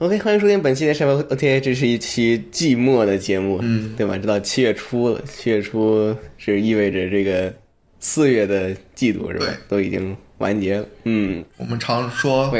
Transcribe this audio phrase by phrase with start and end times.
[0.00, 4.16] OK，欢迎收听本期的 h o OTA，这是一期季末的节目，嗯，对吧？
[4.16, 7.52] 知道七月初了，七月初是意味着这个
[7.98, 9.54] 四月的季度是吧对？
[9.68, 12.50] 都已经完结了，嗯，我们常说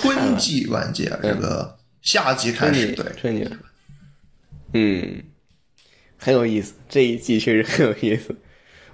[0.00, 1.72] 春季完结，这个
[2.02, 3.48] 夏季开始对，春季，
[4.72, 5.22] 嗯，
[6.16, 8.34] 很有意思，这一季确实很有意思。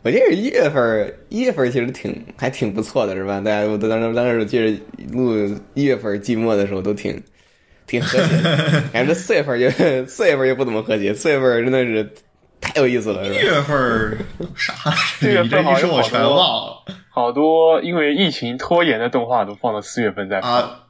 [0.02, 3.40] 我记得一月份儿，一月份其实挺还挺不错的，是吧？
[3.40, 4.78] 大家我都当时当时我记得
[5.10, 7.18] 录一月份儿季末的时候都挺
[7.86, 12.14] 挺和谐的， 感觉这四月份儿就四月份儿就不怎么和谐，四月份真的是
[12.60, 13.36] 太有意思了，是吧？
[13.36, 14.18] 一月份儿
[14.56, 14.72] 啥？
[14.92, 16.30] 四 月份你这一说我全忘
[16.66, 20.52] 了好多因为疫情拖延的动画都放到四月份再放。
[20.52, 20.80] 啊！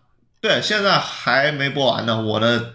[0.40, 2.72] 对，现在还没播完呢，我的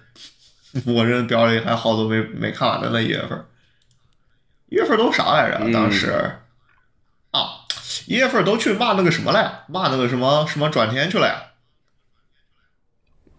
[0.85, 3.01] 我这表里还好多没没看完的呢。
[3.01, 3.43] 一月份，
[4.70, 5.57] 一月份都啥来着？
[5.62, 6.12] 嗯当时
[7.31, 7.65] 啊，
[8.07, 9.59] 一月份都去骂那个什么了呀？
[9.67, 11.35] 骂那个什么什么转天去了呀？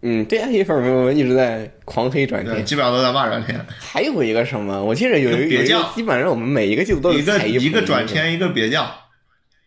[0.03, 2.65] 嗯，对啊，一月份儿我一直在狂黑转对，天。
[2.65, 3.63] 基本上都在骂转天。
[3.79, 5.63] 还有一个什么，我记得有一个
[5.93, 8.89] 基本上我们每一个季度都有一个一一个转天，一个别将，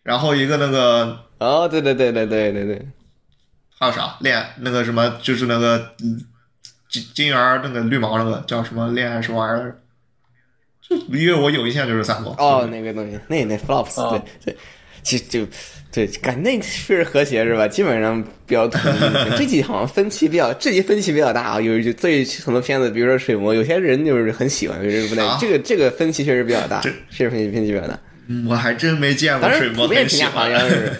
[0.02, 2.88] 然后一个那个哦，对对对对对对对，
[3.78, 4.16] 还有啥？
[4.20, 6.20] 恋那个什么，就是那个嗯
[6.88, 9.78] 金金元那个绿毛那个叫什么恋爱什么玩意儿？
[10.82, 14.20] 就因为我有印象就是三国哦，那个东西，那那 flops，、哦。
[14.44, 14.56] 对对，
[15.05, 15.47] 其实就
[15.92, 17.69] 对，感那确实和谐是吧？
[17.69, 19.38] 基本上比较统一。
[19.38, 21.61] 这季好像分歧比较，这季分歧比较大啊。
[21.61, 25.22] 有就对很多片子，比如说水魔，有些人就是很喜欢，有些人不太。
[25.22, 27.96] 啊这个这个分歧确实比较大，这确实分歧分歧比较大。
[28.27, 30.69] 嗯我还真没见过水魔然普遍很喜欢评价好。
[30.69, 30.92] 像是。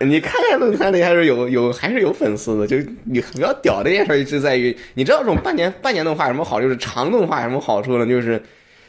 [0.04, 8.04] 你看看论坛里还是有有还是有粉丝的，就你比较屌的一件事就是在于，你知道这种半年半年动画有什么好，就是长动画有什么好处呢？
[8.04, 8.42] 就是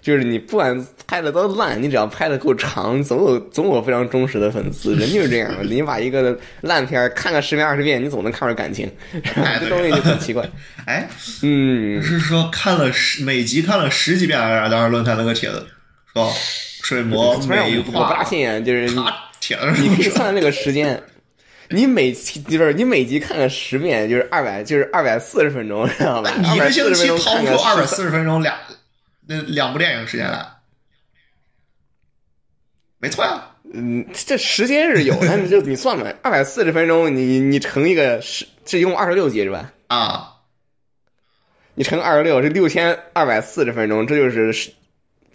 [0.05, 4.93] 就是你不管拍的多烂，你只要拍的够长，总有总有非常忠实的粉丝。
[5.01, 8.87] 人就是这样的，你把一个烂片看个十遍二十遍，你总能看出感情，
[9.33, 10.47] 哎这东西就很奇怪。
[10.85, 11.09] 哎，
[11.41, 14.69] 嗯，是说看了十每集看了十几遍来着？
[14.69, 15.65] 当时论坛那个帖子
[16.13, 16.31] 说
[16.83, 19.03] 水魔 虽然每一我我不大信啊，就是你
[19.39, 21.01] 帖子你可以算那个时间，
[21.69, 26.31] 你每期就是你每集看个十遍，就是二百，就是二百四十分钟，知道吧？
[26.37, 28.55] 你一个星期掏出二百四十分钟两
[29.27, 30.45] 那两部电影时间来，
[32.99, 33.51] 没错呀。
[33.73, 39.73] 嗯，这时间是有，但是就你算吧，二百四十分钟，你你乘一个十，这一共二十六集是吧？
[39.87, 40.35] 啊，
[41.73, 44.71] 你乘二十六是六千二百四十分钟，这就是是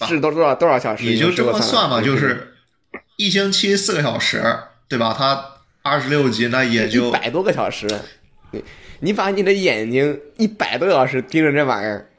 [0.06, 1.04] 是多多少多少小时？
[1.04, 2.54] 你就这么算算吧，嗯就是
[3.16, 4.42] 一星期四个小时，
[4.88, 5.14] 对吧？
[5.18, 5.44] 它
[5.82, 7.88] 二十六集，那也就一百多个小时。
[8.52, 8.64] 你
[9.00, 12.09] 你把你的眼睛一百多小时盯着这玩意儿，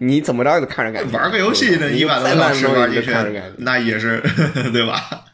[0.00, 1.16] 你怎么着也得看着感觉。
[1.16, 3.54] 玩个游戏呢你一百多再个小时烂东西你玩进去都看着感觉，。
[3.58, 4.20] 那也是
[4.72, 5.24] 对吧？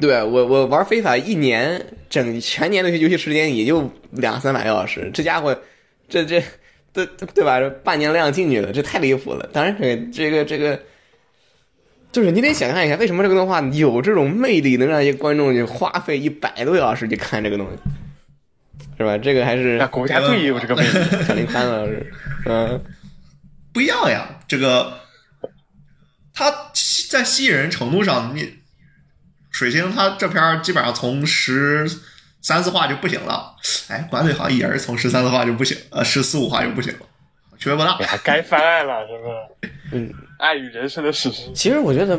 [0.00, 5.58] 对我我玩非法一年整全年的游戏时间也就两三百个小时，这家伙
[6.08, 6.42] 这这
[6.92, 7.58] 对对吧？
[7.60, 9.48] 这半年量进去了，这太离谱了。
[9.52, 10.78] 当然这个这个这个。
[12.10, 17.78] 就是你得想象一下，为什么这个动画有这种魅力，能让一些观众就花费一百多个小时去看这个东西，
[18.98, 19.16] 是吧？
[19.16, 20.90] 这个还是国家队有这个魅力，
[21.26, 22.12] 小林潘老师，
[22.44, 22.78] 嗯，
[23.72, 25.00] 不一样呀，这个
[26.34, 26.70] 它
[27.10, 28.58] 在吸引人程度上，你
[29.50, 31.86] 水星它这片儿基本上从十
[32.40, 33.54] 三四话就不行了，
[33.88, 37.06] 哎，管理好像也是从十三四话就不行，呃，十四五话就不行了，
[37.58, 38.04] 区别不大哎。
[38.06, 39.72] 呀，该翻案了，是不是？
[39.96, 41.50] 嗯，爱与人生的史诗。
[41.54, 42.18] 其实我觉得，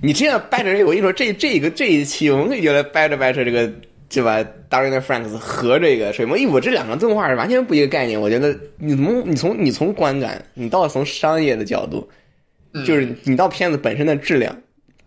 [0.00, 3.70] 你这样掰着，我跟你说，这这个这一期我们可以就来掰着掰扯这个，
[4.08, 8.20] 对吧 d a r i n Franks 和这个水墨一我这两个动画是完全不一个概念。
[8.20, 12.08] 我觉得你从你从你从观感，你到从商业的角度，
[12.84, 14.56] 就是你到片子本身的质量。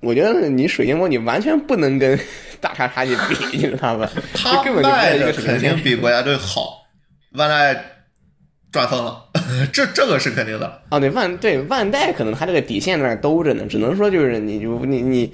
[0.02, 2.18] 我觉得你水晶魔你完全不能跟
[2.62, 4.10] 大叉叉去比，你知道吧？
[4.34, 6.86] 他根本就不卖的是一个肯定比国家队好，
[7.34, 7.84] 万代
[8.72, 9.26] 赚疯了，
[9.74, 10.82] 这这个是肯定的。
[10.90, 15.34] 哦，对万对万代可能他这个底线在那兜着呢，只能说就是你就你你你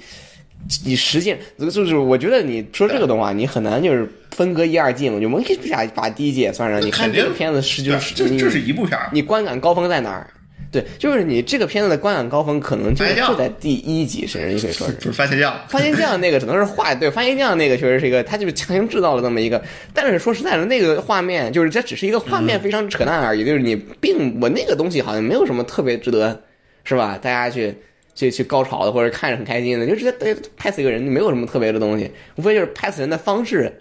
[0.68, 10.30] 实践，就是我觉得你说这个的话你很难就是分割一二季嘛，就我们把把第一季也算上，你看这个片子是就是你这这是一部片儿，你观感高峰在哪儿？
[10.72, 19.62] 对，就是你这个片子的观感高峰可能就就在第一集，甚至你可以说是 不是番茄酱，番茄酱那个只能是画对，番茄酱那个确实是一个，它就是强行制造了这么一个。
[19.94, 26.42] 但是说实在的，那个画面就是这只是一个画面非常扯淡而已，就是你并我那个东西好像没有什么特别值得，
[26.84, 27.16] 是吧？
[27.22, 27.74] 大家去
[28.16, 33.72] 去去高潮的或者看着很开心的，就直接对拍死一个人，没有什么特别的东西，无非就是拍死人的方式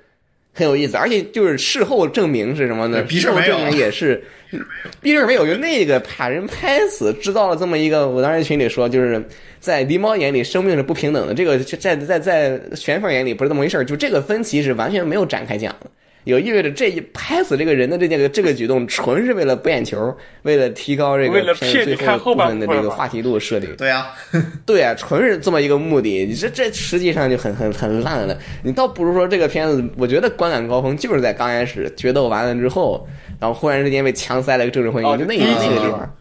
[0.53, 3.03] 很有意思，而且就是事后证明是什么呢？
[3.09, 4.23] 事后证明也是，
[5.01, 9.23] 逼事儿没有，就那个把人拍死，制造了这么一个，我当时群里说，就是
[9.59, 15.89] 在狸猫眼里生命是不平等的，这个在在在玄凤眼里不是这么回事儿，就这个分歧是完全没有展开讲的。
[16.25, 23.75] 有意味着这一拍死这个人的这件这个举动，纯是为了博眼球，为了提高这个片子最骗你看后部分的这个话题度设定。
[23.75, 24.07] 对呀、
[24.65, 28.35] 对啊，纯是这么一个目的，你这这实际上就很很很烂了。
[28.63, 33.07] 你倒不如说这个片子，我觉得观感高峰就是在刚开始决斗完了之后，
[33.39, 36.15] 然后忽然之间被强塞了个政治婚姻，哦就那一那个地方。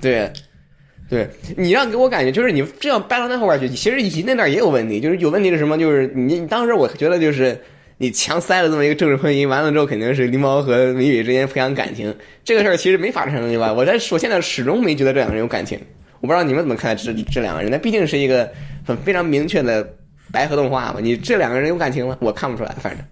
[0.00, 0.32] 对，
[1.08, 5.78] 对你让给我感觉就是你这样掰到那后边去，其实以及那那也有问题，就是有问题是什么？
[5.78, 7.56] 就是你你当时我觉得就是。
[7.98, 13.72] 你强塞了这么一个政治婚姻，完了之后肯定是狸猫和米米之间培养感情，这个事儿其实没法成，对吧？
[13.72, 15.78] 我在我现在始终没觉得这两个人有感情，
[16.20, 18.48] 我不知道你们怎么看这这两个人，那毕竟是一个
[18.86, 19.96] 很非常明确的
[20.32, 21.00] 白河动画嘛。
[21.02, 22.16] 你这两个人有感情吗？
[22.20, 23.04] 我看不出来，反正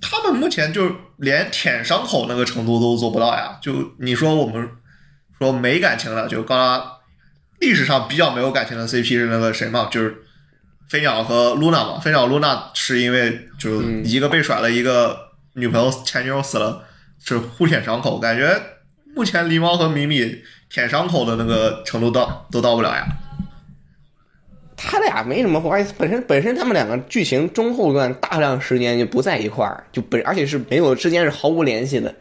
[0.00, 3.56] 他们目前就连舔伤口那个程度都做不到呀。
[3.62, 4.68] 就你说我们
[5.38, 6.84] 说没感情了，就刚刚
[7.60, 10.16] 历史上比较没有感情的 CP 是那个谁嘛，就是
[10.90, 12.00] 飞鸟和露娜嘛。
[12.00, 15.16] 飞鸟露娜是因为就一个被甩了，一个
[15.54, 16.82] 女朋友前女友死了，
[17.24, 18.18] 是互舔伤口。
[18.18, 18.60] 感觉
[19.14, 23.06] 目前狸猫和米米舔伤口的那个程度到都到不了呀。
[24.76, 32.12] 他俩没什么关系，本身本身他们两个剧情中后段大量时间就不在一块儿，就本而且是没有之间是毫无联系的。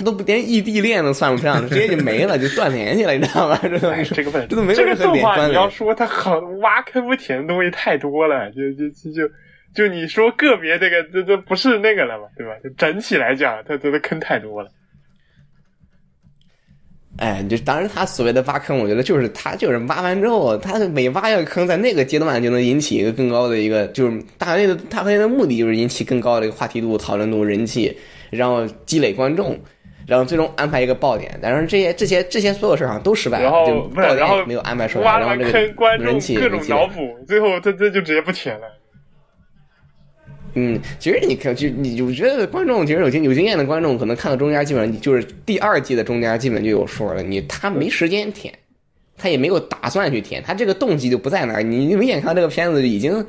[0.00, 3.58] 他都不连异地恋都算不上，直接就没了，就断联系了，你知道吗？
[3.62, 5.50] 这东西哎这个本这都没有这个任何动画，连关联。
[5.50, 9.30] 你要说他好挖坑不填的东西太多了，就就就就
[9.74, 12.54] 就你说个别这个这这不是那个了嘛，对吧？
[12.64, 14.70] 就整体来讲，他他的坑太多了。
[17.18, 27.94] 哎，就当然他所谓的挖坑，我觉得就是他就是挖完之后，他每挖一个坑，在那个阶段就能引起一个更高的一个，就是大概的大概的目的就是引起更高的一个话题度、讨论度、人气，
[28.30, 29.58] 然后积累观众，
[30.10, 31.38] 然后最终安排一个爆点。
[31.40, 33.50] 但是这些这些这些所有事儿像都失败了，
[34.16, 36.60] 然后没有安排出来，然后这坑，观众个人气也各种。
[36.68, 38.66] 脑补，最后他这就直接不填了。
[40.54, 47.22] 嗯，其实你看，就你我觉得观众其实有经有经验的观众，可能看到中间基本上就是第二季的中间基本就有数了。
[47.22, 48.52] 你他没时间填，
[49.16, 51.62] 他也没有打算去填，他这个动机就不在那儿。
[51.62, 53.24] 你你明显看这个片子已经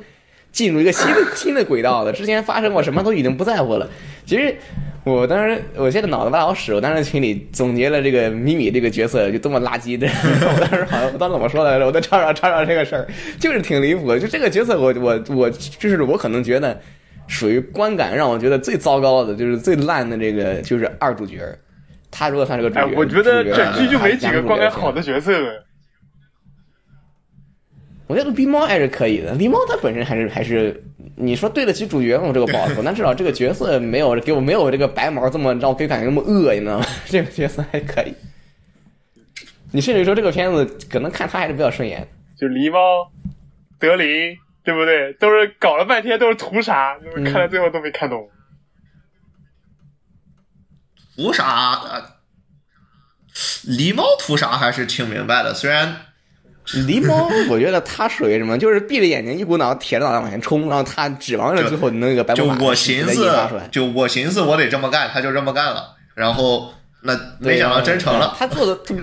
[0.50, 3.88] 进入一个新的新的轨道了，之前发生过什么都已经不在乎了。
[4.26, 4.56] 其实
[5.10, 10.06] 我当时我现在脑子不好使，我当时群里总结了这个米米这个角色就多么垃圾的。
[10.54, 11.86] 我当时好像我当时怎么说来着？
[11.86, 13.06] 我在吵吵吵吵这个事儿，
[13.40, 14.18] 就是挺离谱的。
[14.20, 16.80] 就这个角色我，我我就是我可能觉得。
[17.28, 21.40] 属于观感让我觉得最糟糕的，就是最烂的这个，就是二主角。
[22.10, 24.92] 他如果算是个主角，哎，我觉得整剧就没几个观感好。
[24.92, 25.64] 的角色了。
[28.08, 30.82] 我觉得狸猫还是可以的，狸猫它本身还是还是
[31.16, 32.30] 你说对得起主角吗？
[32.32, 36.86] 这个不好说， 但至少这个角色没有给我没有这个白毛这么让我给感觉那么恶，你知道吗？
[37.06, 38.14] 这个角色还可以。
[39.70, 42.06] 你甚至说这个片子可能看他还是比较顺眼。
[42.36, 43.10] 就狸猫、
[43.78, 45.12] 德林，对不对？
[45.14, 48.28] 都是搞了半天都是图啥，就是看到最后都没看懂。
[51.16, 51.80] 图啥？
[51.82, 52.12] 呃
[53.64, 55.96] 狸猫图啥还是挺明白的，虽然
[56.86, 58.56] 狸猫，我觉得他属于什么？
[58.56, 63.28] 就是闭着眼睛，一股脑铁着脑袋往前冲，然后他指望着最后那个白就魔法我寻思。
[63.70, 66.72] 就我寻思我得这么干，他就这么干了，然后
[67.02, 68.36] 那没想到真成了。
[68.38, 68.94] 他做的他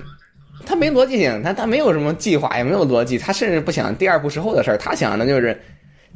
[0.65, 5.59] 他没逻辑性，他他没有什么计划，也没有逻辑，他甚至不想第二步之后的事儿，他想的就是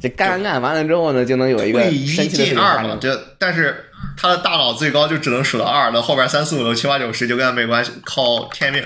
[0.00, 3.00] 这干干干完了之后呢，就能有一个退一神奇的事进二嘛，情发生。
[3.00, 3.84] 这但是
[4.16, 8.82] 他的大脑最高就只能数到二，那后边三四五六七八九十就跟他没关系，靠天命。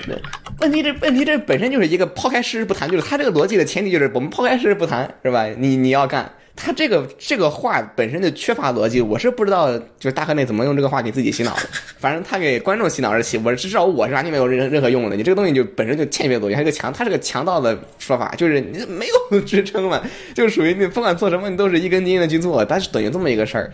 [0.59, 5.45] 问题这问题这本身就是一个抛开事实不谈，就是他这个逻辑的前提就是我们抛开事实不谈，是吧？
[5.57, 6.31] 你你要干。
[6.61, 11.61] 他这个这个话本身就缺乏逻辑，我是不知道，就是大河内怎么用这个话给自己洗脑的。
[11.97, 15.15] 反正他给观众洗脑是洗，我至少我是完全没有任任何用的。
[15.15, 20.01] 你这个东西就本身就欠缺逻辑，它是个强，他是个强盗的说法，就是你没有支撑嘛，
[20.35, 23.71] 就属于你不管做什么，你都是一根筋的去做，但是等于这么一个事儿。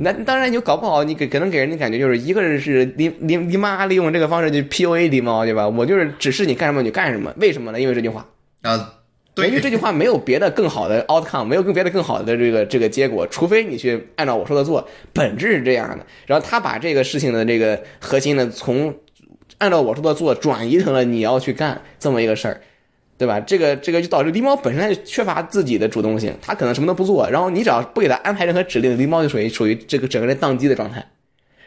[0.00, 5.68] 那当然，你就搞不好，你给可能给人的感觉就是一个人是你你你妈利用这个方式去 PUA 狸猫，对吧？
[5.68, 7.80] 我就是指示你干什么你就干什么，为什么呢？
[7.80, 8.24] 因为这句话。
[8.62, 8.94] 啊，
[9.34, 16.06] 对，因为这句话没有别的更好的 outcome，没有更别的更好的这个这个结果，除非你去按照我说的做，本质是这样的。
[16.26, 18.94] 然后他把这个事情的这个核心呢，从
[19.58, 22.60] 按照我说的做转移成了你要去干这么一个事儿，
[23.18, 23.40] 对吧？
[23.40, 31.04] 这个这个就导致狸猫本身它就缺乏自己的主动性，它可能什么都不做，然后你只要不给它安排任何指令，狸猫就属于属于这个整个人宕机的状态。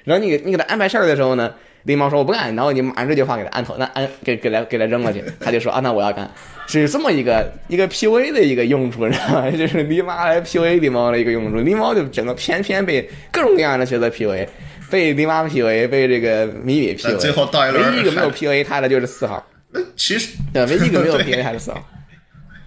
[0.05, 1.53] 然后你给你给它安排事儿的时候呢，
[1.85, 6.31] 狸猫说我不干，然后你马上这句话给它按头，那按给给它给它扔过去，它就说啊那我要干，
[6.67, 9.51] 是这么一个一个 PUA 的一个用处，你知道吗？
[9.51, 14.47] 就是狸猫来 PUA 狸猫的一个用处，狸猫就整个偏偏被各种各样的角色 PUA，
[14.89, 19.45] 被狸妈 PUA，被这个米米 PUA，最后到一轮唯一一个没有 PUA 他的就是四号。
[19.71, 21.71] 那其实对，唯一一个没有对 PA 还是。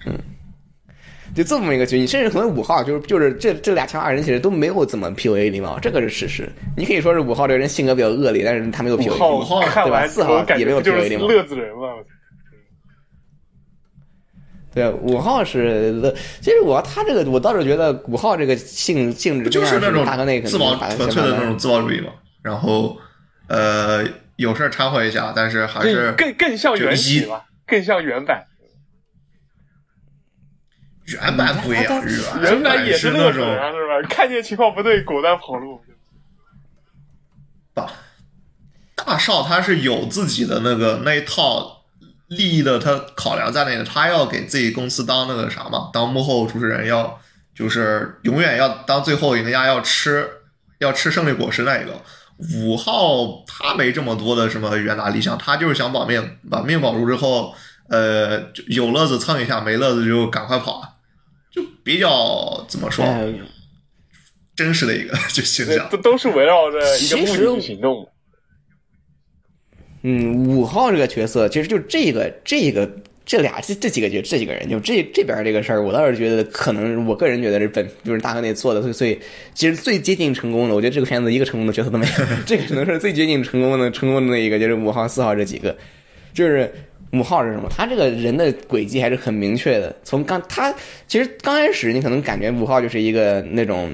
[0.07, 0.19] 嗯，
[1.35, 6.49] 就这么一个局，你甚至可能五号就是就是这这俩强二人其实都没有怎么 PUA 狸猫，这个是事实。
[6.77, 9.19] 你可以说是五号这个人性格比较恶劣，但是他没有 PUA。
[9.19, 11.89] 号五号对吧四号也没有 PUA 嘛乐子人嘛。
[14.75, 22.09] 对，五号是乐，其实我他这个我倒是觉得五号这个性性质就是那种大哥那个自保纯粹的那种自保主义嘛？
[22.43, 22.97] 然后
[23.47, 24.05] 呃，
[24.37, 28.45] 有事儿掺和一下，但是还是更更更像原体吧，更像原版。
[31.07, 34.09] 原版不一样，嗯原版版也是那种是吧？
[34.09, 35.81] 看见情况不对，果断跑路。
[38.97, 41.85] 大少他是有自己的那个那一套
[42.29, 47.21] 利益的，他考量在内的，他要给自己公司当那个啥嘛，当幕后主持人，要
[47.55, 50.27] 就是永远要当最后赢家，要吃
[50.79, 52.01] 要吃胜利果实那一个。
[52.55, 57.55] 五号他没这么多的什么远大理想，他就是想保命，把命保住之后，
[57.89, 60.83] 呃，就有乐子蹭一下，没乐子就赶快跑，
[61.53, 63.33] 就比较怎么说，哎
[64.57, 65.89] 真实的一个就形象。
[65.91, 68.09] 都都是围绕着一个目的去行动。
[70.03, 72.89] 嗯，五号这个角色，其实就这个这个
[73.27, 79.19] 这俩这这几个角这几个人，就这这边这个事儿，我倒是觉得可能，我个人觉得是本就是大河内做的最最
[79.55, 80.75] 其实最接近成功的。
[80.75, 82.13] 我觉得这个片子一个成功的角色都没有，
[82.47, 85.77] 这个只能是最接近成功的成功的那一个，就是五号四号这几个，
[86.33, 86.71] 就是。
[87.13, 87.69] 五号是什么？
[87.71, 89.95] 他这个人的轨迹还是很明确的。
[90.03, 90.75] 从刚他
[91.07, 93.89] 其实刚开始，你可能感觉五号就是一个那种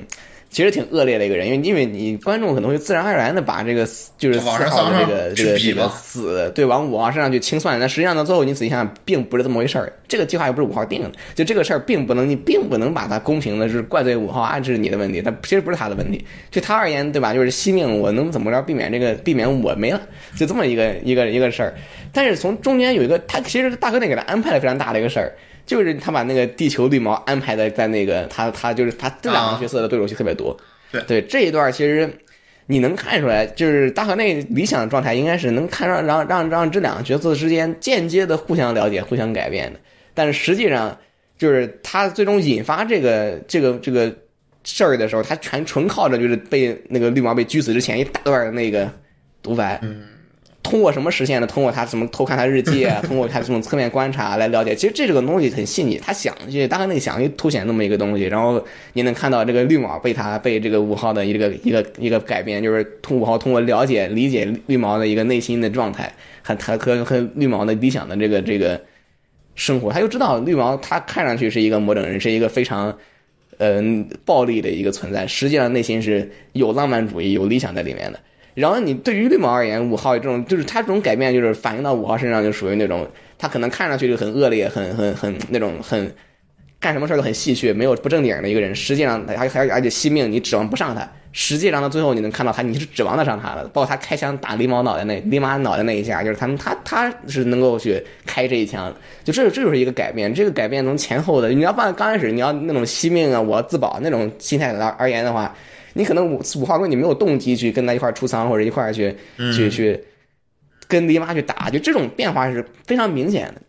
[0.50, 3.86] 其实挺恶劣的一个人，因为因为你观众可能会自然而然的把这个
[4.18, 9.92] 就是四往上号的这个这个这个死对往五号身上去清算，但实际上呢，最后你仔细想想，并不是这么回事儿。
[10.08, 16.24] 这个计划又不是五号定的，就这个事儿并不能你并不能把它公平的是怪罪五号啊，这是你的问题，但其实不是他的问题。
[16.50, 17.32] 就他而言，对吧？
[17.32, 20.00] 就是惜命，我能怎么着避免这个避免我没了，
[20.36, 21.72] 就这么一个一个一个事儿。
[22.12, 25.32] 但是从中间有一个，他其实大哥那给他安排了非常大的一个事儿。
[25.70, 30.56] 就是他把那个地球绿毛安排在在那个他他就是他这两个角色的对手戏特别多，
[30.90, 31.00] 对。
[31.02, 32.12] 对这一段其实
[32.66, 39.78] 你能看出来，就是大河内理想的状态应该是能看让让让让这两个角色之间间接的互相了解、互相改变的，
[40.12, 40.98] 但是实际上
[41.38, 44.12] 就是他最终引发这个这个这个
[44.64, 48.90] 事儿的时候，他全纯靠着就是被那个绿毛被狙死之前一大段的那个
[49.40, 50.02] 独白，嗯
[50.70, 51.46] 通过什么实现的？
[51.46, 54.74] 通过他怎么偷看他日记啊， 通过他这种侧面观察来了解。
[54.74, 66.12] 其实这个东西很细腻，他想去大概那个想去凸显那么一个东西，然后你能看到这个绿毛被他被这个五号的一个一个一个改变，就是通五号通过了解理解绿毛的一个内心的状态，
[66.42, 68.80] 和他和和绿毛的理想的这个这个
[69.56, 72.96] 生活，他就知道绿毛他看上去是一个魔怔人，是一个非常。
[73.62, 78.18] 嗯，暴力的一个存在，实际上内心是有浪漫主义、有理想在里面的。
[78.54, 83.06] 然后你对于绿毛而言，五号这种就是他这种改变，就是反映到五号身上，就属于那种
[83.38, 86.12] 他可能看上去就很恶劣、很很很那种很
[86.80, 88.74] 干什么事儿都很戏谑、没有不正经的一个人。
[88.74, 91.08] 实际上还还而且惜命，你指望不上他。
[91.32, 93.62] 实际上到最后你能看到他，你是指望得上他的。
[93.68, 98.92] 包括他开枪打狸猫脑袋那狸猫脑袋那一下，就是他们他他是能够去开这一枪，
[99.22, 100.34] 就这这就是一个改变。
[100.34, 105.54] 这个改变从前后的，你要放刚开始你要那种惜命啊，我自保那种心态而而言的话。
[105.94, 109.14] 你可能五五号跟你没有动机去跟他一块出仓或者一块去、
[109.54, 110.00] 去去
[110.86, 113.62] 跟狸妈去打，就这种变化是非常明显的，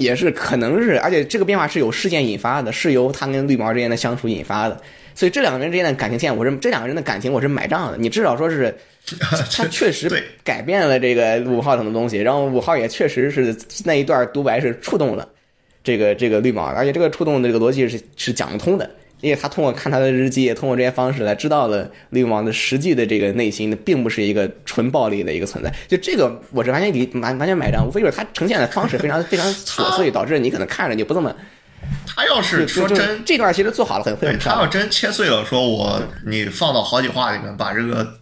[0.00, 4.80] 也是可能是，而且这个变化是由事件引发的，是由他跟绿毛之间的相处引发的，
[5.14, 8.74] 所以这两个人之间的感情线，我是这两个人的感情我是买账的，你至少说是
[9.52, 10.08] 他确实
[10.44, 13.54] 改变了这个五号等的东西，然后五号也确实是
[13.84, 15.28] 那一段独白是触动了
[15.82, 18.88] 这个这个绿毛，而且这个触动的这个逻辑是是讲得通的。
[19.22, 25.72] 因为他通过看他的日记，也通过这些方式来知道了绿王的实际的这个内心，并不是一个纯暴力的一个存在。
[25.88, 31.32] 就这个，我是完全理完完全买账，无非就是他呈现的方式非常非常琐碎，导致你可能看着就不这么。
[32.06, 34.38] 他要是说真，这段其实做好了很会很。
[34.38, 38.18] 他要真切碎了，说我你放到好几话里面，把这个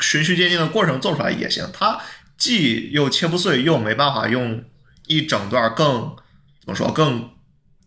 [0.00, 1.64] 循序渐进的过程做出来也行。
[1.72, 1.98] 他
[2.36, 4.64] 既又切不碎，又没办法用
[5.06, 6.16] 一整段更
[6.60, 7.30] 怎么说更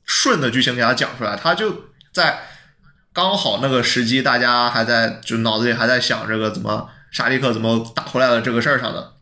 [0.05, 2.39] 顺的剧情给他讲出来，他就在
[3.13, 9.13] 刚好那个时机，大家还在就脑子里还在想这个怎么沙利克怎么打回来的这个事儿上的，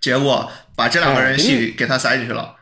[0.00, 2.54] 结果把这两个人戏给他塞进去了，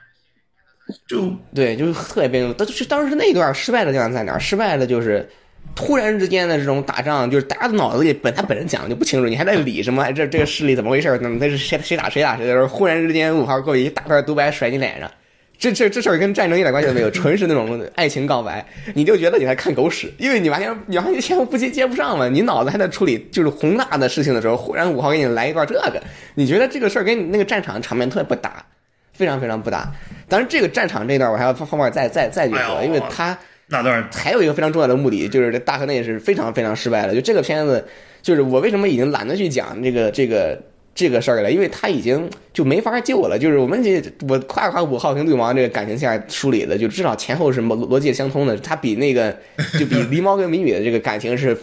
[1.06, 2.52] 就对，就是特别别扭。
[2.54, 4.40] 但就是当时那一段失败的地方在哪儿？
[4.40, 5.28] 失败的就是
[5.74, 10.02] 突然之间的这种打仗，就是大家的脑子里本他本人讲的就不清楚，你还在理什么？
[10.02, 11.18] 哎这这个势力怎么回事？
[11.22, 15.10] 那那是谁谁打谁打谁的时候，忽然之间五号给我一大段独白甩你脸上。
[15.58, 26.00] 这这这事儿跟战争一点关系都没有， 纯是那种爱情告白，你就觉得你在看狗屎，因为你完全你完全不接接不上嘛，你脑子还在处理就是宏大的事情的时候，忽然五号给你来一段这个，
[26.36, 28.64] 你觉得这个事儿跟你那个战场场面特别不搭，
[29.12, 29.92] 非常非常不搭。
[30.28, 33.36] 当然，这个战场这段我还要后面再再再去说，因为他
[33.66, 37.14] 那段还有一个非常重要的目的，就是这大河内是非常非常失败的。
[37.14, 37.84] 就这个片子，
[38.22, 40.56] 就是我为什么已经懒得去讲这个这个
[40.98, 43.38] 这个事儿了，因为他已经就没法救了。
[43.38, 48.56] 就是我们这我夸夸五号跟绿毛这个感情线梳理的，就至少前后是逻逻辑相通的。
[48.56, 49.30] 他比那个
[49.78, 51.56] 就比狸猫跟米米的这个感情是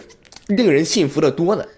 [0.46, 1.68] 令人信服的多的。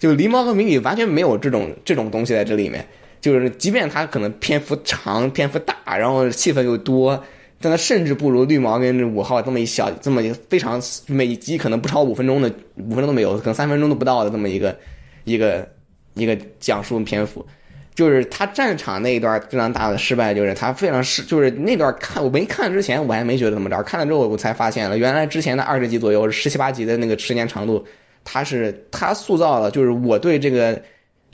[0.00, 2.84] 就狸猫和米米完全没有这种这种东西在这里面。
[3.20, 7.24] 就是即便他可能篇幅长、篇幅大，然后戏份又多，
[7.58, 14.76] 但它甚至不如绿毛跟五号这么一小、这么一个非常每集可能不超五分钟的，五分钟都没有，可能三分钟都不到的这么一个
[15.24, 15.66] 一个
[16.14, 17.46] 一个讲述篇幅。
[17.94, 27.86] 就是他战场那一段非常大的失败，就是他非常失，就是那段看我没看之前我还没觉得怎么着，看了之后我才发现了，原来之前的二十集左右十七八集的那个时间长度，
[28.24, 30.80] 他是他塑造了，就是我对这个。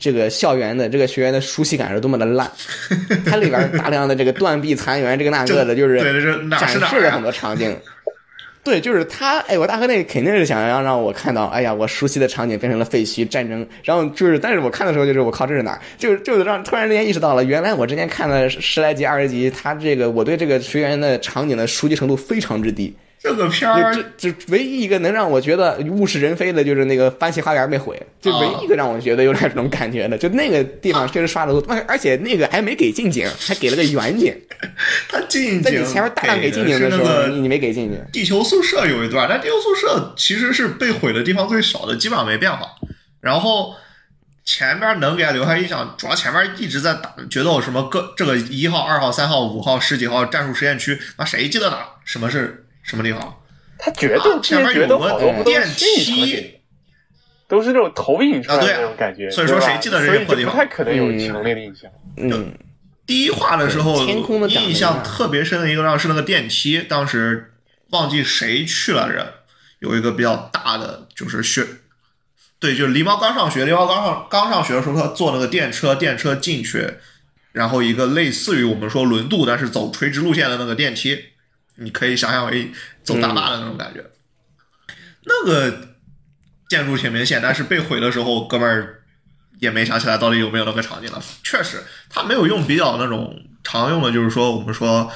[0.03, 2.51] 这个校园的这个学员的熟悉感是多么的烂，
[3.27, 5.99] 它里边大量的这个断壁残垣，这个那个的， 就是
[6.49, 7.77] 展示了很多场景。
[8.63, 15.81] 对，就是他，哎，我大哥那肯定是想要让我看到，哎呀，我熟悉的场景变成了废墟战争，然后就是，但是我看的时候就是我靠，这是哪儿？
[15.97, 22.95] 就就让突然之间意识到了，原来我之前看了十来集、二十集，他这个我对这个学员的场景的熟悉程度非常之低。
[23.23, 34.35] 这个片儿就就唯一一个能让我觉得物是人非的，就是那个番茄花园被毁，就唯一一个让我觉得有点这种感觉的，就那个地方确实刷的多，而且那个还没给近景，还给了个远景，
[35.07, 42.67] 他近在你景前面大量给近景的时候，你没给近景，地球宿舍有一段，但地球宿舍其实是被毁的地方最少的，基本上没变化。
[43.21, 43.75] 然后
[44.47, 51.87] 前边能给他留下印象，主要前面一直在打决斗，什么各这个一号、二号、三号、五号、十几号战术实验区，那谁记得哪？
[52.07, 53.37] 什么是什么地方？
[53.79, 56.61] 他决斗这前面有个电梯，
[57.49, 59.31] 都是那种投影出来的啊对那种感觉。
[59.31, 60.53] 所以说谁记得这些所以破地方？
[60.53, 61.91] 不太可能有嗯强烈的印象。
[62.17, 62.53] 嗯，
[63.07, 67.55] 第一话的时候，天空的印象特别深的一个让是那个电梯，当时
[67.91, 69.27] 忘记谁去了人，
[69.79, 71.67] 有一个比较大的就是学，
[72.59, 76.87] 对，就是狸猫刚上学，狸猫刚上刚上学的时候，他坐那个电车，电车进去，
[77.53, 81.19] 然后一个类似于我们说轮渡，但是走垂直路线的那个电梯，
[81.81, 82.71] 你可以想象为
[83.03, 84.05] 走大坝的那种感觉。
[85.25, 85.95] 那个
[86.69, 89.03] 建筑挺明显，但是被毁的时候，哥们儿
[89.59, 91.23] 也没想起来到底有没有那个场景了。
[91.43, 95.11] 确实，他没有用比较那种常用的，就是说我们说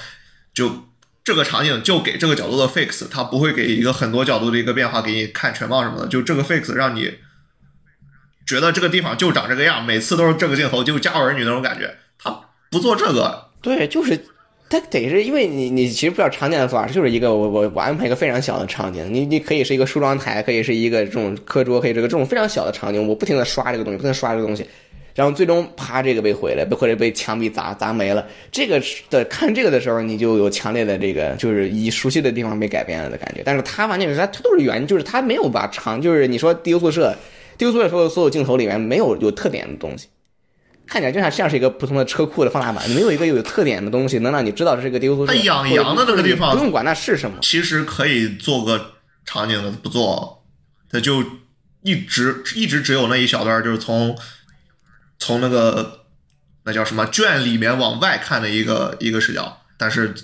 [0.53, 0.88] 就
[1.22, 7.18] 这个场景就给这个角度的 fix，他不会给一个很多角度的一个变化给你看全貌什么的，就这个 fix 让你
[8.46, 11.96] 觉得这个地方就长这个样，每次都是这个镜头，就家有儿女那种感觉。
[12.18, 12.38] 他
[12.70, 14.27] 不做这个，对，就是
[14.68, 24.66] 它得是因为你你其实比较常见的做法，就是一个我我我安排一个非常小的场景，你你可以是一个梳妆台，可以是一个这种课桌，可以这个这种非常小的场景，我不停的刷这个东西，不停的刷这个东西，
[25.14, 28.27] 然后最终啪这个被毁了，被或者被墙壁砸砸没了。
[28.50, 33.42] 这个的看这个的时候，你就有强烈的这个就是以熟悉的地方被改变了的感觉。
[33.44, 37.14] 但是它完全是它都是原，就是它没有把长，就是你说地球宿舍，
[37.57, 40.09] 地球宿舍所有所有镜头里面没有有特点的东西。
[40.94, 45.33] 看起来就像像是一个普通的车库的放大版，没有一个有特点的东西能让你知道这是个地球宿舍。
[45.33, 47.37] 它养羊的那个地方不用管那是什么。
[47.42, 48.92] 其实可以做个
[49.24, 50.44] 场景的，不做，
[50.88, 51.24] 他就
[51.83, 54.16] 一直一直只有那一小段，就是从
[55.18, 56.04] 从那个
[56.62, 60.14] 那叫什么卷里面往外看的一个一个视角，但是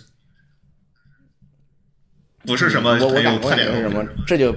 [2.46, 4.04] 不是什么我我很有特点的感觉是什么？
[4.24, 4.54] 这就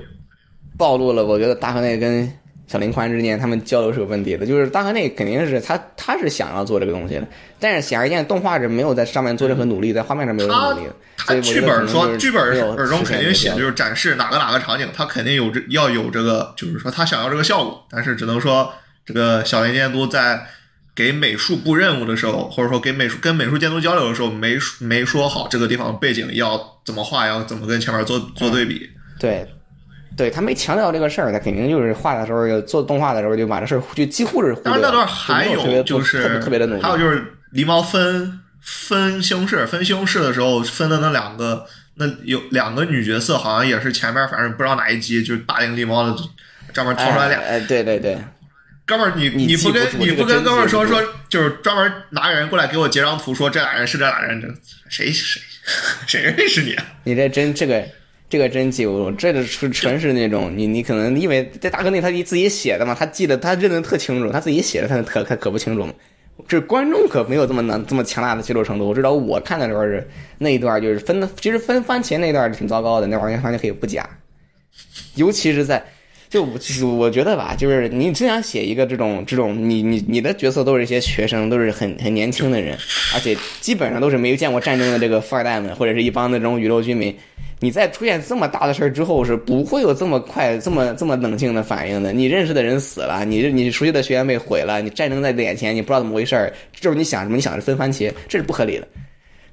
[0.77, 2.31] 暴露了，我觉得大河内跟
[2.67, 4.45] 小林宽之间他们交流是有问题的。
[4.45, 7.27] 就是大河内肯定是他他是想要做这个东西的，
[7.59, 10.95] 但是显而易见，动画是没有在上面做任何努力，在画面上没有任何努力的。
[11.17, 18.73] 所他剧本说，剧本中肯定写的就是展示哪个哪个场景，他肯定有这要有这个，就是说他想要这个效果，但是只能说
[19.05, 20.41] 这个小林监督在
[20.95, 28.89] 给美术布任务的时候，或者说给美术跟美术监督交流的时候，没没说好这个地方背景要怎么画，要怎么跟前面做做对比。
[29.19, 29.47] 对，
[30.15, 34.55] 对他没强调这个事儿，他肯定就是画的时候做动画的时候就把这事儿就几乎是。
[34.63, 46.15] 当然那段还有就是特别特别的努力，还有就是狸猫分分西红柿分西红柿的时候分的那两个，那有两个女角色好像也是前面反正不知道哪一集就是大龄狸猫的
[46.73, 48.17] 专门掏出来俩哎，哎对对对，
[48.85, 54.47] 哥们儿，你你不跟你不跟哥们儿说说，就是专门拿个人过来给我截张图，说这俩人是这俩人，这
[54.89, 55.41] 谁谁
[56.07, 56.85] 谁认识你啊？
[57.03, 57.83] 你这真这个
[58.33, 65.87] 这个真记不住，这个纯纯是那种你你可能因为在大哥那他自己写的嘛，他记得他认得特清楚，他自己写的他可可可不清楚。
[66.47, 68.87] 这观众可没有这么难这么强大的记录程度。
[68.87, 70.03] 我知道我看的时候是
[70.39, 74.03] 那一段就是分的，其实分番茄那段挺糟糕的，那完全完全可以不加，
[75.13, 75.85] 尤其是在
[76.27, 82.75] 就就我觉得吧，就是你真想写一个这种这种，你你你的角色都是一些学生，都是很很年轻的人，
[83.13, 87.15] 而且基本上都是没有见过战争的这个富二代们，或者是一帮那种宇宙居民。
[87.63, 92.11] 你在出现这么大的事儿之后，是不会有这么快、这么这么冷静的反应的。
[92.11, 97.37] 你认识的人死了，你你熟悉的学员被毁了，你战争在眼前，你不知道怎么回事儿，这时候你想什么？
[97.37, 98.87] 你想着分番茄，这是不合理的。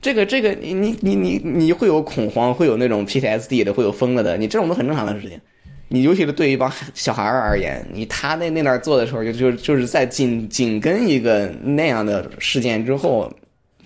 [0.01, 5.41] 这个这个，你你你你你会有恐慌，会有那种 PTSD 的，会有疯了的，你这种都很正常的事情。
[5.87, 13.33] 你尤其是对一帮小孩儿而言，你他那那段做的时候，就就就是在紧紧跟一个那样的事件之后，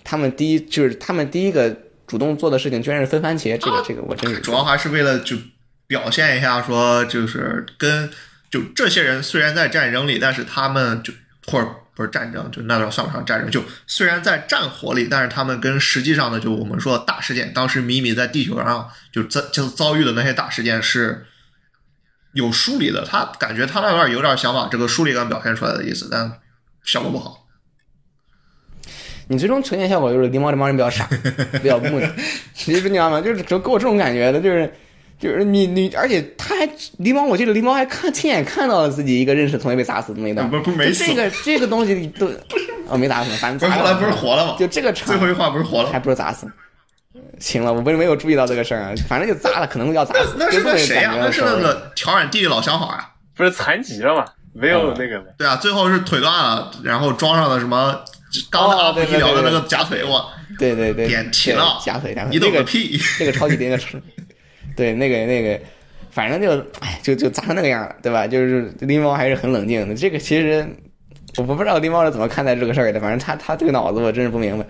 [0.03, 1.75] 他们第一就是他们第一个
[2.07, 3.57] 主动做的事情，居然是分番茄。
[3.57, 5.35] 这个这个我真是主要还是为了就
[5.87, 8.09] 表现一下，说就是跟
[8.49, 11.13] 就这些人虽然在战争里，但是他们就
[11.47, 21.25] 或者不是战争，就那段算不上战争，就虽然在战火里，但是他们跟实际上的就我们说大事件，当时米米在地球上就遭就遭遇的那些大事件是。
[22.33, 26.29] 有梳理的，他感觉他那段有点想把这个梳理感表现出来的意思，但
[26.83, 27.44] 效果不好。
[29.27, 31.07] 你最终呈现效果就是狸猫这帮人比较傻，
[31.61, 32.07] 比较木讷，
[32.53, 33.19] 其实你知道吗？
[33.21, 34.71] 就是就给我这种感觉的，就是
[35.19, 36.67] 就是你你，而且他还
[36.99, 42.29] 狸猫，我记得狸猫还看亲眼看到了自己一个认识的同学被砸死的那一段，不不没死，这个这个东西都
[42.87, 44.55] 哦没砸死，反正后来不是活了吗？
[44.59, 46.47] 就这个场最后一话不是活了，还不是砸死。
[47.39, 50.35] 行了，我不是没有注意到这个事儿啊，反正就砸了，可能要砸死。
[50.37, 51.15] 那是那谁呀？
[51.17, 54.25] 那是那个调染地老相好啊，不是残疾了吗？
[54.53, 55.19] 没有那个。
[55.37, 57.99] 对啊，最后是腿断了，然后装上了什么
[58.49, 60.29] 刚阿布医疗的那个假腿，我。
[60.57, 61.07] 对对对。
[61.07, 62.29] 点题了，假腿，假腿。
[62.31, 62.99] 你懂个屁？
[63.19, 63.77] 那个超级那个，
[64.75, 65.59] 对，那个那个，
[66.11, 68.25] 反正就哎，就就砸成那个样了，对吧？
[68.25, 69.95] 就是狸猫还是很冷静的。
[69.95, 70.65] 这个其实
[71.37, 74.65] 我不知道狸猫是怎么看待这个事儿的，反正他他这个脑子我真是不明白。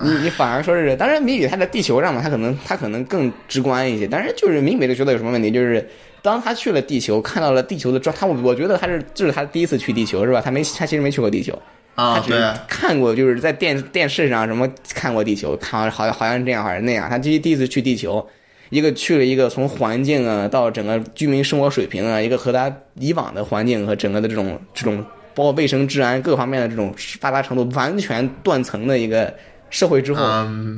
[0.00, 4.06] 你你反而说是，当然谜语他在地球上嘛，他可能他可能更直观一些。
[4.06, 5.88] 但是就是明美就觉得有什么问题，就是
[6.22, 10.40] 当他去了地球，看到了地球的状，他我我觉得他是这是他第一次去地球是吧？
[10.40, 11.56] 他没他其实没去过地球
[11.94, 12.32] 啊，他只
[12.68, 17.08] 看过就是在电电视上什么看过地球，看好像好像这样还是那样。
[17.08, 18.26] 他第第一次去地球，
[18.70, 29.32] 一个去了一个从环境啊到整个居民生活水平啊，一个和他以往的环境和整个的这种这种包括卫生治安各方面的这种发达程度完全断层的一个。
[29.72, 30.22] 社会之后，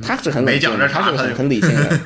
[0.01, 1.99] 他是很冷静，他是很很理性的。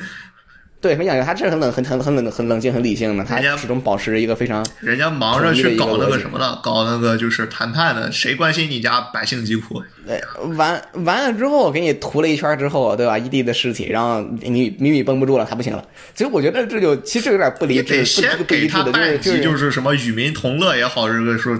[0.80, 3.22] 对，没讲究，他这是很冷、很很很冷、很冷静、很理性的。
[3.22, 4.64] 他始终保持着一个非常。
[4.80, 6.58] 人家忙着去搞那个什么了？
[6.62, 9.82] 搞那个就是谈判的，谁关心你家百姓疾苦？
[10.06, 10.22] 对，
[10.56, 13.18] 完完了之后，给你涂了一圈之后，对吧？
[13.18, 15.84] 一地的尸体，然后你米米绷不住了，他不行了。
[16.14, 18.02] 其实我觉得这就其实有点不理智，
[18.38, 21.54] 不不理智的，就是就是什么与民同乐也好，这个说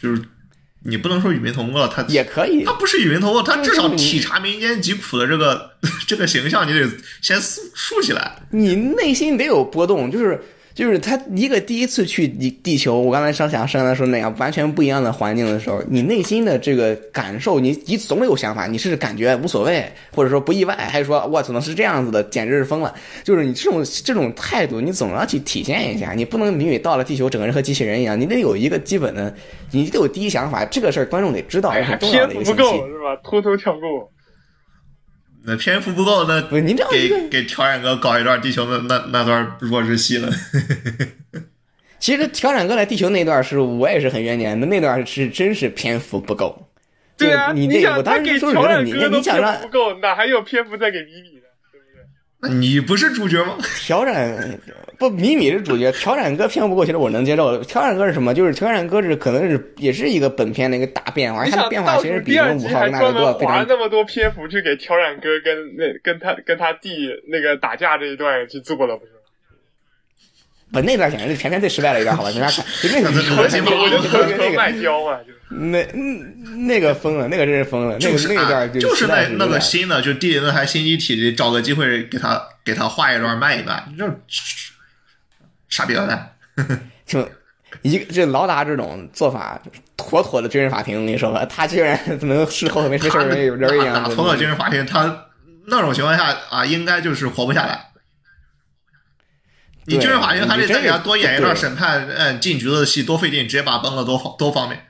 [0.00, 0.22] 就是。
[0.84, 5.72] 你不能说与民同乐，他也可以，他不是与民同乐，他至少体察民间疾苦的这个
[6.06, 6.88] 这个形象，你得
[7.20, 8.36] 先竖竖起来。
[8.50, 10.42] 你内心得有波动，就是。
[10.74, 22.94] 就是他一个第一次去地地球，我刚才上想上来说那样完全不一样的环境的时候，你内心的这个感受，你你总有想法，你是感觉无所谓，或者说不意外，还是说我怎么是这样子的，简直是疯了。
[23.22, 29.34] 就是你这种这种态度，你总要去体现一下，你不能明明到了地球，整个人和机器人一样，你得有一个基本的，
[29.70, 32.62] 你得有第一想法，这个事儿观众得知道，很重要的一个信息。
[32.62, 33.20] 不够是吧？
[33.22, 34.10] 偷偷跳过。
[35.44, 40.30] 那篇幅不够，那不是您这样给给调染哥搞一段地球的那那段弱智戏了。
[41.98, 46.68] 其实调染哥来地球那段是我也是很怨念的，那段是真是篇幅不够。
[47.16, 51.40] 对啊，你那我当时说调染哥都篇幅不够，哪还有篇幅再给米米
[52.50, 53.56] 你不是主角吗？
[53.80, 54.58] 挑染。
[54.98, 57.58] 不，米米是主角，挑染哥篇幅不过，其实我能接受。
[57.64, 58.34] 挑染哥是什么？
[58.34, 63.32] 就是挑染哥是可能是也是一个本片的一个大变化，他的变化其实比那五号那个多。
[63.34, 69.12] 花那么多篇幅去给挑染哥跟那跟他跟他弟那个打架这一段去做了，不是？
[70.72, 72.30] 不，那段简直是前天最失败的一段，好吧？
[72.34, 72.64] 没法看。
[72.82, 73.08] 就那个
[73.42, 73.98] 我就
[74.36, 75.86] 那个卖胶啊，就那
[76.66, 77.96] 那个疯了，那个真是疯了。
[78.00, 84.04] 那个那段就是那那个新的，就弟弟那台新机体，找个机会给他给他画一段卖一卖，就。
[85.68, 86.36] 傻逼蛋，
[87.06, 87.26] 就
[87.80, 89.58] 一个这劳达这种做法，
[89.96, 91.00] 妥妥的军事法庭。
[91.00, 94.04] 我跟你说吧，他居然能事后没没事人有人一样。
[94.04, 95.28] 妥妥军事法庭，他
[95.68, 97.86] 那种情况下啊，应该就是活不下来。
[99.86, 104.86] 你军事法庭还得再给他多演一段审判，嗯，进局子的戏，多费劲，直接把崩了，多方多方便。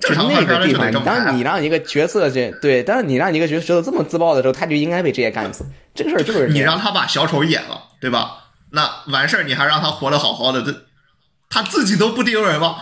[0.00, 5.64] 就那个地方，当你让一个角色这对，当是你让一个角色这么自爆的时候，他就应该被直接干死。
[5.94, 8.44] 这个事儿就是你让他把小丑演了，对吧？
[8.72, 10.84] 那完事儿，你还让他活得好好的，这
[11.48, 12.76] 他自己都不丢人吗？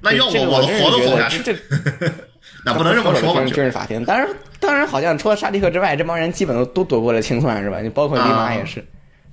[0.00, 1.42] 那要我，我活都活不下去。
[2.64, 3.44] 那不能这么说吧？
[3.44, 4.28] 军事法庭，当然，
[4.60, 7.80] 当然，好像除了沙迪克之外，这帮人基本都都躲过了清算，是吧？
[7.80, 8.84] 你包括黎妈也是，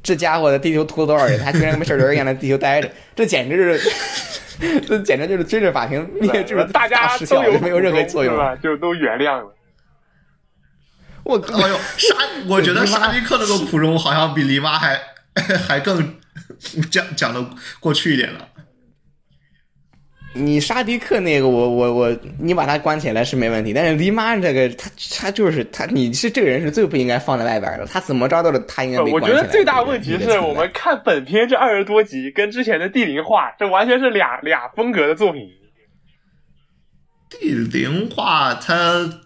[0.01, 8.39] 这家伙在地球拖了多少人，他居然跟没事人一样在地球待着，这简直是，这简直就是追着法庭灭，就是大家失效，都有没有任何作用是。
[8.39, 8.55] 吧？
[8.55, 9.55] 就都原谅了。
[11.23, 12.15] 我哎呦，沙，
[12.47, 14.99] 我觉得沙迪克那个苦衷好像比黎妈还
[15.67, 16.15] 还更
[16.89, 17.45] 讲讲的
[17.79, 18.47] 过去一点了。
[20.33, 29.35] 你沙迪克那个，我我我，你把他关起来是没问题，但是黎妈这个，他他就是他，你是这个人是最不应该放在外边的，他怎么着都是他应该关起来。
[29.35, 35.41] 觉得最大问题是我们看本片这二十多集，跟之前的地灵化，这完全是俩俩风格的作品。
[37.29, 39.21] 地灵化，它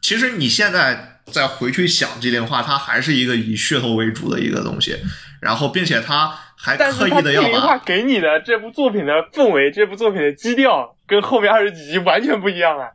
[0.00, 4.96] 其实你现在再回去想地灵化，它还是一个以噱头为主的一个东西，
[5.40, 12.90] 然后并且它还刻意的要把给你的这部作品的氛围，这部作品的基调，跟后面二十几集完全不一样啊！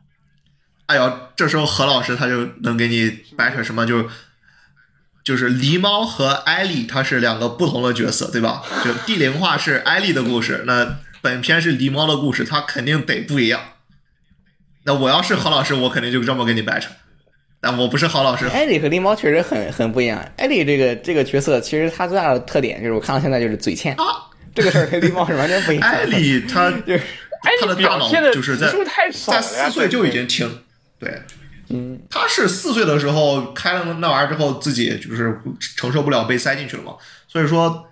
[0.86, 4.08] 哎呦，这时候何老师他就能给你掰扯什么，就
[5.24, 8.62] 就是狸猫和艾丽，它是两个不同的角色，对吧？
[8.84, 13.60] 就地灵化是艾丽的故事，那本片是狸猫的故事，它肯定得不一样。
[14.84, 16.92] 那我要是何老师，我肯定就这么给你掰扯。
[17.66, 20.24] 但我不是好老师，艾莉和狸猫确实很很不一样。
[20.36, 24.04] 艾莉这个这个角色，其实她最大的特点就是我看到现在就是嘴欠，啊
[24.54, 25.90] 这个事儿跟狸猫是完全不一样。
[25.90, 27.02] 艾丽她 就是
[27.42, 30.48] 哎，他的大脑就是在集数太少在，四岁就已经听，
[31.00, 31.20] 对，
[31.70, 35.36] 嗯，他是四岁的时候开了那玩意儿之后，自己就是
[35.76, 36.92] 承受不了被塞进去了嘛。
[37.26, 37.84] 所以说，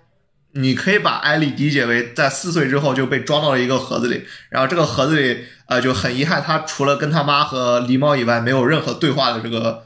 [0.57, 9.85] 你可以把艾丽理解为在四岁之后就被装到了一个盒子里，然后这个盒子里呃就很遗憾，他除了跟他妈和狸猫以外，没有任何对话的这个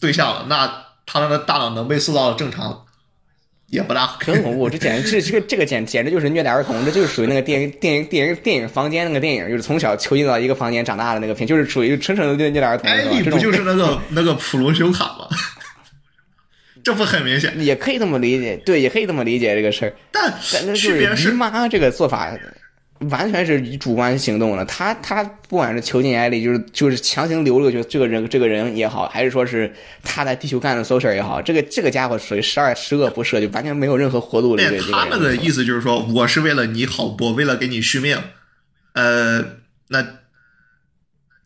[0.00, 0.46] 对象了。
[0.48, 2.84] 那他的大脑能被塑造的正常，
[3.66, 12.88] 也不大很恐怖，这简直这这个这个简简直就是虐待儿童，这就是属于那个电影电影电影电影房间那个电影，就是从小囚禁到一个房间长大的那个片，就是属于纯纯的虐虐待儿童。
[12.88, 15.26] 艾是吧这种丽不就是那个那个普罗修卡吗？
[16.84, 17.52] 这不很明显？
[17.58, 19.94] 也可以这么理解，对，也可以这么理解这个事儿。
[20.12, 20.30] 但
[20.74, 22.30] 区别是姨妈这个做法，
[23.10, 24.64] 完全是以主观行动了。
[24.66, 35.34] 他他不管是囚禁艾丽，就是就是强行留了就这个人这个人也好，还是说是他在地球干的所有事儿也好，这个这个家伙属于十二十恶不赦，就完全没有任何活路的这个这个他们的。
[35.36, 38.16] 意思就是说，我是为了你好，我为了给你续命，
[38.92, 39.42] 呃，
[39.88, 40.02] 那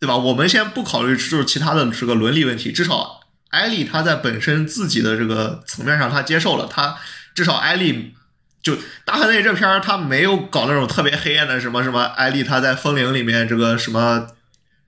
[0.00, 0.16] 对吧？
[0.16, 3.17] 我们先不考虑就是其他的这个伦理问题，至少
[3.50, 6.96] 艾丽她在本身自己的这个层面上，她接受了，她
[7.34, 8.14] 至少艾丽
[8.62, 14.26] 就大河内这片儿，她没有搞那种特别黑暗的什么什么，艾丽她在风铃里面这个什么，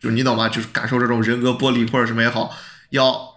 [0.01, 0.49] 就你懂吗？
[0.49, 2.57] 就是感受这种人格剥离或者什么也好，
[2.90, 3.35] 要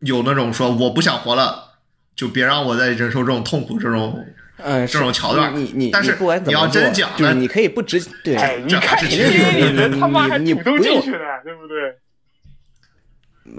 [0.00, 1.70] 有那种说我不想活了。
[2.14, 4.22] 就别让我再忍受这种痛苦，这种
[4.58, 11.98] 嗯，这种桥段你你但是你不管怎么你要真讲那就是你可以不直对，哎，你这看你他妈还你主动不用进去了，对不对？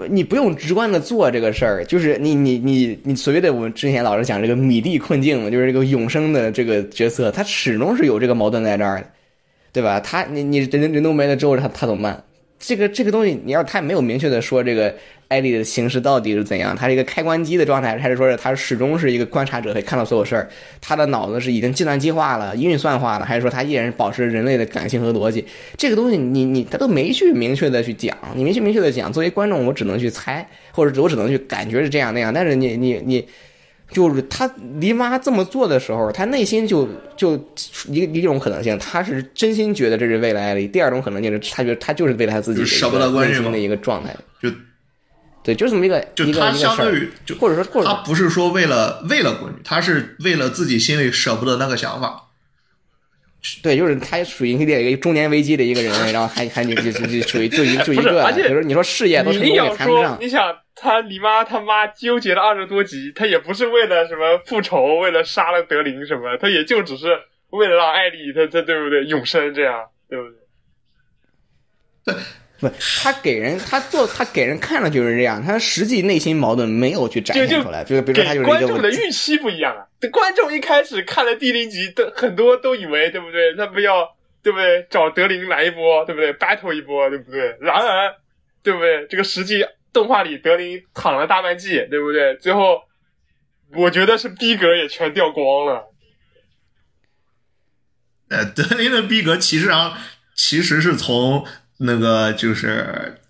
[0.08, 9.06] 你不用直观的做这个事儿，就是你你你你所谓的我们之前老是讲这个米蒂困境，就是这个永生的这个角色，他始终是有这个矛盾在这儿的，
[9.72, 10.00] 对吧？
[10.00, 12.24] 他你你人人都没了之后，他他怎么办？
[12.58, 14.94] 这个这个东西，你要是他没有明确的说这个
[15.28, 20.48] 艾丽的形式到底是怎样，他是一个开关机的状态，还是说是他始终是一个观察者，可以看到所有事儿，
[20.80, 25.44] 他的脑子是已经计算机化了、运算化了，还是说他依然保持人类的感性和逻辑？
[25.76, 33.26] 这个东西你你他都没去明确的去讲，你没去明确的讲，作为观众我只能去猜，或者我只能去感觉是这样那样，但是你你你。
[33.94, 37.36] 就是他黎妈这么做的时候，他内心就就
[37.86, 44.14] 一一种可能性，他是真心觉得这是为了爱丽；第二种可能性是，他觉得他就是为了他自己舍不得关系嘛内心的一个状态。
[44.42, 44.50] 就
[45.44, 52.30] 对，就这么一个就一个他相一个事儿对于就或者说或者他不是说为了为了闺女，他是为了自己心里舍不得那个想法。
[53.62, 67.18] 对，就是他属于一个一个中年危机的一个人，然后还还就就就就属于就一就一个，不是而且就是你说事业都成功也谈不上，，你想他你妈他妈纠结了二十多集，他也不是为了什么复仇，为了杀了德林什么，他也就只是
[67.50, 70.24] 为了让艾丽他他对不对永生这样，对不
[72.06, 72.14] 对？
[72.60, 72.70] 不，
[73.02, 79.86] 他给人他做他给人看了就是这样，他实际内心矛盾没有去展就就现出来，比如比如说他就是观众的预期不一样啊！
[80.12, 83.54] 观众一开始看了第零集，的很多都以为对不对？
[83.56, 84.86] 他不要对不对？
[84.88, 87.56] 找德林来一波，对不对？battle 一波，对不对？
[87.60, 88.14] 然而，
[88.62, 89.06] 对不对？
[89.08, 92.36] 这个实际动画里德林躺了大半季，对不对？
[92.36, 92.82] 最后，
[93.74, 95.90] 我觉得是逼格也全掉光了。
[98.28, 99.96] 呃，德林的逼格其实上
[100.34, 101.46] 其实是从
[101.78, 103.20] 那个就是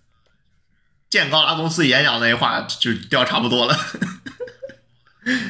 [1.08, 3.76] 建高拉公司演讲那一话就掉差不多了。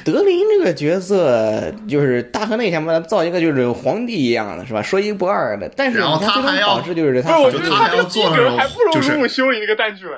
[0.04, 4.80] 德林这个角色，就是大河内想把他造一个就是皇帝一样的，是吧？
[4.80, 10.09] 说一不二的，但是然后他还要导致就是他好像觉得他要做那种格还不如就是修理那个蛋卷。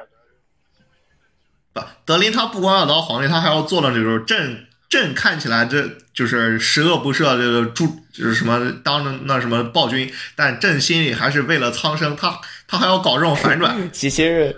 [1.73, 13.77] 不，德林他不光要当皇帝，他还要做了那种镇朕看起来这就是十恶不赦，这个助就是什么当着那什么暴君，但朕心里还是为了苍生，他他还要搞这种反转。
[13.93, 14.57] 其其实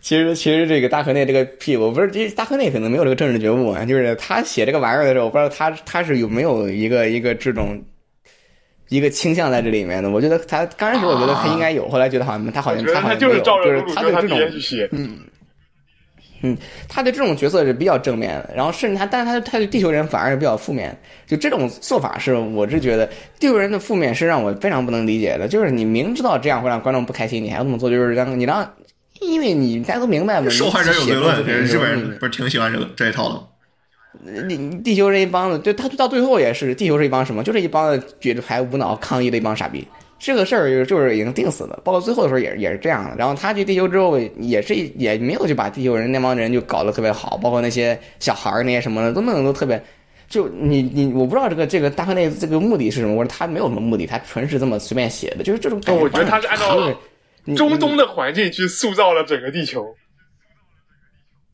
[0.00, 7.84] 其实其实这个大河内这个屁，我不是这大河内可能没有这个政治觉悟啊，就是他写这个玩意儿的时候，我不知道他他是有没有一个一个这种。
[8.88, 15.18] 一个倾向在这里面的，我觉得他刚开始我觉得他应该有，后来觉得好像他好像他好像就是照着就是他的这种去写，嗯
[16.42, 16.56] 嗯，
[16.88, 23.06] 他对这种角色是比较正面的，然后甚至他，但是他他对地球人反而是比较负面，就这种做法是我是觉得
[23.38, 28.68] 地球人的负面是让我非常不能理解的，就是你明知道这样会让观众不开心，你还要这么做，就是让你让，
[29.20, 33.40] 因为你大家都明白嘛，受害者有罪论，日本人不是挺喜欢这个这一套的。
[34.46, 39.86] 你地球人一帮子，就他到最后也是地球是一帮什么，就是一帮子举着牌无脑抗议的一帮傻逼。
[40.24, 43.16] 这个事儿就是已经定死了，包括最后的时候也也是这样的。
[43.16, 49.84] 然后他去地球之后，也是也没有就把地球人那帮人就搞得特别好，包括那些小孩儿那些什么的都弄得都特别。
[50.28, 55.80] 就你你我不知道这个这个大河内这个目的是什么，我说他没有什么目的，他纯是这么随便写的，就是这种。
[55.88, 56.78] 我觉得他是按照
[57.56, 59.84] 中东的环境去塑造了整个地球。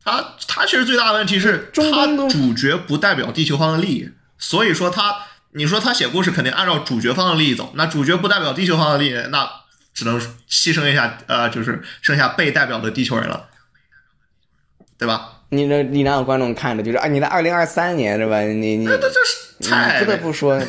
[0.05, 5.17] 他他其实最大的问题是，他主角不代表地球方的利益，所以说他，
[5.59, 9.51] 你说他写故事肯定按照主角方的利益走，那主角不代表地球方的利益，那
[9.93, 13.49] 只能牺牲一下，呃，就是剩下被代表的地球人了，
[14.97, 15.43] 对吧？
[15.49, 18.41] 你这你让观众看着就是啊，你在二零二三年是吧？
[18.43, 18.93] 你你这
[19.61, 20.63] 是不得不说，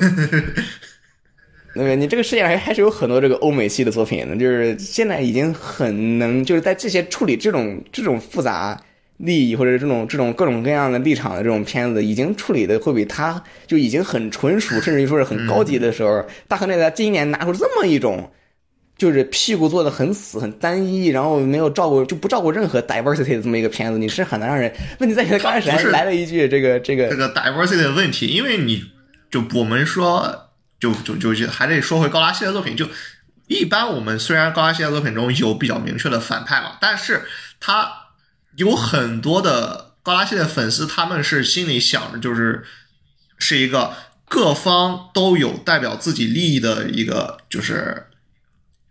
[1.76, 8.82] 那个你这个世界上还还是有很多这个欧美系的作品的，就是现在已经很能就是在这些处理这种这种复杂。
[9.20, 18.32] 利益或者这种这种各种各样的立场的这种片子，已经处理的会比他就已经很纯熟，甚至于说是很高级的时候，大河内在今年拿出这么一种，
[18.98, 24.74] 就是屁股坐的很死、很单一，然后没有照顾就不照顾任何 diversity 的这么一个片子，你是很难让人。
[25.00, 28.82] 问题在于刚开始还来了一句这个这个这个 diversity 的问题，因为你
[29.30, 32.88] 就我们说就就就还得说回高拉系列作品，就
[33.48, 37.24] 一般我们虽然高拉系列作品中有比较明确的反派嘛，但是
[37.60, 37.99] 他。
[38.60, 42.66] 有很多的高达系列粉丝，他们是心里想着，就是
[43.38, 43.94] 是一个
[44.28, 48.08] 各方都有代表自己利益的一个，就是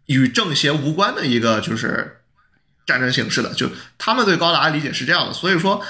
[0.07, 2.23] 与正邪无关的一个，就是
[2.87, 3.53] 战争形式的。
[3.53, 5.85] 就他们对高达的理解是这样的，所以说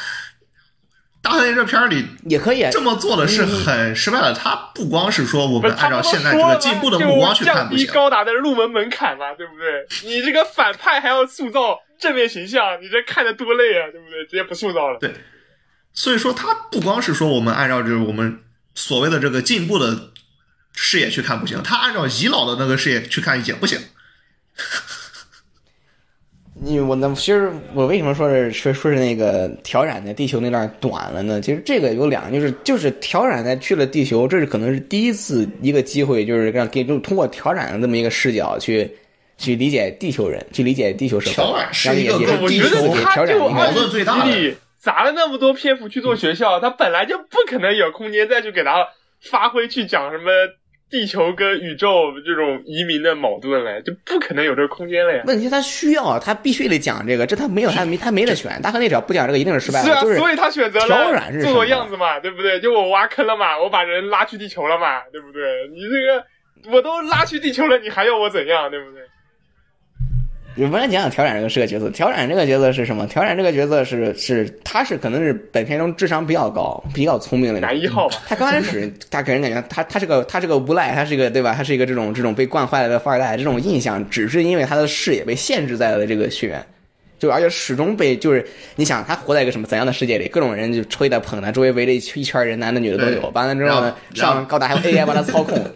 [1.23, 4.33] 大黑这片儿里也可以这么做的是很失败的。
[4.33, 9.87] 他不光是说我们按照现在这个进步的目光去看，降低高达的入门门槛嘛，对不对？
[10.11, 11.79] 你这个反派还要塑造。
[11.99, 14.25] 正面形象，你这看着多累啊，对不对？
[14.25, 14.99] 直接不塑造了。
[15.01, 15.13] 对，
[15.93, 18.39] 所以说他不光是说我们按照就是我们
[18.75, 20.11] 所谓的这个进步的
[20.75, 23.81] 视野去看不行，他按照遗老的那个视野去看也不行。
[26.61, 31.41] 你我那其实我为什么说是说说是那个调染在地球那段短了呢？
[31.41, 38.93] 其实这个有两个，就是就是调染在去了地球，这是可能是第一次一个机会，就是让给就通过调染的这么一个视角去。
[39.39, 44.55] 去理解地球人，去理解地球社会，然后也也是地球调整矛盾最大的。
[44.81, 48.87] 砸了那么多篇幅去做学校，他本来就不可能有空间再去给他
[49.31, 50.31] 发挥去讲什么
[50.89, 55.25] 地球跟宇宙这种移民的矛盾了，就不可能有这个空间了呀。
[55.27, 58.61] 问题他需要，他必须得讲这个，这他没有他没他没得 选。
[58.63, 59.87] 大河内只要不讲这个，一定是失败的。
[59.87, 62.61] 是啊，所以他选择了做做样子嘛，对不对？
[62.61, 65.43] 就我挖坑了嘛，我把人拉去地球了嘛，对不对？
[65.75, 66.25] 你这个
[66.73, 69.03] 我都拉去地球了，你还要我怎样，对不对？
[70.61, 71.89] 我们来讲讲挑染这个是个角色。
[71.91, 73.07] 挑染这个角色是什么？
[73.07, 78.17] 挑染这个角色是是他是可能是本片中智商比较高、比较聪明的男一号吧。
[78.27, 81.55] 他刚开始他给人感觉他他是个他是个无赖，他是一个对吧？
[81.57, 83.37] 他是一个这种这种被惯坏了的富二代。
[83.37, 86.67] 这种印象只是因为他的视野被限制在了这个学院，
[87.21, 88.45] 就而且始终被就是
[88.75, 90.27] 你想他活在一个什么怎样的世界里？
[90.27, 93.31] 各种人就吹的捧他，周围围着一圈人，男的女的都有。
[93.31, 95.57] 完了之后呢，上高达还有 AI 帮他操控。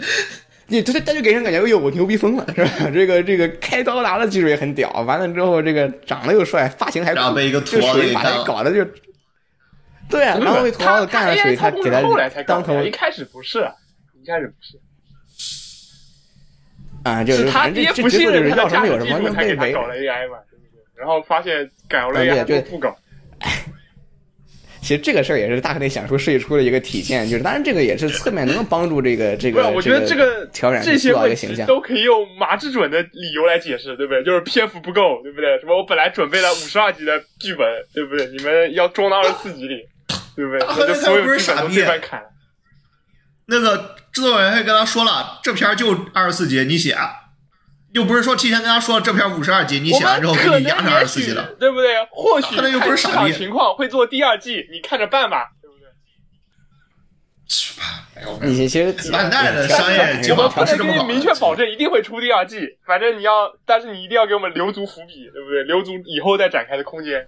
[0.72, 2.70] 你他他就给人感觉，哎呦，我牛逼疯了，是吧？
[2.90, 7.20] 这个这个开高达的技术也很屌，完了之后这个长得又帅，发型还酷，
[7.60, 8.82] 就属于把他搞的就，
[10.08, 12.00] 对啊，然后被土豪干了，属于他给他
[12.44, 12.82] 当头。
[12.82, 13.68] 一开始不是，
[14.22, 14.80] 一开始不是，
[17.02, 20.82] 啊，就是他爹不信任要什么有什么，才给他搞了 AI 嘛，对不对？
[20.96, 22.96] 然后发现搞了 AI 就不搞。
[24.82, 29.70] 其实这个事儿也是大河内想出设计出的一个体现，就是当然这个也是侧面能够帮助这个这个。
[29.70, 34.24] 我觉得这个调染这些问题都可以用马志准的理由来解释，对不对？
[34.24, 35.56] 就是篇幅不够，对不对？
[35.60, 37.64] 什么我本来准备了五十二集的剧本，
[37.94, 38.26] 对不对？
[38.26, 39.76] 你们要装到二十四集里，
[40.34, 40.58] 对不对？
[40.58, 41.80] 大河内他不是傻逼。
[43.46, 46.96] 那个制作人还跟他说了，这片就二十四集，你写。
[47.92, 51.94] 又不是说提前跟他说这片五十二集，你写完之后给你压成二十四集了，对不对？
[52.10, 55.86] 或许又不是市场情况会做第二季，你看着办吧，对不对？
[57.46, 57.84] 去吧？
[58.14, 60.98] 哎呦，你其实万代的商业计我们不划不是这么搞的。
[60.98, 65.62] 能给你明确保证一定会出第二季，反正你要，但是你一定要给我们留足伏笔，对不对？
[65.64, 67.26] 留足以后再展开的空间。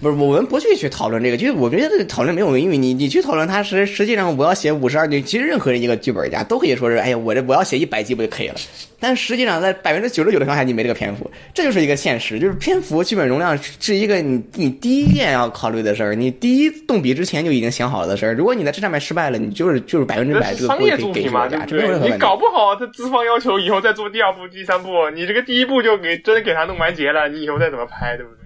[0.00, 8.54] 不是，我们不去去讨论这个，就是我觉得讨论没有用，因为你你去讨论它实实际上我要写五十二集，其实任何一个剧本家都可以说是，哎呀，我这我要写一百集不就可以了？
[9.00, 18.34] 但实际上在百分之九十九的情况下，你没这个篇幅，这就是一个现实，就是篇幅剧本容量是一个你你第一件要考虑的事儿，你第一动笔之前就已经想好的事儿。
[18.34, 22.10] 如果你在这上面失败了，你就是就是百分之百这个商业锅可以给作品嘛，对，不这没有任何对？
[22.10, 22.12] 问题。
[22.14, 28.43] 你搞不好他资方要求以后再做第二部、第三部，你这个第一部就给真的给他弄完结了，你以后再怎么拍，对不对？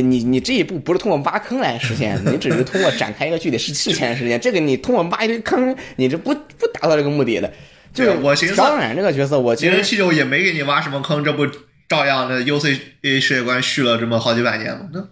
[0.00, 4.40] 你你这一步不是通过挖坑来实现的，你只是通过展开一个具体事事前实现。
[4.40, 7.52] 这个你通过挖一堆坑，你这不不达到这个目的的。
[7.92, 11.46] 就是我寻思当然这个角色，我其实七九也没给你挖什么坑，这不
[11.88, 14.88] 照样的 UC A 世界观续了这么好几百年吗？
[14.92, 15.06] 那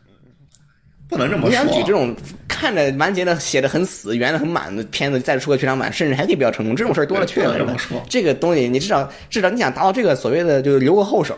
[1.08, 1.98] 不能这么你想举这说。
[1.98, 2.16] 种
[2.62, 7.58] 看着完结的、写的很死、圆的很满的片子，再出个剧场版，甚至还可以比较成功，这种事儿多了去了。
[7.58, 11.36] 这么说这个东西，你至少至少你想达到这个所谓的就是留个后手，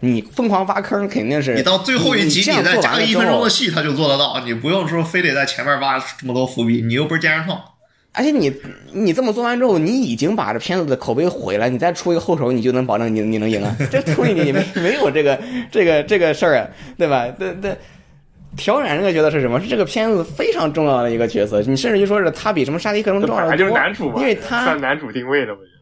[0.00, 4.42] 你疯狂挖坑肯定是你到最后一集，你再加个一分钟的戏，他就做得到。
[4.44, 7.62] 你不用说非得在前面挖这么多伏笔，你又不是健身创。
[8.10, 8.52] 而且你
[8.92, 13.76] 你这么做完之后，你已经把这片子的口碑毁了，你再出一个后手，你就能保证你你能赢啊？
[13.88, 15.38] 这东西你没没有这个
[15.70, 16.66] 这个这个事儿啊，
[16.98, 17.28] 对吧？
[17.38, 17.76] 对对。
[18.56, 19.60] 调染这个角色是什么？
[19.60, 25.76] 是这个片子非常重要的一个角色，你甚至于说是他比什么沙迪克更重要的就是男主嘛，因为他算男主定位的，我觉得。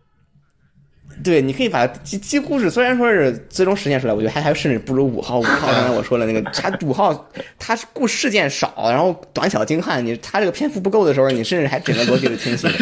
[1.22, 5.38] 对，你可以把几几乎是虽然说是最终实现出来，我觉得还还甚至不如五号。
[5.38, 12.72] 五号刚才我说了那个，他五号他是故事件少，然后短小精悍，你他这个篇幅不够的时候，你甚至还整个逻辑是清晰的。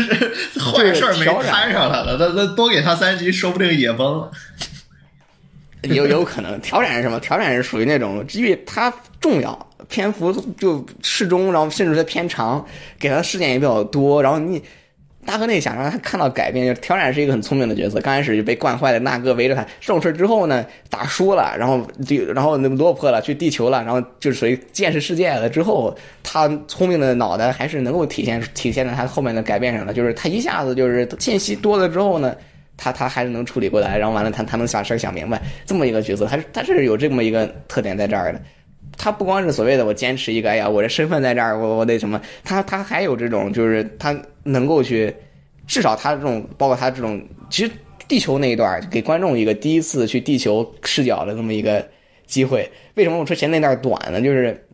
[0.58, 4.30] 坏事儿没摊上来了，那那多给他三集，说不定也崩了。
[5.82, 7.18] 有有可能 调染是什么？
[7.20, 12.64] 调染是属于那种，因为它重要，篇幅就适中，然后甚至是偏长，
[12.98, 14.62] 给他的事件也比较多，然后你。
[15.24, 18.00] 大河内想让他看到改变，就是调染是一个很聪明的角色。
[18.00, 19.62] 刚开始就被惯坏了，那个围着他。
[19.80, 25.48] 这种事之后呢，打输了，然后就然后那落魄了，去地球了，然后就属于见识世界了。
[25.48, 29.94] 之后，他聪明的脑袋还是能够体现体现在他后面的改变上的。
[29.94, 32.34] 就是他一下子就是信息多了之后呢，
[32.82, 38.42] 他他还是能处理过来，然后完了他他能把事儿想明白，这么一个角色，他是他是有这么一个特点在这儿的。
[38.98, 42.20] 他不光是所谓的我坚持一个，哎呀，我这身份在这儿，我我得什么？
[42.42, 45.14] 他他还有这种，就是他能够去，
[45.64, 47.70] 至少他这种，包括他这种，其实
[48.08, 51.86] 地球那一段给观众一个第一次去地球视角的这么一个
[52.26, 52.68] 机会。
[52.94, 54.20] 为什么我说前那段短呢？
[54.20, 54.66] 就是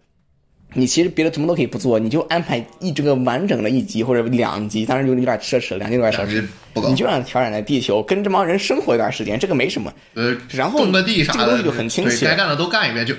[0.75, 6.49] 你其实别的什么都可以不做，你就安排一整个完整的一集或者两集，当然就有点奢侈了，两集有点奢侈两集。
[6.75, 9.93] 不够你，就让调染在地球，跟这帮人生活一段时间，这个没什么。
[10.15, 13.15] 呃，然后种个地啥的，这个东西就很清晰该干的都干一遍，就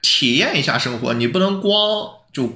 [0.00, 1.12] 体验一下生活。
[1.12, 2.50] 你不能光就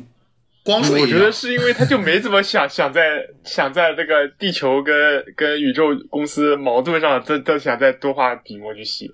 [0.64, 3.02] 光说我觉得是因为他就没怎么想想在
[3.44, 9.10] 想在这个地球跟跟宇宙公司矛盾上，都都想再多花笔墨去写。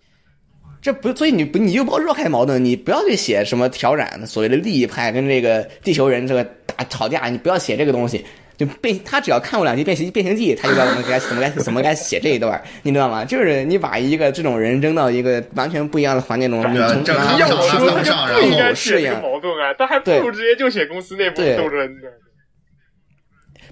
[0.85, 8.23] 这不，所以你不你就不要绕开矛盾，你不要去写什么挑染所谓的利益派跟这个地球人这个打吵架，你不要写这个东西。
[8.57, 13.25] 就变他只要看过两集《变形变形记》，他就知道怎么该怎么该怎么该写这一段，你知道吗？
[13.25, 19.23] 就是你把一个这种人扔到一个完全不一样的环境中，你从这让要我说，他这上就不应该适写这个应。
[19.23, 22.09] 矛盾啊，他还不如直接就写公司内部斗争呢。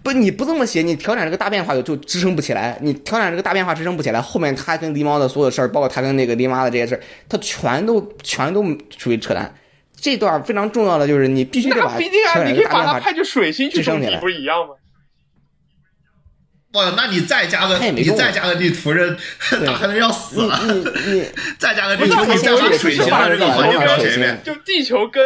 [0.02, 2.76] 不，你不这么写，你调整这个大变化就就支撑不起来。
[2.80, 8.64] 你调整这个大变化支撑不起来，后面他跟狸猫的所有事儿，包括他跟那个狸妈的这些事儿，他全都全都
[8.98, 9.54] 属于扯淡。
[9.94, 14.74] 这段非常重要的就是你必须得把那不一定啊，你可以把他派去水星去种地，支撑起来不是一样吗？
[16.72, 19.10] 哇，那你再加个 你再加个地图，这
[19.64, 20.60] 大黑人要死你了。
[20.64, 21.26] 你你
[21.58, 24.40] 再加个地图，你再把我水星的这个环境描写一遍。
[24.42, 25.22] 就地球跟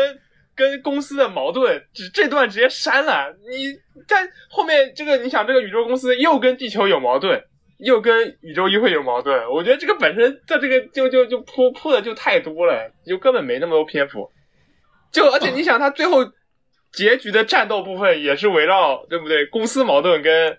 [0.56, 3.32] 跟公司的矛盾，这这段直接删了。
[3.48, 3.72] 你
[4.08, 7.40] 在后面这个，你想这个宇宙公司又跟地球有矛盾，
[7.78, 14.30] 又跟宇宙议会有矛盾，我觉得这个本身在这个就就就铺铺的就太多了，就根本没那么多篇幅。
[15.12, 16.24] 就而且你想，他最后
[16.92, 19.44] 结局的战斗部分也是围绕对不对？
[19.46, 20.58] 公司矛盾跟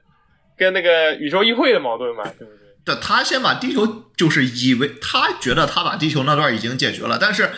[0.58, 2.68] 跟那个宇宙议会的矛盾嘛，对不对？
[2.86, 3.86] 这他先把地球，
[4.16, 7.50] 就是以为他觉得他把地球那段已经解决了，但是，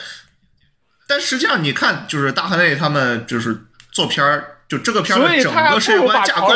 [1.10, 3.57] 但实际上你看，就是大河内他们就是
[3.91, 6.53] 做片儿，就这个片儿所的整个世界观架构，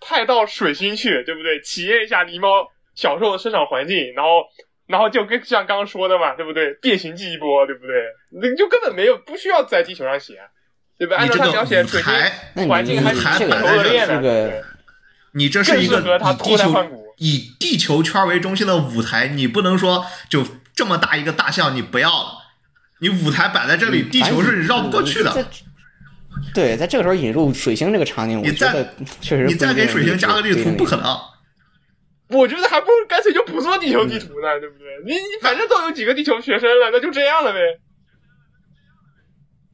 [0.00, 1.60] 派到水星去，对不对？
[1.60, 2.66] 体验一下狸猫
[2.96, 4.42] 小时候的生长环境，然后，
[4.88, 6.74] 然后就跟像刚刚说的嘛，对不对？
[6.82, 7.94] 变形记一波，对不对？
[8.42, 10.34] 你就根本没有不需要在地球上写，
[10.98, 11.16] 对吧？
[11.18, 14.64] 按照他描写水星台，环境还挺恶劣的？
[15.34, 16.84] 你这是一个以地球
[17.18, 22.45] 以地球圈为中心的舞台，你不能说就这么大一个大象你不要了，
[23.00, 25.46] 你舞台摆在这里，地球是绕不过去的。
[26.54, 31.16] 对，在这个时候引入水星这个场景，我你再觉得确实你再给水星加个地图，不可能。
[32.28, 34.86] 我觉得还不如干脆就不做地球地图呢，对不对？
[35.04, 37.60] 你你反正都有几个地球学生了，那就这样了呗。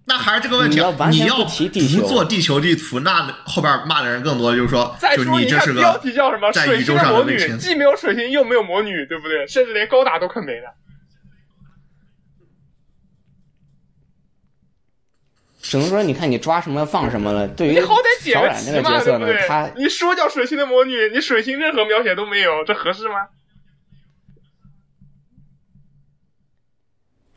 [0.04, 6.52] 那还是这个问题啊你要，不做地球地图，那后边骂的人更多，就是说，就再说，看你这是标题叫什么？
[6.52, 7.56] 在水宇宙上星的魔女。
[7.56, 9.46] 既没有水星又没有魔女，对不对？
[9.46, 10.74] 甚至连高达都快没了。
[15.62, 17.46] 只能说，你看你抓什么放什么了。
[17.48, 19.70] 对于你好歹解个朴染这个，角色呢对对，他？
[19.76, 23.28] 你说叫水星的魔女，你水星任何描写都没有，这合适吗？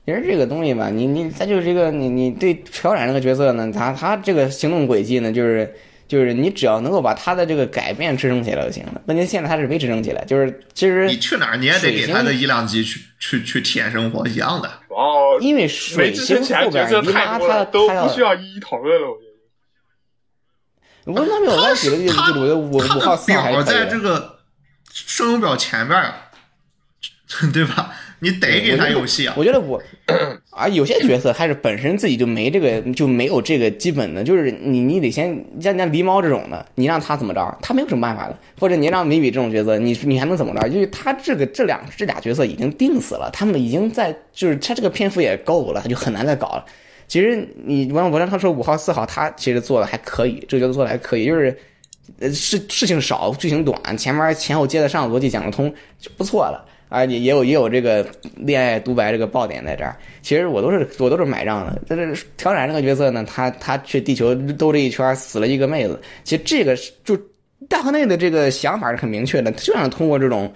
[0.05, 5.75] 其实这个东西吧，你你他就是这个你你对朴冉这个角色呢，他他这个行动轨迹呢，就是
[6.07, 9.01] 就是你只要能够把它的这个改变支撑起来就行了。
[9.07, 14.69] 问题现在它是没支撑起来，就是其实你去哪儿你也得给他水星个一辆机去去去体验生活一样的。
[14.89, 19.07] 哦，因为没水支星撑起来角后边姨色太多了，妈他他要都不需要一一讨论了。
[19.07, 19.17] 我
[21.13, 21.33] 觉得。
[23.51, 24.39] 我在这个
[24.91, 26.13] 声优表前边儿，
[27.51, 27.94] 对吧？
[28.25, 29.35] 你得给他游戏啊。
[29.37, 29.79] 我觉得我
[30.49, 35.27] 啊，有些角色还是本身自己就没这个就没有这个基本的，就是你你得先
[35.61, 38.35] 像像狸猫这种的，你让他怎么着，他没有什么办法的。
[38.59, 40.67] 或者你让米米这种角色，你你还能怎么着？
[40.67, 46.65] 因为他这个这两这俩角色已经定死了，他们已经在就是他这个篇幅也够了，他就很难再搞了。
[47.07, 51.55] 其实你我我让他说五号四号，他其实做的还可以，这个角色做的还可以，就是
[52.19, 56.65] 呃事事情少，剧情短，前面前后接得上，逻辑讲得通就不错了。
[56.95, 61.81] 啊，也也有也有这个恋爱独白这个爆点在这儿，其实我都是我都是买账的。
[61.89, 66.73] 但是调染这个角色呢，他他去地球兜这一圈死了一个妹子，其实这个
[67.03, 67.19] 就
[67.67, 70.49] 大河内的这个想法是很明确的，就想通过这种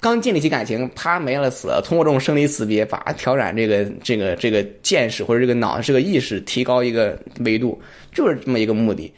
[0.00, 7.80] 刚建立起感情，啪没了死，通过这种生离死别，把调染这个这个这个见识或者这个脑这个意识提高一个维度，
[8.12, 9.12] 就是这么一个目的。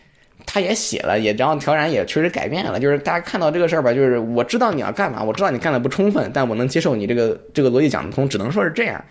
[0.53, 9.05] 他也写了，也然后调染也确实改变了，就是大家看到这个事儿吧，就是我知道你要干嘛，我知道你干的不充分，但我能接受你这个这个逻辑讲得通，只能说是这样。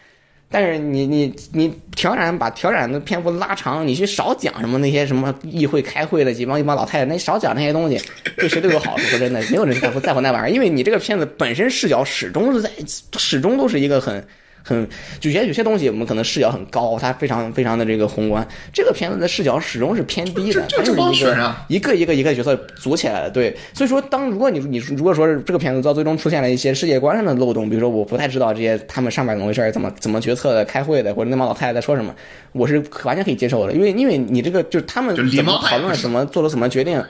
[0.50, 8.02] 但是你你你调染把调染的篇幅拉长，你去少讲什么那些什么议会开会的几帮一帮老太太，那少讲那些东西，
[8.36, 9.04] 对谁都有好处。
[9.04, 12.70] 说真的，没有人在乎在乎那玩意儿，因为你这个片子本身视角始终是在
[13.18, 14.22] 始终都是一个很。
[14.70, 14.88] 很
[15.22, 18.48] 有些有些东西我们可能视角很高，它非常非常的这个宏观。
[18.72, 23.32] 这个片子的视角始终是偏低的，它就是一个一个一个一个角色组起来的。
[23.32, 32.14] 对，所以说当如果你你如果说是这个片子到最终出现了一些世界观上的漏洞，比如说我不太知道这些他们上面怎么回事，怎么怎么决策的、开会的，或者那帮老太太在说什么，
[32.52, 37.04] 我是完全可以接受的，因为因为你这个就是他们怎么讨论什么，做了什么决定，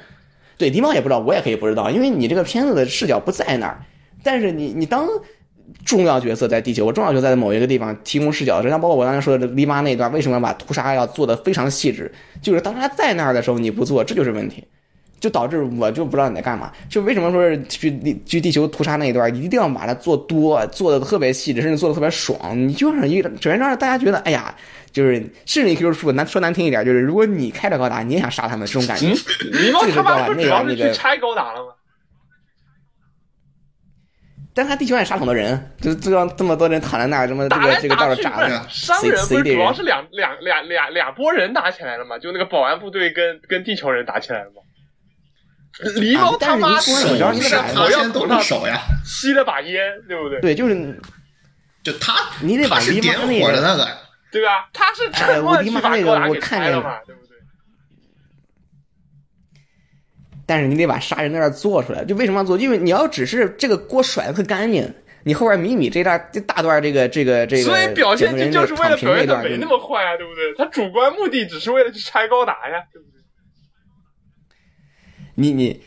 [0.57, 3.79] 对狸猫也不知道，我也可以不知道，因为你这个片子的视角不在那儿。
[4.21, 5.07] 但是你你当
[5.85, 12.11] 重要角色在地球，我重要角色在某一个地方提供视角，就像包括我刚才说的黎妈那一段，为什么把屠杀要做的非常细致？
[12.41, 14.63] 就是当他在那儿的时候你不做，这就是问题，
[15.19, 16.71] 就导致我就不知道你在干嘛。
[16.89, 22.37] 就为什么说是去地去地球屠杀那一段，一定要把它做多，做的特别细致，甚至做的特别爽。
[22.55, 24.53] 你就让一个，首先让大家觉得，哎呀。
[24.91, 29.05] 就是，甚至你可以说难说难听一点，就是如果你开着高达，你也想杀他们，这种感觉。
[29.05, 31.67] 狸猫他妈不主要是去拆高达了吗？
[34.59, 42.19] 但是他地球上也杀很多人，就这样这么多人躺在那儿，这么这个这个到处炸的，商人不是主要是两两两两两拨人打起来了吗？
[42.19, 44.55] 就那个保安部队跟跟地球人打起来了吗？
[45.95, 50.41] 狸猫他妈手要是在火药桶上手呀，吸了把烟，对不对？
[50.41, 50.99] 对，就是
[51.81, 53.87] 就他，你得把点火的那个，
[54.29, 54.67] 对吧？
[54.73, 57.28] 他是趁乱去把高达给拆了嘛，对不对？
[60.49, 62.57] 但是你得把杀人那段做出来，就为什么要做？
[62.57, 64.91] 因为你要只是这个锅甩的特干净，
[65.23, 70.51] 你后边米米这段这大段这个这个这个，所以表现就就是为了表现的没那么坏啊，对不对？
[70.57, 73.21] 他主观目的只是为了去拆高达呀，对不对？
[75.35, 75.79] 你你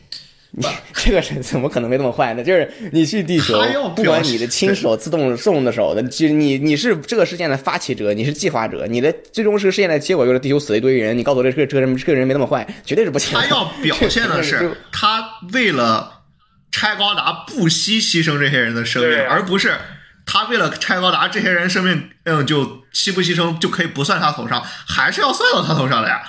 [0.55, 2.45] 你这个人怎么可能没那么坏呢？
[2.45, 3.59] 就是你去地球，
[3.97, 13.39] 不管你的亲手自动送的手的，就是你你是这个事件的发起者，你是计划者，你的最终这个事件的结果就是地球死了一堆人，你告诉我这个这个人这个人没那么坏，绝对是不行。
[13.39, 16.21] 他要表现的是 他为了
[16.71, 19.75] 拆高达不惜牺牲这些人的生命，而不是
[20.27, 26.21] 他为了拆高达这些人生命，嗯，就牺不牺牲就可以不算他头上，还是要算到他头上的呀。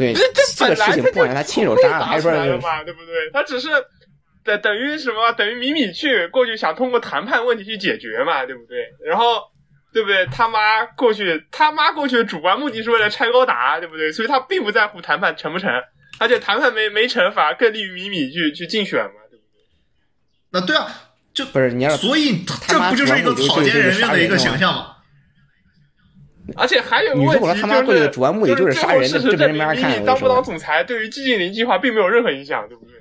[0.00, 0.22] 对，这
[0.56, 3.30] 这个事情不管他亲手杀了还嘛，对不对？
[3.32, 3.68] 他只是
[4.42, 5.30] 等等于什么？
[5.32, 8.78] 等于米米去过去想通过谈判问题去解决嘛，对不对？
[9.06, 9.42] 然后
[9.92, 10.24] 对不对？
[10.26, 14.10] 他妈过去，他妈过去的主观目的是为了拆高达，对不对？
[14.10, 15.70] 所以他并不在乎谈判成不成，
[16.18, 19.60] 而且谈判没没成，反而更利于米米去去竞选嘛，对不对？
[20.52, 20.86] 那对啊，
[21.34, 24.96] 就不是你要，所以这不就是一个草菅人命的一个形象吗？
[26.56, 32.94] 而且还有个问题就是，主要目的就是杀人最后事这实证明，你当不当总裁，对于寂静岭计划并没有任何影响，对不对？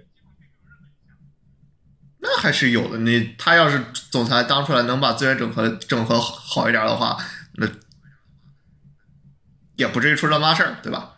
[2.21, 2.97] 那还是有的。
[2.99, 3.81] 你他要是
[4.11, 7.17] 总裁当出来能把资源整合整合好一点的话，
[7.55, 7.67] 那
[9.77, 11.15] 也不至于出这么大事儿，对吧？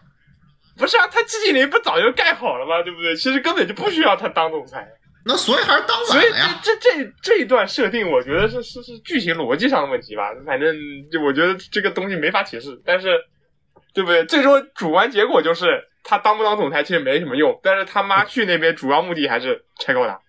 [0.77, 2.81] 不是啊，他寂静岭不早就盖好了吗？
[2.83, 3.15] 对不对？
[3.15, 4.87] 其实根本就不需要他当总裁。
[5.25, 6.59] 那所以还是当所以晚了呀。
[6.63, 10.31] 这这这这一段设定，我觉得是是是剧情逻辑上的问题吧。
[10.45, 10.75] 反正
[11.11, 13.17] 就我觉得这个东西没法解释，但是
[13.93, 14.25] 对不对？
[14.25, 20.19] 最终主观结果就是他当不当总裁其实没什么用，但是他妈去那边主要目的还是拆高达。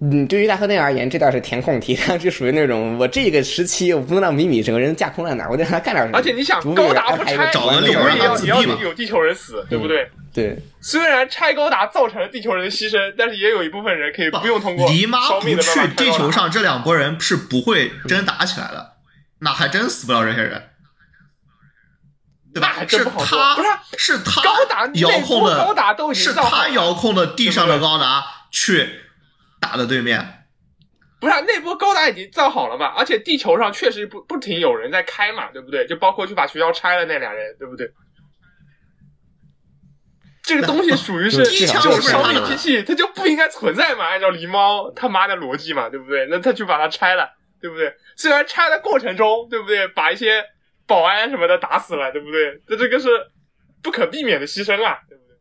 [0.00, 6.18] 嗯，对于大河内而言，这段是填空题，它就属于那种我这个时期我不能让米米整个人架空在哪儿，我得让他干点什么。
[6.18, 10.10] 而且你想，高达不拆，找个理由让也要也要他自闭嘛有地球人死，对不对？
[10.32, 18.94] 对，虽然拆高达造成了地球人的牺牲，但是也有一部分人可以不用通过狸妈烧不去地球上，这两拨人是不会真打起来的，
[19.40, 20.70] 那还真死不了这些人，
[22.52, 22.72] 对吧？
[22.72, 29.03] 那还真是不好说他不是是他高达遥控的高达都已经是他遥控的地上的高达去
[29.64, 30.20] 打的对面。
[31.20, 35.86] 不是啊那波高达已经造好了嘛，而且地球上确实不不停有人在开嘛，对不对？
[35.86, 37.90] 就包括去把学校拆了那俩人，对不对？
[40.42, 44.04] 这个东西属于是就至少这种是烧他的命机器，它就不应该存在嘛。
[44.04, 46.26] 按照狸猫他妈的逻辑嘛，对不对？
[46.28, 47.94] 那他去把它拆了，对不对？
[48.16, 49.88] 虽然拆的过程中，对不对？
[49.88, 50.44] 把一些
[50.86, 52.60] 保安什么的打死了，对不对？
[52.68, 53.08] 这这个是
[53.82, 55.38] 不可避免的牺牲啊，对不对？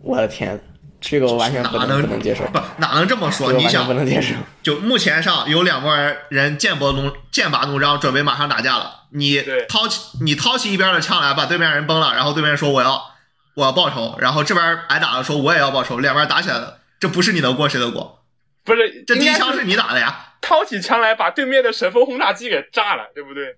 [0.00, 0.60] 我的天，
[1.00, 3.52] 这个我完全不哪能不能接受，不哪能这么说？
[3.52, 4.34] 你想不，能接受。
[4.62, 5.96] 就目前上有两拨
[6.28, 9.04] 人剑拔弩剑拔弩张，准备马上打架了。
[9.12, 13.14] 你对掏起你掏起一边的枪来，把对面人崩了，然后对面说我要
[13.54, 18.22] 我要报仇，然后这边挨打了说我也要报仇，两边打起来了，这不是你的锅谁的锅？
[18.62, 20.34] 不是，这第一枪是你打的呀。
[20.42, 23.56] 掏起枪来把对面的神风轰炸机给炸了，对不对？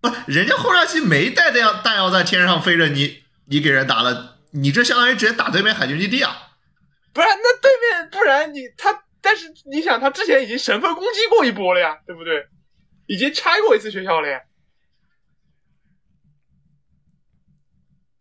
[0.00, 6.34] 不，人家轰炸机没带弹药弹药在天上飞着，你你给人打了，你这相当于直接打对面海军基地啊！
[7.12, 12.46] 不然那对面，不然你他，但是你想，他之前已经神风攻击过一波了呀，对不对？
[13.06, 14.40] 已经拆过一次学校了呀。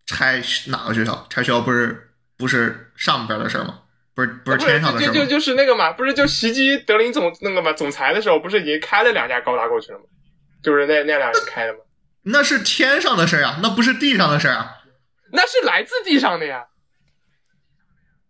[0.06, 1.26] 拆哪个学校？
[1.30, 3.82] 拆学校不是不是上边的事吗？
[4.14, 5.08] 不是不是天上的事？
[5.08, 10.06] 就就就是那个嘛，不是就袭击德林总那个嘛总裁的时候，不是已经开了两架高达过去了吗？
[10.64, 11.80] 就是那那两人开的吗？
[12.24, 14.75] 那是天上的事儿啊，那不是地上的事儿啊！
[15.36, 16.66] 那是来自地上的呀。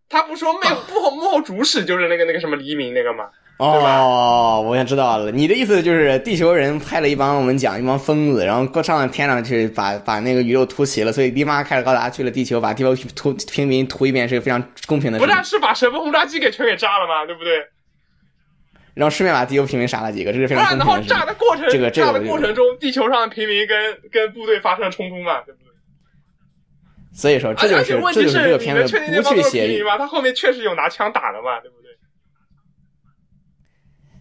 [0.10, 0.60] 他不说幕
[0.94, 3.26] 幕后幕后主使就是那个那个什么黎明那个吗？
[3.58, 17.26] 哦，我想知道了，你的意思就是地球人派了一帮我们讲一帮疯子，然后过上了天上去把把那个宇宙突袭了，所以立马开着高达去了地球，把地球突平民屠一遍是个非常公平的不是啊，，是把神风轰炸机给全给炸了吗？
[17.26, 17.54] 对不对？
[18.94, 21.26] 然后顺便把地球平民杀了几个，这是非不然，后常公平的事情炸。
[21.26, 25.65] 的过程，这个这个炸的过程中，地球上的平民跟跟部队发生了冲突嘛，对不对？
[27.16, 29.98] 所以说，这就是这就是这个片子不去写民吗？
[29.98, 31.86] 他后面确实有拿枪打的嘛，对不对？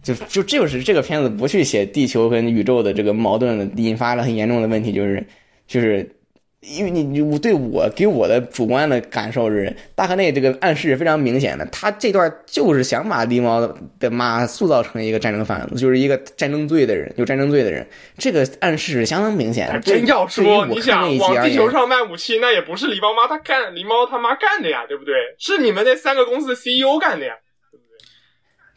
[0.01, 5.27] 就就这就是这个片子不去写地球跟宇宙的这个矛盾，引发了很严重的问题，就是
[5.67, 6.09] 就是
[6.67, 13.61] 因为你你对我给我的主观的感受是，大河内这个暗示是非常明显的，他这段就是想把狸猫
[13.99, 17.85] 的妈塑造成一个战争贩子，就是一个战争罪的人，有战争罪的人，
[18.17, 25.13] 这个暗示是相当明显真要说，你想往地球上卖武器，那也不是狸猫妈他干，狸猫他妈干的呀，对不对？
[25.37, 27.33] 是你们那三个公司的 CEO 干的呀。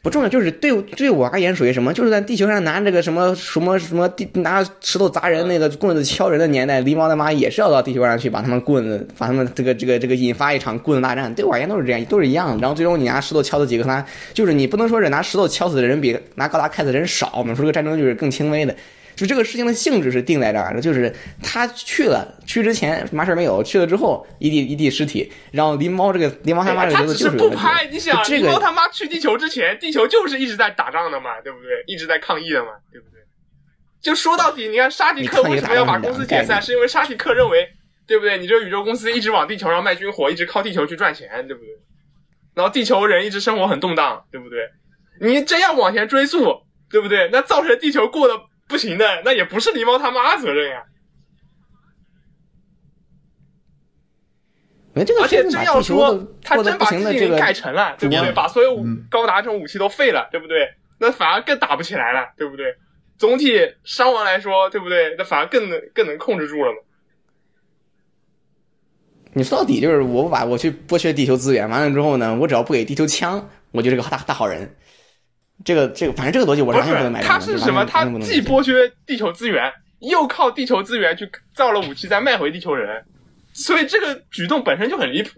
[0.01, 1.93] 不重要，就是对对我而言属于什么？
[1.93, 11.35] 就是在地球上拿这个什么什么什么地拿石头砸人那个棍子敲人的年代，狸猫他妈也是要到地球上去把他们棍子，把他们这个这个这个引发一场棍子大战。
[11.35, 12.59] 对我而言都是这样，都是一样的。
[12.61, 18.75] 然后最终你拿石头敲死几个他，就是你不能说是拿石头敲死的人比拿高达开死的人少，我们说这个战争就是更轻微的。
[19.19, 21.13] 就这个事情的性质是定在这儿的，就是
[21.43, 31.83] 他去了，去之前嘛事儿没有，去了之后一地一地尸体，然后狸猫这个狸猫他妈这个他只是角色就是有问题不拍，你想，就这个狸猫他妈去地球之前，地球就是一直在打仗的嘛，对不对？
[31.89, 33.19] 一直在抗议的嘛，对不对？
[34.01, 36.63] 就说到底，你看沙迪克为什么要把公司解散？
[36.63, 37.69] 是因为沙迪克认为，
[38.07, 38.39] 对不对？
[38.39, 41.71] 你这个宇宙公司一直往地球上卖军火，一直靠地球去赚钱，对不对？
[42.55, 44.61] 然后地球人一直生活很动荡，对不对？
[45.21, 47.29] 你真要往前追溯，对不对？
[47.33, 48.35] 那造成地球过得
[48.69, 50.85] 不行的，那也不是狸猫他妈责任呀。
[54.95, 58.33] 而且真要说他真把自己给行的这个盖成了，对不对？
[58.33, 60.69] 把所有高达这种武器都废了，对不对？
[60.99, 62.75] 那反而更打不起来了，对不对？
[63.17, 63.53] 总体
[63.85, 65.15] 伤亡来说，对不对？
[65.17, 66.79] 那反而更能更能控制住了嘛。
[69.35, 74.77] 你说到底就是我把我去剥削地球资源，完了之后呢，我只要不给地球枪，我就是个大大好人。
[75.65, 77.47] 这个这个，反正这个逻辑我不是完全不能买是，单的。
[77.47, 77.85] 他是什么？
[77.85, 78.73] 他既剥削
[79.07, 83.05] 地球资源，又靠地球资源去造了武器，再卖回地球人，
[83.53, 85.31] 所以这个举动本身就很离谱。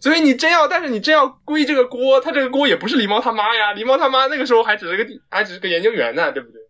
[0.00, 6.60] 所以你真要，但是你真要归这个锅，他这个锅也不是狸猫他妈呀，狸猫他妈那个时候还只是个地，还只是个研究员呢，对不对？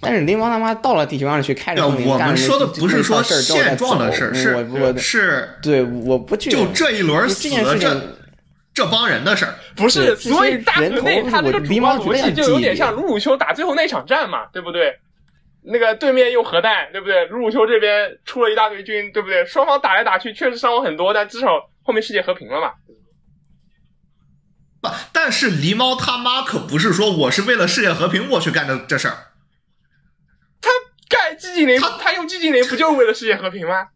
[0.00, 8.16] 但是狸猫他妈到了地球上去开着对，风铃我们说的不是说现状的事儿，走我我是是对我不去就这一轮这死了件事情这
[8.76, 9.54] 这帮人的事儿。
[9.74, 14.94] 不是，所以大河内人头他这个主要观逻辑就有点像鲁鲁修打最后那场战嘛，对不对？
[15.62, 17.24] 那个对面用核弹，对不对？
[17.28, 19.46] 鲁鲁修这边出了一大堆军，对不对？
[19.46, 21.48] 双方打来打去，确实伤亡很多，但至少
[21.82, 22.74] 后面世界和平了嘛。
[24.82, 29.32] 不，但是狸猫他妈可不是说我是为了世界和平我去干的这事儿，
[30.60, 30.70] 他
[31.08, 33.88] 干寂静岭，他他用寂静岭不就是为了世界和平吗？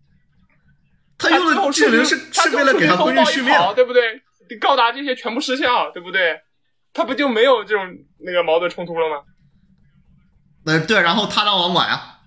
[1.19, 3.53] 他用的这灵是他是为了给他闺女续命。
[3.75, 4.23] 对不对？
[4.59, 6.41] 高达这些全部失效，对不对？
[6.93, 7.87] 他不就没有这种
[8.19, 9.23] 那个矛盾冲突了吗？
[10.67, 12.19] 呃，对，然后他当网管啊，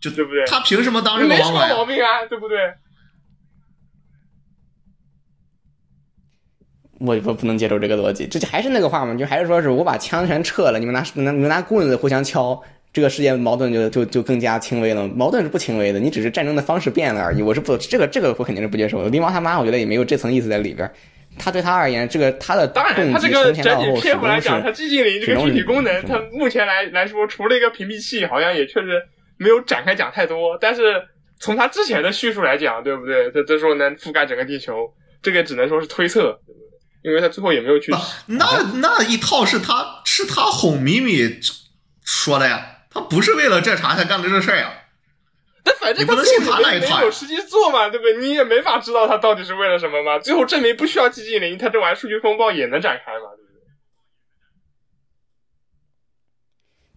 [0.00, 0.46] 就对不对？
[0.46, 1.66] 他凭什么当这个没什么？
[1.68, 2.56] 毛病啊，对不对？
[7.00, 12.60] 我我不能接受这个逻辑，这就还是那个话嘛，就还是说是我把枪全撤了，你们拿拿你们拿棍子互相敲，
[12.92, 15.06] 这个世界矛盾就就就更加轻微了。
[15.08, 17.42] 矛盾是不轻微的，你只是战争的方式变了而已。
[17.42, 19.10] 我是不这个这个我肯定是不接受的。
[19.10, 20.94] 狸猫他妈，我觉得也没有这层意思在里边儿。
[21.38, 29.00] 他对他而言，这个他的当然，他这个整体篇幅来讲，他寂静岭这个具体功能，始终它目前来来说，除了一个屏蔽器，好像也确实
[29.36, 30.58] 没有展开讲太多。
[30.60, 31.02] 但是
[31.40, 33.30] 从他之前的叙述来讲，对不对？
[33.30, 36.68] 这这说能覆盖整个地球，这个只能说是推测，对不对？
[37.02, 41.38] 因为他最后也没有去不，那那一套是他是他哄米米
[42.04, 44.72] 说的呀，他不是为了这茬才干的这事儿呀。
[45.64, 48.16] 但反正他那一套呀没有实际做嘛，对不对？
[48.18, 50.18] 你也没法知道他到底是为了什么嘛。
[50.18, 53.58] 最后证明不需要寂静岭，他这玩意数据风暴也能展开嘛，对不对？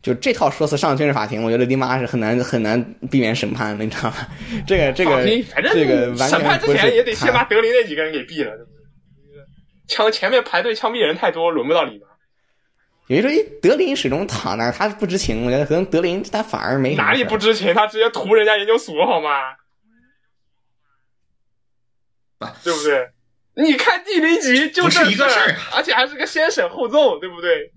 [0.01, 4.15] 就这套说辞上军事法庭，我觉得狸妈是很难很难避免审判的，你知道吗？
[4.65, 5.25] 这个这个
[5.73, 8.81] 这个审判之前也得先把德林那几个人给毙了，对不对？
[9.87, 12.07] 枪前面排队枪毙人太多，轮不到你嘛。
[13.15, 15.45] 有人说，哎德林始终躺那儿，他不知情。
[15.45, 17.73] 我觉得可能德林他反而没哪里不知情？
[17.73, 19.55] 他直接屠人家研究所好吗？
[22.63, 23.11] 对不对？
[23.55, 27.73] 你看第零集就这事一个事儿而且还是个先审后奏，对不对？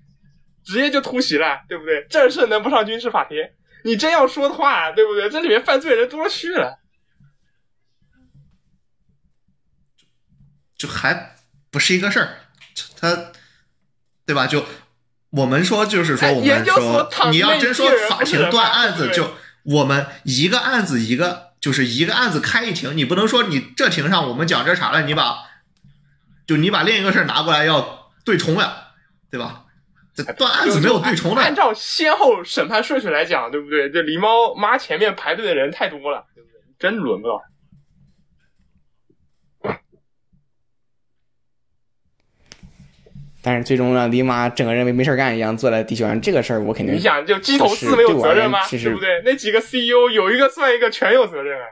[0.64, 2.06] 直接就突袭了，对不对？
[2.08, 3.36] 这事能不上军事法庭？
[3.84, 5.28] 你真要说的话，对不对？
[5.28, 6.78] 这里面犯罪人多了去了。
[10.78, 11.34] 就还
[11.70, 12.38] 不是一个事儿，
[12.98, 13.32] 他
[14.24, 14.46] 对吧？
[14.46, 14.64] 就
[15.36, 25.38] 我们说，就是说，我们说，你要真说法庭断案子就我们一个案子一个，就是一个案子开一庭，你不能说你这庭上我们讲这啥了，你把
[26.46, 28.74] 就你把另一个事儿拿过来要对冲呀，
[29.30, 29.62] 对吧？
[30.14, 33.90] 这断案子没有对冲的，按照先后审判顺序来讲，对不对？
[33.90, 36.60] 这狸猫妈前面排队的人太多了，对不对？
[36.78, 37.42] 真轮不到。
[43.46, 48.64] 但是最终让狸妈整个人没没事干一样坐在地球上，这个事儿我肯定你想，就鸡头四没有责任吗？
[48.64, 49.20] 是对不对？
[49.22, 51.66] 那几个 CEO 有一个算一个，全有责任啊。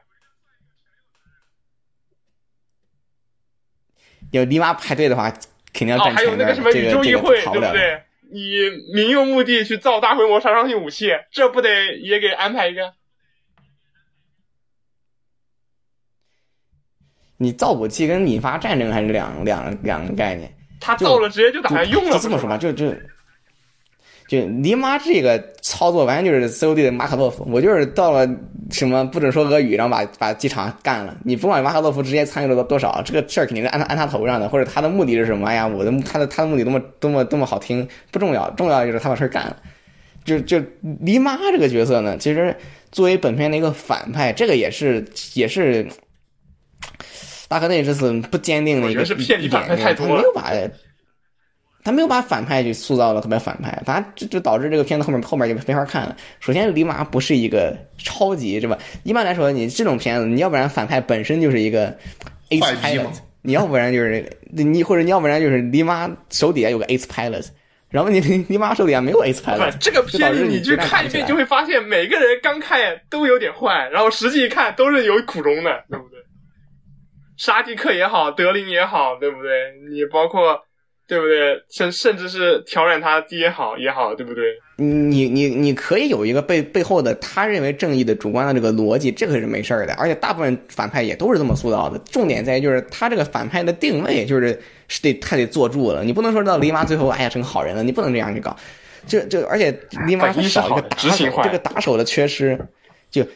[4.33, 5.31] 有黎妈排队的话，
[5.73, 6.17] 肯定要哦，站前面。
[6.17, 7.41] 还有那个什么这宇宙议这个会。
[7.43, 8.03] 对不对？
[8.31, 12.93] 以民用目的去造大规模杀伤性武器，这不得也给安排一个？
[17.39, 20.55] 你造武器跟引发战争还是两两两个概念。
[20.83, 22.93] 就他到了直接就打算用了，就这么说吧，就就
[24.29, 28.29] 就尼妈这个操作完全就是 COD 的马卡洛夫，我就是到了
[28.71, 31.17] 什么不准说俄语，然后把把机场干了。
[31.23, 35.47] 你不管马卡洛夫直接参与了多少，这个事儿肯定是按他按他头上的，或者他的目的是什么？
[35.47, 39.57] 哎呀，我的他的他的目的多么多么多么好听不重要，重要就是他把事儿干了。
[40.25, 40.63] 就就
[41.01, 42.57] 黎妈这个角色呢，其实
[42.93, 45.05] 作为本片的一个反派，这个也是
[45.35, 45.87] 也是
[47.53, 50.51] 大河内这次不坚定的一个我觉得是骗你反派太多了他没有把
[51.85, 56.17] 他没有把反派去塑造的特别反派，他这就导致这个片子后面后面就没法看了。
[56.39, 58.79] 首先，狸妈不是一个超级，是吧？
[59.03, 61.93] 一般来说，你这种片子，你要不然反派本身就是一个
[62.51, 67.49] ace pilot，嘛你要不然就是你或者你要不然就是狸妈手底下有个 ace pilot，
[67.91, 72.79] 然后你李妈手底下没有 ace 不 pilot，这个片子，你去看一遍就会发现，每个人刚看
[73.11, 76.22] 都有点坏，然后实际一看都是有苦衷的，对不对？
[77.43, 79.51] 沙迪克也好，德林也好，对不对？
[79.91, 80.63] 你包括
[81.09, 81.61] 对不对？
[81.69, 84.45] 甚甚至是调染他爹好也好，对不对？
[84.77, 89.93] 你你你可以有一个背背后的他认为正义的主观的这个逻辑，这个是没事儿的。
[89.95, 91.99] 而且大部分反派也都是这么塑造的。
[92.13, 96.05] 重点在于就是他这个反派的定位，就是是得他得坐住了。
[96.05, 98.57] 你不能说到黎妈最后哎呀成好人了，你不能这样去搞。
[99.05, 99.77] 这这而且
[100.07, 102.57] 黎妈他少一个打手，这个打手的缺失，
[103.11, 103.27] 就。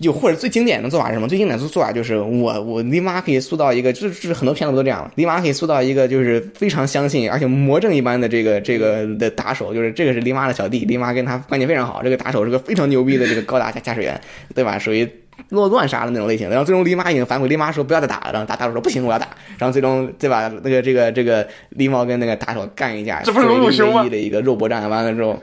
[0.00, 1.28] 就或者最经典的做法是什么？
[1.28, 14.20] 最经典的做法就是我我黎妈可以塑造一个，就是就是很多片子都这样，黎妈可以塑造一个就是非常相信而且魔怔一般的这个这个的打手，就是这个是黎妈的小弟，黎妈跟他关系非常好，这个打手是个非常牛逼的这个高达驾驾驶员，
[14.52, 14.76] 对吧？
[14.76, 15.08] 属于
[15.50, 16.50] 落乱杀的那种类型。
[16.50, 19.28] 然后最终黎妈已经反悔，黎妈说不要再打了，然后打打手说不行，我要打。
[19.58, 20.52] 然后最终对吧？
[20.64, 25.40] 那个这个这个狸猫跟那个打手干一架，这不是鲁唯一的一个肉搏战，完了之后。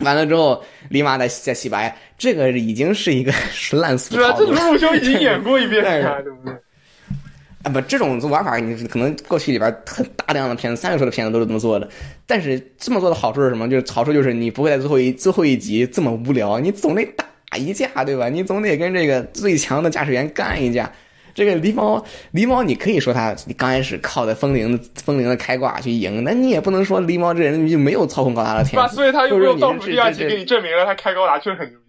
[0.00, 3.32] 完了之后，立马再再洗白，这个已经是一个
[3.72, 4.54] 烂俗套路。
[4.54, 6.54] 这鲁修已经演过一遍了，对不对？
[7.64, 11.88] 啊不，这种玩法你可能过去里边很大量的片子，三位数的片子都是这么做的。
[12.26, 13.68] 但是这么做的好处是什么？
[13.68, 17.24] 就是好处就是你不会在最后一最后一集这么无聊，你总得打
[17.56, 18.28] 一架，对吧？
[18.28, 20.92] 你总得跟这个最强的驾驶员干一架。
[21.36, 28.88] 这个狸猫，狸猫，你可以说他你刚开始靠的风铃风铃的开挂去赢，那你也不能说狸猫这人就没有操控高达的天赋。
[28.96, 31.84] 所以他又用倒数第二集给你证明了他开高达确实很牛逼。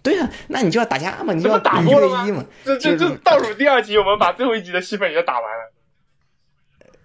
[0.00, 2.46] 对呀，那你就要打架嘛，你就要打过了吗？
[2.64, 5.72] 这这这倒数第二集，我们把最后一集的戏份也打完了。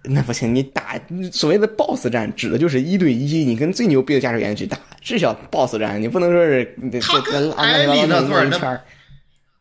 [0.04, 0.96] 那不行，你打
[1.32, 8.80] 所谓的 BOSS 战，指的就是一对一，你跟最牛逼的驾驶员去打，这叫 BOSS 战，你不能说是他跟艾米那段儿。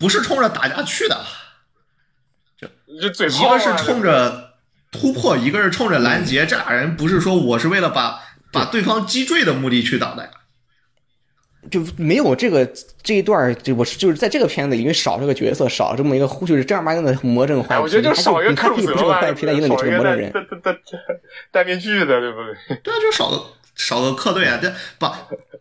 [0.02, 1.22] 不是冲着打架去的，
[2.60, 2.68] 这
[3.00, 4.56] 这嘴一个是冲着
[4.92, 6.44] 突破，一个是冲着拦截。
[6.44, 8.20] 这俩人不是说我是为了把
[8.52, 10.30] 把对方击坠的目的去打的呀，
[11.70, 12.68] 就没有这个
[13.04, 17.84] 这一段就我是就是在这个片子因为少这个角色，少这么一个就是正儿八经的魔怔坏皮。
[17.84, 20.16] 我觉得就少一个克鲁泽嘛，少一个魔怔戴
[20.64, 20.80] 戴
[21.52, 22.78] 戴面具的，对不对？
[22.84, 23.46] 对啊，就少个。
[23.76, 25.08] 少个客队啊，这不，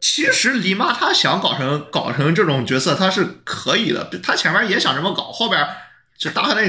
[0.00, 4.08] 其实李妈他想搞成搞成这种角色，他是可以的。
[4.22, 5.66] 他前面也想这么搞，后边
[6.18, 6.68] 就大河内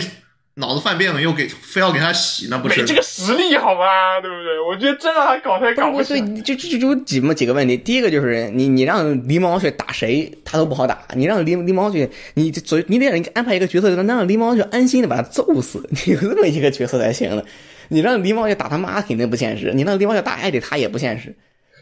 [0.55, 4.19] 脑子犯病了，又给非要给他洗，那不是没这个实力好吗？
[4.21, 4.59] 对不对？
[4.59, 6.43] 我觉得真让他搞，他也搞不行。
[6.43, 11.05] 就就就几么几个问题，第一个就是你你让狸猫去打谁，他都不好打。
[11.15, 15.81] 你让狸狸猫去，你所以你得让安排一个角色，能让狸猫去安心的把他揍死。
[15.89, 17.45] 你有这么一个角色才行的。
[17.91, 21.35] 你让狸猫去打他妈肯定不现实，你让狸猫去打艾迪他也不现实。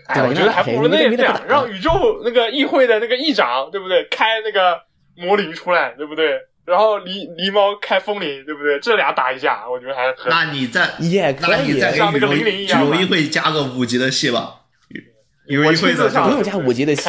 [0.07, 1.91] 哎，我觉得还不如那样，让宇宙
[2.25, 4.03] 那个议会的那个议长，对不对？
[4.09, 4.81] 开那个
[5.15, 6.31] 魔灵出来，对不对？
[6.65, 8.79] 然后狸狸猫开风铃，对不对？
[8.79, 10.27] 这俩打一架，我觉得还很。
[10.29, 14.55] 那你再也那你再像那个灵灵一样，宇宙议会加个五级的戏吧。
[15.47, 17.03] 宇宙议会的不用加五级的戏，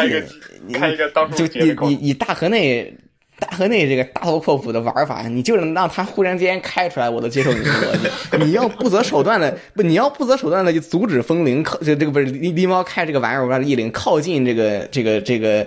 [0.75, 2.95] 开一个当就以以以大河内。
[3.41, 8.09] 大河内这个大刀阔斧的玩法，你就能让他忽然间开出来，我都接受你的逻辑。
[8.45, 15.67] 你要不择手段的不，你要不择手段的就阻止风铃靠这这个不是狸狸猫开这个玩意儿，我让异灵靠近这个这个这个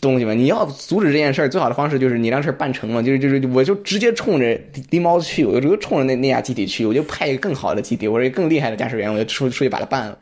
[0.00, 0.32] 东西嘛。
[0.32, 4.58] 你要阻止这件事儿，最好的方式就是你让事儿办成嘛，就是就是我就直接冲着
[4.90, 10.18] 狸猫去，我就冲着那那架机体去，我就派一个更好的机体，我一个更厉害的驾驶员，我就出出去把它办了。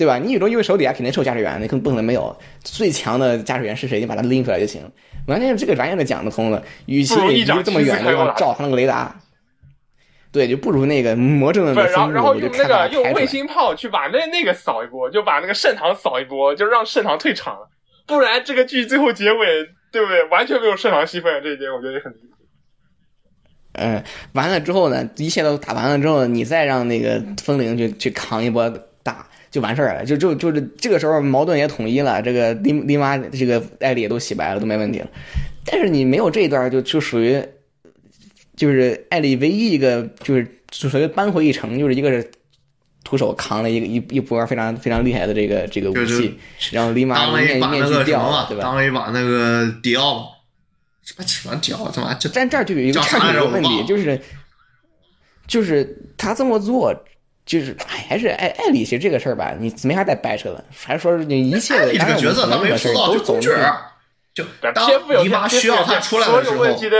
[0.00, 0.16] 对吧？
[0.16, 2.34] 你宇宙因为手底下肯定是有驾驶员，你更不可能没有
[2.64, 4.00] 最强的驾驶员是谁？
[4.00, 4.80] 你把他拎出来就行，
[5.26, 6.62] 完全是这个完全的讲得通了。
[6.86, 9.14] 与其离这么远的照他那个雷达，
[10.32, 17.68] 对，就不如那个魔怔的然后然后用那个用卫星炮去把那那个扫一波，就把那个圣堂扫一波，就让圣堂退场了。
[18.06, 20.24] 不然这个剧最后结尾，对不对？
[20.30, 22.36] 完全没有圣堂戏份，这一点我觉得也很离谱。
[23.74, 28.66] 嗯，完了之后呢，一切都打完了之后，你再让那个风铃去去扛一波
[29.02, 29.26] 大。
[29.50, 35.08] 就完事儿了，就就就是这个时候矛盾也统一了，这个丽丽妈这个艾丽也都洗白了，都没问题了。
[35.64, 37.42] 但是你没有这一段，就就属于，
[38.54, 42.30] 就是艾丽唯一一个就是就属于扳回一城，就是一个是
[43.02, 46.38] 徒手扛了一个一一波非常非常厉害的这个这个武器，
[46.70, 48.62] 然后丽妈面面具掉，对吧？
[48.62, 50.30] 当了一把那个迪奥，
[51.02, 52.30] 什么什么迪奥，怎么就？
[52.32, 54.20] 但这儿就有一个差的问题，就是
[55.48, 56.94] 就是他这么做。
[57.50, 60.64] 就是还是爱爱理，其实这个事儿吧，你没啥再掰扯了。
[60.72, 63.50] 还是说你一切的这个角色他没塑造就总角，
[64.32, 64.88] 就当
[65.24, 66.96] 你妈需要他出来的时候，所有问题的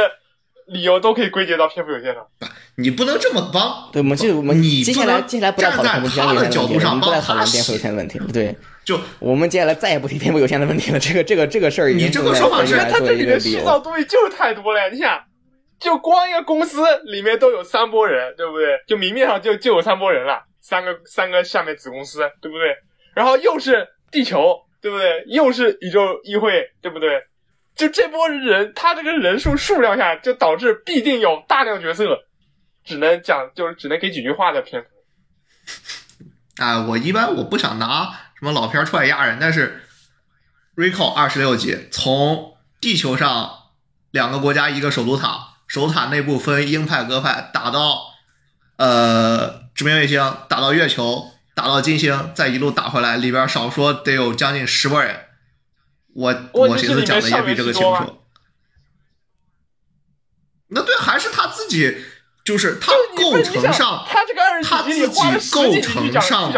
[0.66, 2.26] 理由都可以归结到篇幅有限上。
[2.74, 8.26] 你不能这么帮，对，我们就我们你接下来接下来不再讨论他的角度上不再讨论篇幅有限的问题了。
[8.32, 10.98] 对，就我们接下来再也不提篇幅有限的问题了。
[10.98, 14.90] 这个这个这个事儿，你这个说法是他这里面塑造东西就是太多了。
[14.90, 15.16] 你想，
[15.80, 18.78] 就光一个公司里面都有三波人，对不对？
[18.86, 20.44] 就明面上就就有三波人了。
[20.60, 22.76] 三个三个下面子公司，对不对？
[23.14, 25.24] 然后又是地球，对不对？
[25.26, 27.22] 又是宇宙议会，对不对？
[27.74, 32.18] 就这波人，他这个人数数量下，就导致必定有大量角色，
[32.84, 34.88] 只能讲就是只能给几句话的篇幅，
[36.62, 39.80] 啊，我一般我不想拿什么老片儿出来压人，但是
[40.76, 43.50] Recall 二十六集从地球上
[44.10, 48.12] 两个国家一个首都塔，首都塔内部分鹰派鸽派，打到
[48.76, 50.18] 呃殖民卫星，
[50.48, 55.26] 打到月球，打到金星，再一路打回来，里边少说得有将近十波人。
[56.12, 58.20] 我我寻思讲的也比这个清楚。
[60.70, 61.98] 那对，还是他自己，
[62.44, 65.06] 就是他构成上，他这个二他自己
[65.52, 66.52] 构成上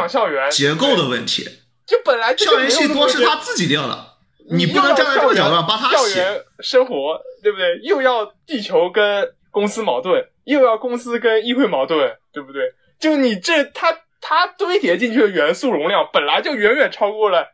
[0.51, 1.47] 结构的问题。
[1.87, 4.12] 就本来校园戏多是他自己定的，
[4.57, 6.45] 你不能站在这个角度上帮他写。
[6.61, 7.79] 生活对不对？
[7.83, 12.73] 又要地球跟公司矛盾，又要公司跟议会矛盾，对不对？
[13.01, 17.53] 就你这他他堆叠进去的元素容量，本来就远远超过了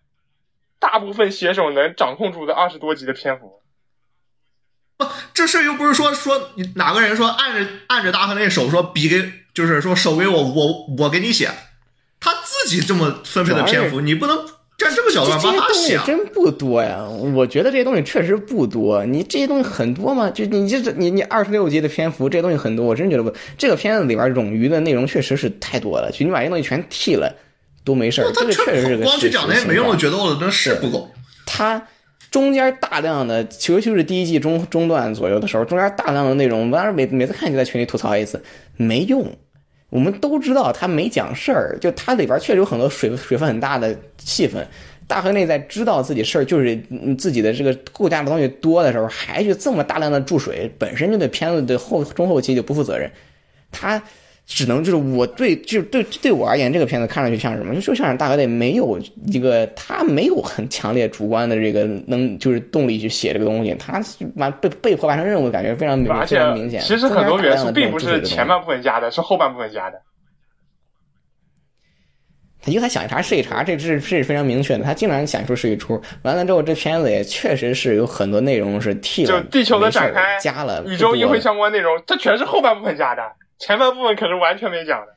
[0.78, 3.62] 大部分写手能掌控住的二十多集的篇幅。
[4.98, 11.48] 不，这事又不是说说你哪个人说按着按着大河那手说笔给，就是说手给我，我我给你写，
[12.20, 14.44] 他自己这么分配的篇幅，你不能
[14.78, 15.98] 站这个角度帮他写。
[16.06, 19.04] 真不多呀，我觉得这些东西确实不多。
[19.04, 20.30] 你这些东西很多吗？
[20.30, 23.30] 就你这你你二十六集的篇幅，这些东西很多，我真觉得不。
[23.58, 27.34] 这个片子里边冗余的内容确实是太多了，就你把这些东西全剃了
[27.84, 28.32] 都没事儿。
[28.32, 31.10] 这个确实是个光去讲那些没用的决斗了，真是不够。
[31.44, 31.86] 他。
[32.30, 38.44] 中间大量的，尤其是第一季中中段左右的时候，中间大量的内容，当时每每次看就在群里吐槽一次，
[38.76, 39.26] 没用。
[39.90, 44.66] 我们都知道他没讲事儿，就他里边确实有很多水水分很大的戏份。
[45.06, 46.76] 大河内在知道自己事儿就是
[47.18, 53.10] 自己的这个构架的东西多的时候，还去这么大量的注水，本身就对片子的后中后期就不负责任。
[53.72, 54.02] 他。
[54.50, 57.78] 只能就是我对就对对我而言，这个片子看上去像什么？
[57.82, 64.02] 就像是大河内没有一个他没有很强烈主观的这个能就是动力去写这个东西，他
[64.36, 66.80] 完被被迫完成任务，感觉非常明非常明显。
[66.80, 70.00] 其实很多元素并不是前半部分加的，是后半部分加的。
[72.62, 74.82] 他因为他想一茬是一茬，这是是非常明确的。
[74.82, 83.22] 他经常想出是一出，完了之后这片子也确实是有很多内容是替了地球的展开加了宇宙议会相关内容，它全是后半部分加的。
[83.58, 85.14] 前半部分可是完全没讲的。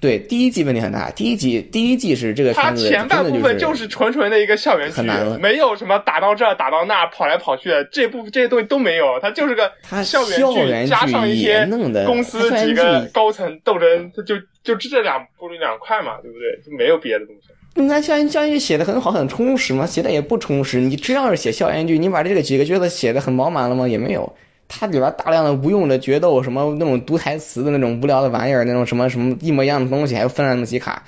[0.00, 1.10] 对，第一季问题很大。
[1.10, 5.02] 第一集，第一季是这个片子，前半部分就是纯纯的一个校园剧，
[5.40, 9.18] 没有什么打到这打到那跑来跑去的，这部这些东西都没有。
[9.20, 9.72] 它就是个
[10.04, 11.66] 校园剧，加上一些
[12.06, 16.62] 公司几个高层斗争，它就就这两部两块嘛，对不对？
[16.64, 17.48] 就没有别的东西。
[17.74, 19.84] 那校园校园剧写的很好，很充实吗？
[19.84, 20.78] 写的也不充实。
[20.78, 23.88] 你真要是写校园剧，你把这个几个角色写的很饱满了吗？
[23.88, 24.32] 也没有。
[24.68, 31.02] 它里边大量的无用的决斗，什么那种读台词的那种无聊的玩意儿，那种什么什么一模一样的东西，还有分了那么几卡，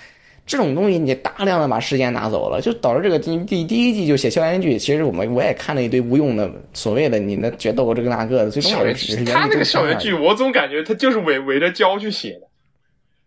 [0.46, 4.78] 这种东西你大量的把时间拿走了，就导致这个第第第一季就写校园剧。
[4.78, 12.48] 其实我们我也看了一堆无用的所谓的你的决斗这个那个的，最终也是他那个校园剧，我总感觉他就是围围着胶去写的。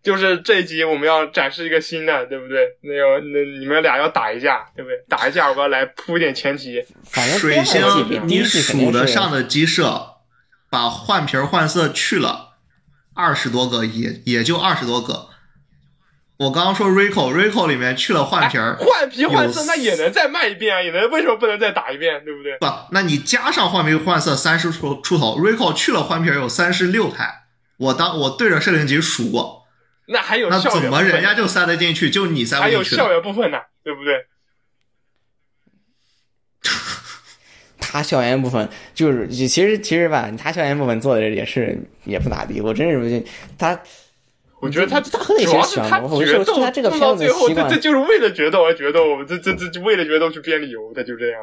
[0.02, 2.58] 就是这一集我们要展示一个新的，对不对？
[2.82, 4.98] 那个那你们俩要打一架，对不对？
[5.08, 6.82] 打一架我要来铺点前提。
[7.38, 7.80] 水星，
[8.26, 10.13] 你数得上的鸡舍。
[10.74, 12.54] 把换皮换色去了
[13.14, 15.28] 二十多个，也也就二十多个。
[16.38, 22.58] 我刚刚说 Rico，Rico 里面去了换皮儿，换皮换色那也能再卖一遍啊，也能为什么不能再打一遍，对不对？
[22.58, 27.44] 不，那你加上换皮换色三十出出头，Rico 去了换皮有三十六台，
[27.76, 29.68] 我当我对着摄影机数过，
[30.08, 32.96] 那还有那怎么人家就塞得进去，就你塞不进去？
[32.96, 34.26] 还有校园部分呢，对不对？
[37.94, 42.60] 他校园部分就是，其实其实吧，他校园部分做的也是也不咋地。
[42.60, 43.22] 我真是
[43.56, 43.80] 他，
[44.60, 51.40] 我觉得他他主要是他决斗，他这个片子这这就是为了决斗而决斗，这这这为了决斗去编理由，他就这样。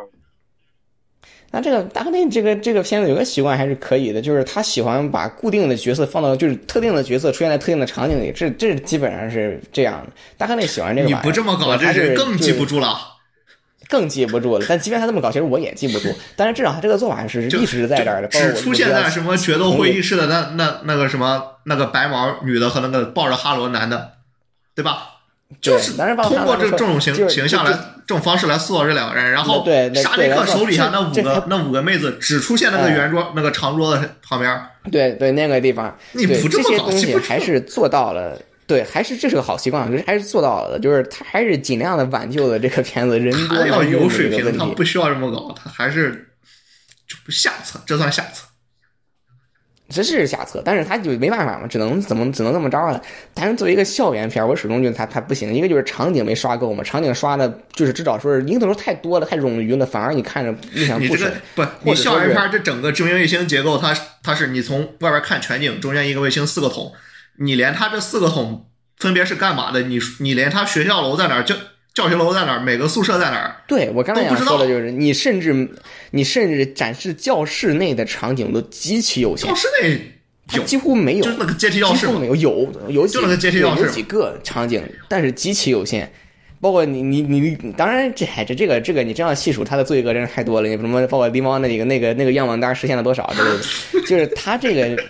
[1.53, 10.11] 那这个达克内这个这个片子有个习惯还是可以的，就是他喜欢把固定的角色放到就是特定的角色出现在特定的场景里，这这基本上是这样的。
[10.37, 13.10] 达克内喜欢这个，你不这么搞，这是更记不住了。
[13.91, 16.07] 更记不住了，但即便他这么搞，其实我也记不住。
[16.37, 18.27] 但是至少他这个做法是一直在这儿的。
[18.29, 24.13] 只出现在什么决斗会议室的那那那个什么那个白毛女的和那个抱着哈罗男的，
[24.73, 25.09] 对吧？
[25.59, 29.29] 就是通过这这种形形象来这种方式来塑造这两个人。
[29.33, 34.61] 然后沙利克手底下那五个那五个妹子只出现那个圆桌那个长桌子旁边。
[34.89, 38.39] 对对，那个地方，你不这么搞，这些东西还是做到了。
[38.71, 46.29] 对，还是这是个好习惯，就是还是做到了，就是他还是尽量的挽救了这个片子人多要有水平，他不需要这么搞，他还是
[47.27, 48.45] 下策，这算下策，
[49.89, 53.01] 这是下策，但是他就没办法嘛，只能怎么只能这么着了。
[53.33, 61.29] 但是作为一个校园片，我始终觉得他他不行，一个就是场景没刷够嘛，场景刷的就是至少说是镜头太多了，太冗余了，反而你看着印象不深。
[61.55, 63.93] 不，你校园片这整个殖民卫星结构，它
[64.23, 66.93] 它是你从外边看全景，中间一个卫星四个筒。
[67.39, 71.55] 你连他这四个桶分别是干嘛的，你你连他学校楼在哪儿，教
[71.93, 75.69] 教学楼在哪儿，每个宿舍在哪儿，对我刚才想都不知道说的就是，你甚至
[76.11, 86.11] 你甚至展示教室内的场景都极其有限教，室内几乎没有就是，那个阶梯教室几乎没，有，有有几就那个阶梯教室有几个场景，但是极其有限。
[86.61, 90.69] 包括你你你，当然这哎这这个这个你这样细数他的罪恶真是太多了。
[90.69, 93.59] 你什么包括狸猫那个那个那个愿望单实现了多少之类的，
[94.07, 95.03] 就是他这个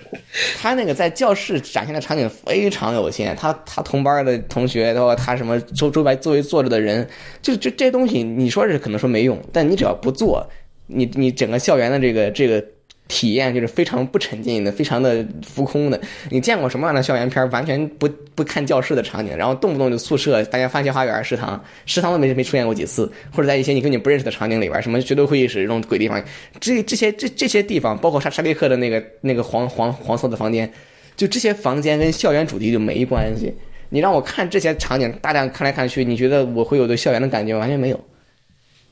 [0.58, 3.36] 他那个在教室展现的场景非常有限。
[3.36, 7.06] 他他同班的同学，包括他什么周周围周围坐着的人，
[7.42, 10.50] 就就这些东西，你说是可能说没用，但你只要不做，
[10.88, 12.64] 你你整个校园的这个这个
[13.12, 16.00] 体验就是非常不沉浸的，非常的浮空的。
[16.30, 26.24] 你见过什么样的校园片完全不不看教室的场景，然后动不动就宿舍、大家番茄花园、食堂，食堂都没没出现过几次，或者在一些你根本不认识的场景里边，什么绝对会议室这种鬼地方，
[26.62, 30.72] 这这些这这些地方，包括沙沙利克的那个那个黄黄黄色的房间，
[31.18, 33.54] 就这些房间跟校园主题就没关系。
[33.90, 37.54] 你让我看这些场景，大量看来看去，你觉得我会有对校园的感觉？
[37.58, 38.00] 完全没有。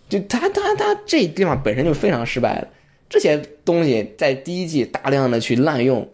[0.09, 2.67] 就他他他这地方本身就非常失败了。
[3.09, 6.07] 这些东西在第一季大量的去滥用，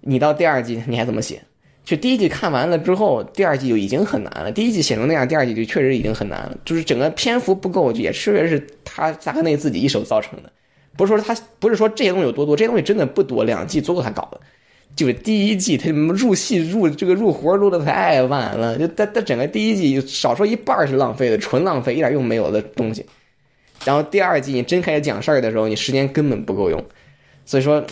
[0.00, 1.42] 你到第二季你还怎么写？
[1.84, 4.52] 就第一季看完了之后，第二季就已经很难了。
[4.52, 6.56] 第一季写成那样，第二季就确实已经很难了。
[6.64, 10.50] 就是整个篇幅不够，也确实是他扎克内自己一手造成的。
[10.96, 14.40] 不是说他不是说这些东西有多多，这些东西真的不多，两季足够他搞的。
[14.94, 23.04] 就是第一季他入戏入这个入活入的太晚了，就他他整个第一季少说一半是浪费的，纯浪费，一点用没有的东西。
[23.84, 26.84] 然后第二季你真开始讲事儿的时候，你时间根本不够用，
[27.44, 27.84] 所以说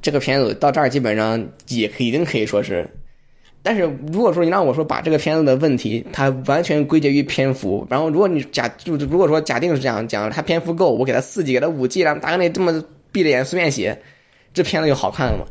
[0.00, 2.88] 这个片子到这儿基本上也可以已经可以说是，
[3.62, 3.82] 但是
[4.12, 13.98] 如果说你让我说把这个片子的问题，它完全归结于篇幅，然后如果你假就如果说假定是这样讲，它篇幅够，我给它四季，给它五季，让大概那这么闭着眼随便写，
[14.52, 15.46] 这片子就好看了吗？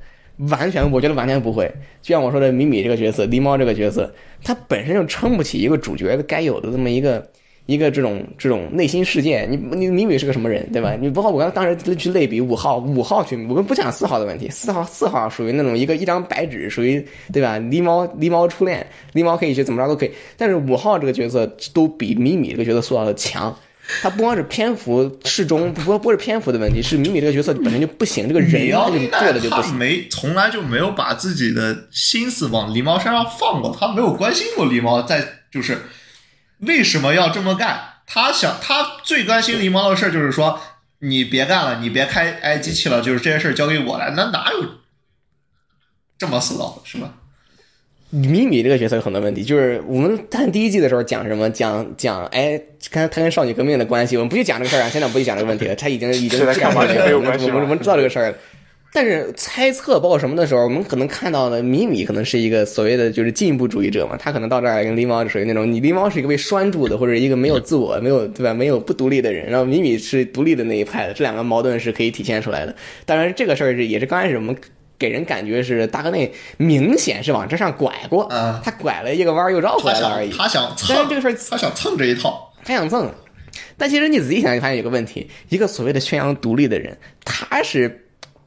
[0.49, 1.71] 完全，我觉得完全不会。
[2.01, 4.11] 就像我说的，米米这个角色，狸猫这个角色，
[4.43, 7.27] 他本身就撑不起一个主角该有的这么一个
[7.65, 9.47] 一个这种这种内心世界。
[9.49, 10.95] 你你米米是个什么人，对吧？
[10.99, 17.59] 你包括我刚当时去类比五号，五号去，我们不讲四号的问题，四号四号属于那种一个一张白纸，属于对吧？
[17.59, 23.55] 狸猫狸猫初恋，狸猫可以去怎么着都可以，但是五号这个角色都比米米这个角色塑造的强。
[24.01, 29.71] 他不光是篇幅适中，不不是篇幅的问题，是米米这个角色本身就不行，这个人米他就做的就不行。
[29.71, 35.77] 他没从来就没有把自己的心思往狸猫身上放过，他没有关心过狸猫，在就是
[36.65, 37.79] 为什么要这么干？
[38.05, 40.59] 他想他最关心狸猫的事儿就是说，
[40.99, 44.13] 你别干了，你别开挨机器了，就是这些事儿交给我来。
[44.15, 44.65] 那哪有
[46.17, 47.13] 这么死道的，是吧？
[48.09, 52.61] 米米这个角色有很多问题，就是我们看第一季的时候讲什么，讲讲哎，
[52.91, 58.37] 看他跟少女革命的关系，我们不去讲这个事儿啊，现在不去讲这个问题了，他已经已经干完了，跟马没有我们关系我们我们知道这个事儿了。
[58.93, 72.75] 但是猜测包括什么的时候，我们可能看到的米米可能是一个所谓的就是进步主义者嘛，他可能到这儿跟狸猫属于那种你狸猫是一个被拴住的，或者一个没有自我、没有对吧、没有不独立的人，然后米米是独立的那一派的，这两个矛盾是可以体现出来的。
[73.05, 74.55] 当然，这个事儿是也是刚开始我们
[74.99, 80.29] 给人感觉是大哥内明显是往这上拐过，嗯他拐了一个弯儿又绕回来了而已。
[80.29, 83.11] 想他想蹭但是这个事儿他想蹭这一套，他想蹭，
[83.75, 88.02] 但其实你仔细想，就发现有个问题：一个所谓的宣扬独立的人，他是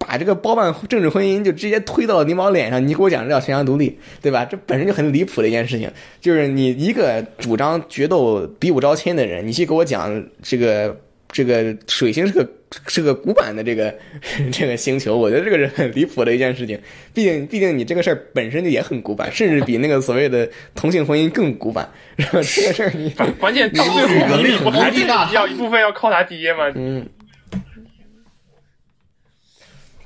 [0.07, 2.87] 把这个包办政治婚姻就直接推到了狸猫脸上。
[2.87, 4.45] 你给我讲这叫宣扬独立，对吧？
[4.45, 5.91] 这本身就很离谱的一件事情。
[6.21, 10.97] 就是你一个主张决斗、比武招亲的人，你去给我讲这个
[11.31, 12.49] 这个水星是个
[12.87, 13.95] 是个古板的这个
[14.53, 16.79] 这个星球，我觉得这个是很离谱的一件事情。
[17.13, 21.89] 毕竟毕竟你这个事儿本身就也很古板，甚至比那个所谓的同性婚姻更古板。
[22.17, 25.05] 然后这个事儿你关 关键到最这个后，不还是
[25.35, 26.71] 要一部分要靠他爹吗？
[26.75, 27.07] 嗯，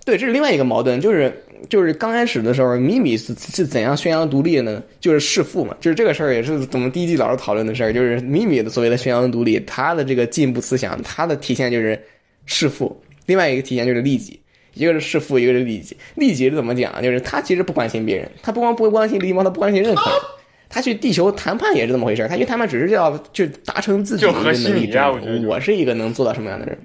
[0.05, 1.32] 对，这是另外一个矛盾，就是
[1.68, 4.82] 就是刚开始的时候，米米是是怎样宣扬独立的呢？
[4.98, 12.01] 就是弑父嘛，就是这个事儿也是我们第一季老是讨论的事儿，就是米米的所谓的宣扬独立，他的这个进步思想，他的体现就是
[12.47, 14.40] 弑父，另外一个体现就是利己。
[14.72, 15.97] 一个是弑父，一个是利己。
[16.14, 17.02] 利己是怎么讲？
[17.02, 20.20] 就是他其实不关心别人，他不光不关心狸猫，他不关心任何人。
[20.68, 26.78] 他去地球谈判也是这么回事儿，他去谈判只是要就达成自己的就和一个能力稀泥啊值我是一个能做到什么样的人。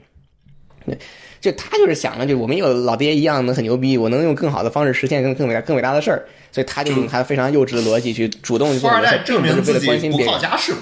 [0.87, 0.97] 对，
[1.45, 10.25] 就他就是想着，就我们有老爹一样能很牛逼，我能用更好的方式实现更更伟大更伟大的事儿，所以他就用他非常幼稚的逻辑去主动去富二做这个事儿，代证明自己不。
[10.25, 10.73] 靠家世。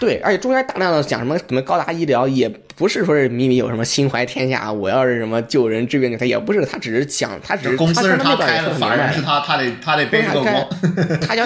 [0.00, 10.70] 对，而且中间大量的讲什么什么高达医疗，也不是说是米米有什么心怀天下，我要是什么救人治病，他也不是，他只是想，他只是公司是他他开的，他法人是他，他得他得背这个他锅。
[11.26, 11.44] 他要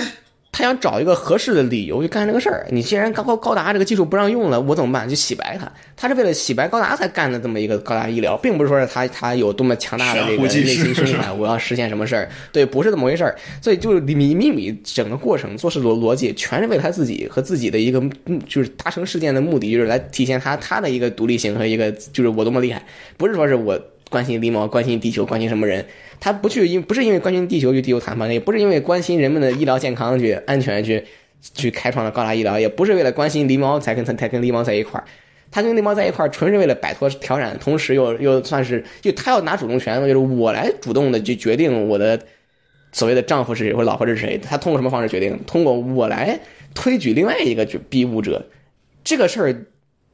[0.53, 2.65] 他他想找一个合适的理由去干这个事儿。
[2.71, 5.09] 你既然高高高达这个技术不让用了，我怎么办？
[5.09, 5.69] 就洗白他。
[5.97, 12.29] 他是为了洗白高达才干的这么一个高达医疗，并不是说是他他有多么强大的这个内心胸怀， 我要实现什么事儿。
[12.53, 13.35] 对，不是这么回事儿。
[13.61, 18.01] 所以就是米米米整个过程做事逻逻辑，全是为了他自己和自己的一个
[18.47, 22.81] 就是达成事件的目的，就是来体现他他的一个独立性和一个就是我多么厉害，
[23.17, 23.77] 不是说是我。
[24.13, 25.85] 关心狸猫，关心地球，关心什么人？
[26.21, 31.03] 他不去，因不是因为关心地球去地球谈判，也不是因为关心人们的医疗健康去安全去
[31.55, 35.05] 去开创了高达医疗，也不是为了关心狸猫才跟他才跟狸猫在一块儿。
[35.51, 42.21] 他跟狸猫在一块儿，纯是为了摆脱挑染，同时又又算是就他要拿主动权，就是我来主动的去决定我的
[42.93, 44.39] 所谓的丈夫是谁或老婆是谁。
[44.39, 45.41] 他通过什么方式决定？
[45.47, 46.39] 通过我来
[46.75, 48.47] 推举另外一个逼武者，
[49.03, 49.67] 这个事儿。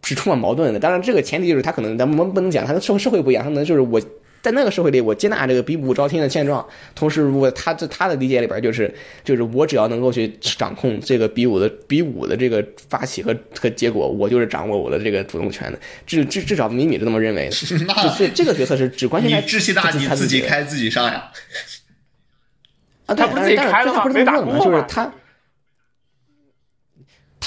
[0.09, 4.01] 是充满矛盾的，当然这个前提就是他可能咱们不能讲他的社会社会不一样，他可能就是我
[4.41, 6.65] 在那个社会里我接纳这个比武招亲的现状，
[6.95, 21.31] 同时如果他在他的理解里边就是就是我只要能够去掌控这个比武的比武的这个发起和和结果，我就是掌握我的这个主动权的，至至至少米米是这么认为的，所以这个角色是只关心他志气大，你自己开自己上呀，
[23.07, 24.05] 啊，他不是自己开了吗？
[24.07, 25.13] 没打过就是他。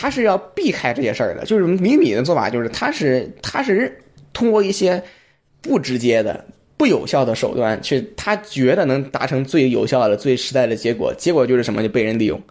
[0.02, 4.02] 他是要避开这些事儿的，就是米米的做法，就是他是他是
[4.34, 5.04] 通过一些
[5.62, 6.44] 不直接的、
[6.76, 12.42] 不有效的手段去，他觉得能达成最有效的、最实在的结果，结果就是什么就被人利用，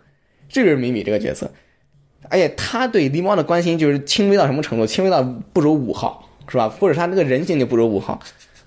[0.48, 1.50] 这就是米米这个角色。
[2.28, 4.86] 而且他对狸猫的关心就是轻微到什么程度？
[4.86, 5.20] 轻微到
[5.52, 6.68] 不如五号，是吧？
[6.68, 8.20] 或者他那个人性就不如五号。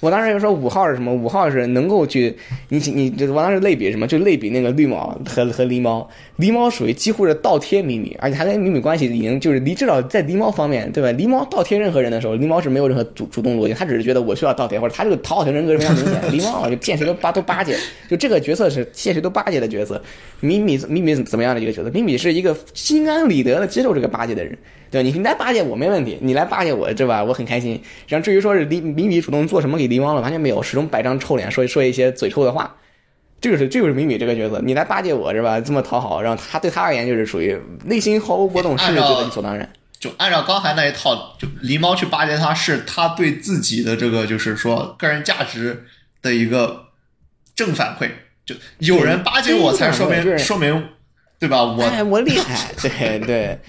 [0.04, 1.14] 我当时就说五号是什么？
[1.14, 2.36] 五号是能够去，
[2.68, 4.06] 你你就我当时类比什么？
[4.06, 6.06] 就类比那个绿毛和和狸猫，
[6.38, 11.08] 狸猫属于几乎是倒贴米米，而且他跟米米关系已经就是离至少在狸猫方面，对吧？
[11.18, 16.22] 狸猫倒贴任何人的时候，狸猫是没有任何主主动逻辑，他只是觉得我需要倒贴，或者他这个讨好型人格非常明显。
[16.24, 17.78] 狸猫就见谁都巴都巴结，
[18.10, 20.02] 就这个角色是见谁都巴结的角色。
[20.42, 21.90] 米米米米怎么样的一个角色？
[21.92, 24.58] 米米是一个心安理得的接受这个巴结的人。
[24.94, 27.24] 对，你来巴结我没问题，你来巴结我，对吧？
[27.24, 27.82] 我很开心。
[28.07, 32.76] 然后至于说是李米米主动做什么给狸猫了，完全没有，始终摆张臭脸，说说一些嘴臭的话。
[33.41, 35.60] 这个是这个是米米这个角色，你来巴结我是吧？
[35.60, 39.68] 这么讨好，然后他对他而言就是属于内心毫无波动，甚至觉得理所当然。
[39.99, 45.86] 就按照刚才那一套，就狸猫去巴结他，是他对自己的这个就是说个人价值
[46.22, 46.90] 的一个
[47.56, 48.11] 正反馈。
[48.45, 50.84] 就有人巴结我才说明说明，
[51.40, 51.64] 对吧？
[51.64, 53.60] 我我厉害，对对。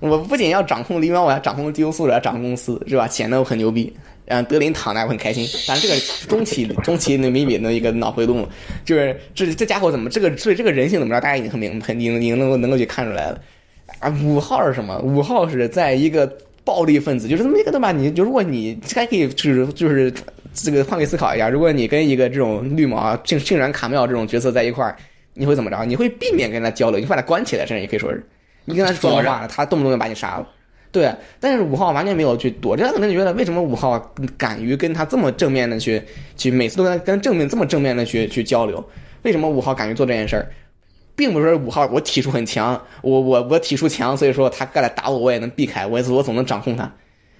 [0.00, 3.08] 我不仅要掌控狸猫，我要掌控地球素质，要掌控公司，是吧？
[3.08, 3.92] 显得我很牛逼。
[4.24, 5.48] 让德林躺那，我很开心。
[5.66, 5.98] 但是这个
[6.28, 8.46] 中期 中期那米米的一个脑回路，
[8.84, 11.20] 就是这这家伙怎么这个所以这个人性怎么着？
[11.20, 13.40] 大家已经很明很已经已经能够能够去看出来了。
[14.00, 14.98] 啊，五号是什么？
[14.98, 16.30] 五号是在一个
[16.62, 17.90] 暴力分子，就是这么一个对吧？
[17.90, 20.12] 你就如果你还可以就是就是
[20.52, 24.94] 这个换位思考一下，如果你跟一个这种绿毛竟竟然卡妙这种角色在一块儿，
[25.32, 25.86] 你会怎么着？
[25.86, 28.22] 你会避免跟他交流，你把他关起来，甚至也可以说是。
[28.68, 30.46] 你跟他说话了，他动不动就把你杀了，
[30.92, 31.12] 对。
[31.40, 33.98] 但是五号完全没有去躲，这他可能觉得为什么五号
[34.36, 36.02] 敢于跟他这么正面的去
[36.36, 38.84] 去每次都跟跟正面这么正面的去去交流？
[39.22, 40.48] 为什么五号敢于做这件事儿？
[41.16, 46.88] 并不是说五号我体术很强，我我我体术强，所以说他过来打我我也能避开，我我总能掌控他。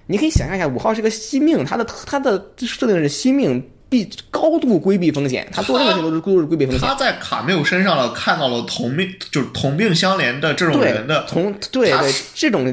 [0.07, 3.63] 你可以想象一下，五号是个惜命，他的他的设定是惜命。
[3.89, 6.87] 避高度规避风险，他做任何事情都是都是规避风险。
[6.87, 12.65] 他在卡缪身上了看到了同病就是同病相怜的这种人的同对对这种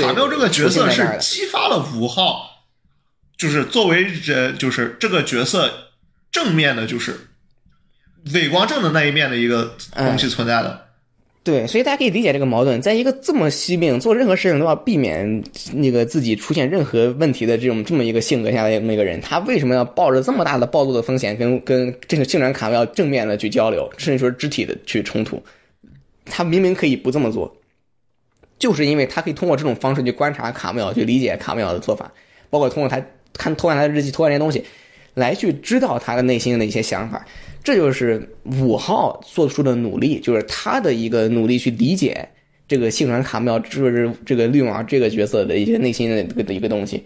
[0.00, 2.64] 卡缪这个角色是激发了五号，
[3.36, 5.90] 就是作为人就是这个角色
[6.32, 7.28] 正面的，就是
[8.32, 10.86] 伪光正的那一面的一个东西存在的。
[11.44, 15.44] 对，所以大家可以理解这个矛盾，在一个这么惜命、做任何事情都要避免
[15.74, 25.38] 那个自己出现任何问题的这种这么一个性格下的那个人，他为什么要抱着这么大的暴露的风险跟跟这个竟然卡要正面的去交流，甚至说肢体的去冲突？
[26.24, 27.54] 他明明可以不这么做，
[28.58, 32.10] 就是因为他可以通过这种方式去观察卡缪，去理解卡缪的做法，
[32.48, 32.98] 包括通过他
[33.34, 34.64] 看偷看他的日记、偷看这些东西，
[35.12, 37.22] 来去知道他的内心的一些想法。
[37.64, 42.28] 这就是五号做出的努力，就是他的一个努力去理解
[42.68, 47.02] 这个幸传卡缪，就是这个绿毛这个角色的一些内心的一个东西。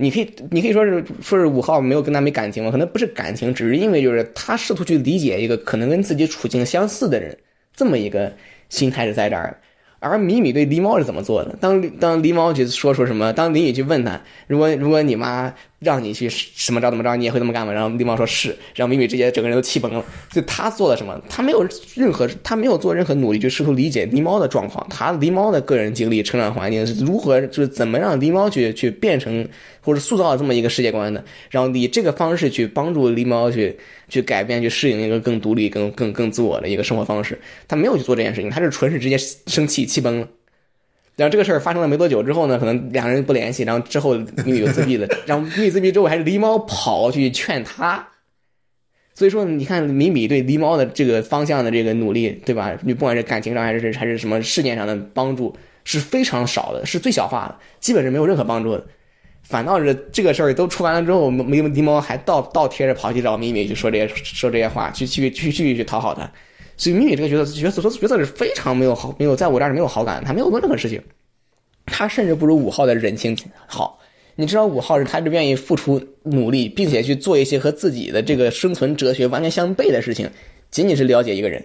[0.00, 2.70] 你可以，你可以说是说是五号没有跟他没感情吗？
[2.70, 7.36] 可能不是感情，只是因为就是他试图去理解一个可能跟自己处境相似的人，
[7.76, 8.32] 这么一个
[8.68, 9.60] 心态是在这儿。
[10.00, 11.56] 而米米对狸猫是怎么做的？
[11.60, 13.32] 当当狸猫去说出什么？
[13.32, 16.28] 当林雨去问他，如果如果你妈让你去
[16.66, 17.72] 怎么着怎么着，你也会这么干吗？
[17.72, 20.04] 然后狸猫说是，然后米米直接整个人都气崩了。
[20.32, 21.20] 就他做了什么？
[21.28, 21.64] 他没有
[21.94, 29.48] 任何，他没有做任何努力去试图理解狸猫的状况，他狸猫的个人经历、成长环境是如何，就是怎么让狸猫去去变成
[29.80, 33.78] 或者塑造这么一个世界观的，然后以这个方式去帮助狸猫去
[34.08, 37.38] 去改变、去适应一个更独立、更更更自我的一个生活方式。
[37.68, 40.28] 他没有去做这件事情，他是纯是直接生气气崩了。
[41.18, 44.14] 然后这个事儿发生了没多久之后呢，可能两人不联系，然后之后
[44.44, 48.08] 米米就自闭了， 然后米米自闭之后还是狸猫跑去劝他，
[49.14, 52.72] 所以说你看米米对狸猫的这个方向的这个努力，对吧？
[52.84, 58.86] 你不管是感情上还是还是什么事件上的帮助是非常少的，是最小化的，基本是没有任何帮助的。
[59.42, 66.30] 反倒是这个事儿都出完了之后，狸狸猫还倒倒贴着跑去找米米去说这些说这些话，去去去去去讨好他。
[66.78, 71.02] 所以米米这个角色角色角色是非常没有好没有在我这儿是没有好感，他没有做任何事情，
[71.84, 73.36] 他甚至不如五号的人性
[73.66, 73.98] 好。
[74.36, 80.30] 你知道五号是他是愿意付出努力，并且去做一些和自己的这个生存哲学完全相悖的事情，
[80.70, 81.62] 仅仅是了解一个人。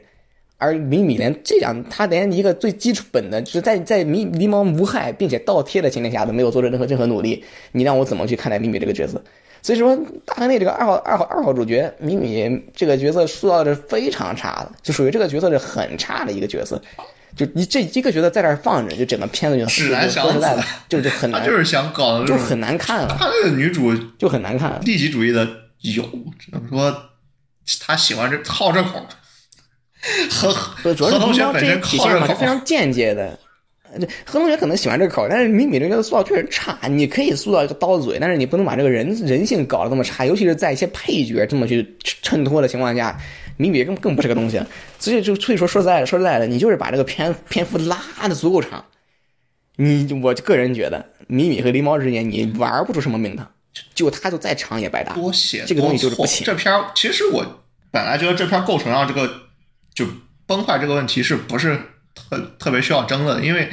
[0.58, 9.24] 而米米连这样，他连一个最基础本的，就是在在迷迷茫无害并且倒贴的情况下都没有做出任何任何努力，你让我怎么去看待米米这个角色？
[9.64, 9.96] 所以说，
[10.26, 16.80] 大河内这个二号二号二号主角米米这个角色塑造的是非常差的，就属于这个角色是很差的一个角色。
[17.36, 23.16] 就你这一个角色在这儿放着，就整个片子就指南说实在的，就就很难，就是想搞的就很难看了。
[23.18, 25.48] 他那个女主就很难看，利己主义的
[25.80, 26.04] 有，
[26.38, 26.96] 只能说
[27.80, 29.04] 他喜欢这好这口。
[30.30, 33.40] 和和同学本身靠这口，非常间接的。
[34.00, 36.78] 这何同学可能喜欢这个口，但是米米这个塑造确实差。
[36.88, 43.18] 你可以塑造一个刀子嘴，但是你不能把这个人人性搞得这么差，尤其是在一些配角这么去衬托的情况下，
[43.58, 44.62] 米米更更不是个东西。
[45.00, 48.84] 所以就所以说说实在的，说实在的，你就是把这个篇篇幅拉的足够长，
[49.76, 53.48] 你我个人觉得米米和狸猫之间你玩不出什么名堂，
[53.94, 55.14] 就他就再长也白搭。
[55.14, 56.46] 多写这个东西就是不行。
[56.46, 57.46] 这篇其实我
[57.92, 59.30] 本来觉得这篇构成上这个
[59.94, 60.06] 就
[60.46, 61.80] 崩坏这个问题是不是？
[62.14, 63.70] 特特别需要争论，因为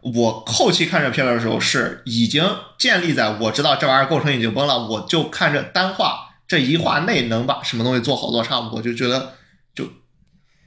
[0.00, 2.44] 我后期看这片的时候是已经
[2.78, 9.34] 建立在我知道这玩意儿构成已经崩了，我就看这单画这一画内能把什么东西做好做差，我就觉得
[9.74, 9.88] 就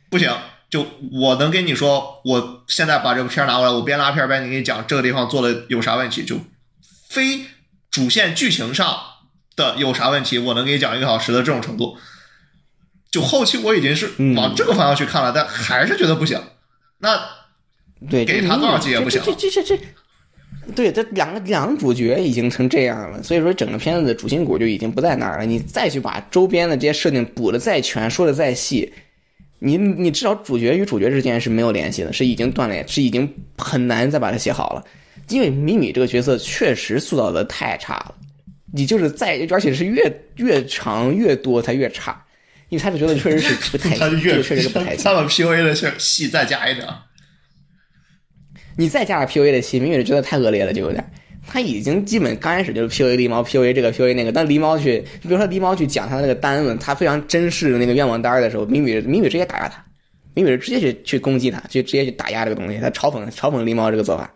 [0.10, 0.32] 不行。
[0.70, 6.42] 就我能跟你说，我现在把这部片拿过来，我边拉片边给你讲这个地方做的有啥问题，就
[7.08, 7.46] 非
[7.90, 9.00] 主线剧情上
[9.56, 11.98] 的有啥问题，我能给你讲一个小时的这种程度。
[13.10, 16.38] 就后期我已经是往这个方向去看了，但还是觉得不行。
[17.00, 17.20] 那
[18.10, 19.22] 对，给他多少集也不行。
[19.26, 19.80] 这这这这，
[20.76, 25.46] 对，这两个两个主角已经成这样了，所以说整个片子的主心骨就已经不在那儿了。
[25.46, 28.92] 你再去把周边的这些设定补的再全，说的再细，
[29.60, 34.84] 你你至少主角与主角之间是没有联系的，是已经断裂，是已经很难再把它写好了。
[35.30, 38.16] 因为米米这个角色确实塑造的太差了，
[38.72, 42.24] 你就是在而且是越越长越多，它越差。
[42.70, 46.88] 因为他就觉得确实是不太， 他就越确实是不太他把 P U A 的戏再加一点，
[48.76, 51.04] 你再加点 P U A 的戏，明显觉得太恶劣了，就有点。
[51.50, 54.34] 他已经基本刚开始就是 P U A 狸猫，P U A 这个 P U A 那个。
[54.34, 59.82] 但狸猫去，比如说狸猫去讲他那个单子，他非常珍视的那个愿望单的时候，米米米米直接打压他，
[60.34, 64.30] 米米直接去去攻击他，去直接去打压这个东西，他嘲讽嘲讽狸猫这个做法。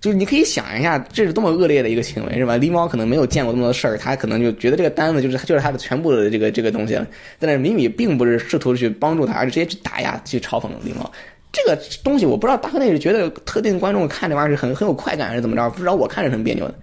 [0.00, 2.56] 就是你可以想一下，这是多么恶劣的一个行为，是吧？
[2.56, 7.06] 狸猫可能没有见过这么多事儿，他可能就觉得这个单子就是就是他的全部的这个这个东西了。
[7.38, 11.12] 但是米米并不是试图去帮助他，而是直接去打压、去嘲讽狸猫。
[11.52, 15.68] 这个东西我不知道，大河内是觉得特定观众看这玩意儿是很很有快感，还是怎么着？
[15.68, 16.74] 不知道我看着很别扭的，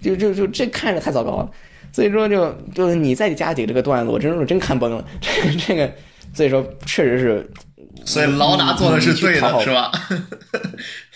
[0.00, 1.50] 就就就这看着太糟糕了。
[1.92, 5.04] 所以说，就就是你再加几个这个段子，我真是真看崩了。
[5.20, 5.92] 这个这个，
[6.32, 7.50] 所以说确实是，
[8.04, 9.92] 所以老大做的是对的，是吧？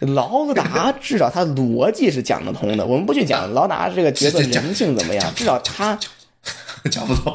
[0.00, 2.84] 劳达至少他逻辑是讲得通的。
[2.84, 5.98] 我们不去讲劳达这个角色人性怎么样，至少他
[6.90, 7.32] 讲不通。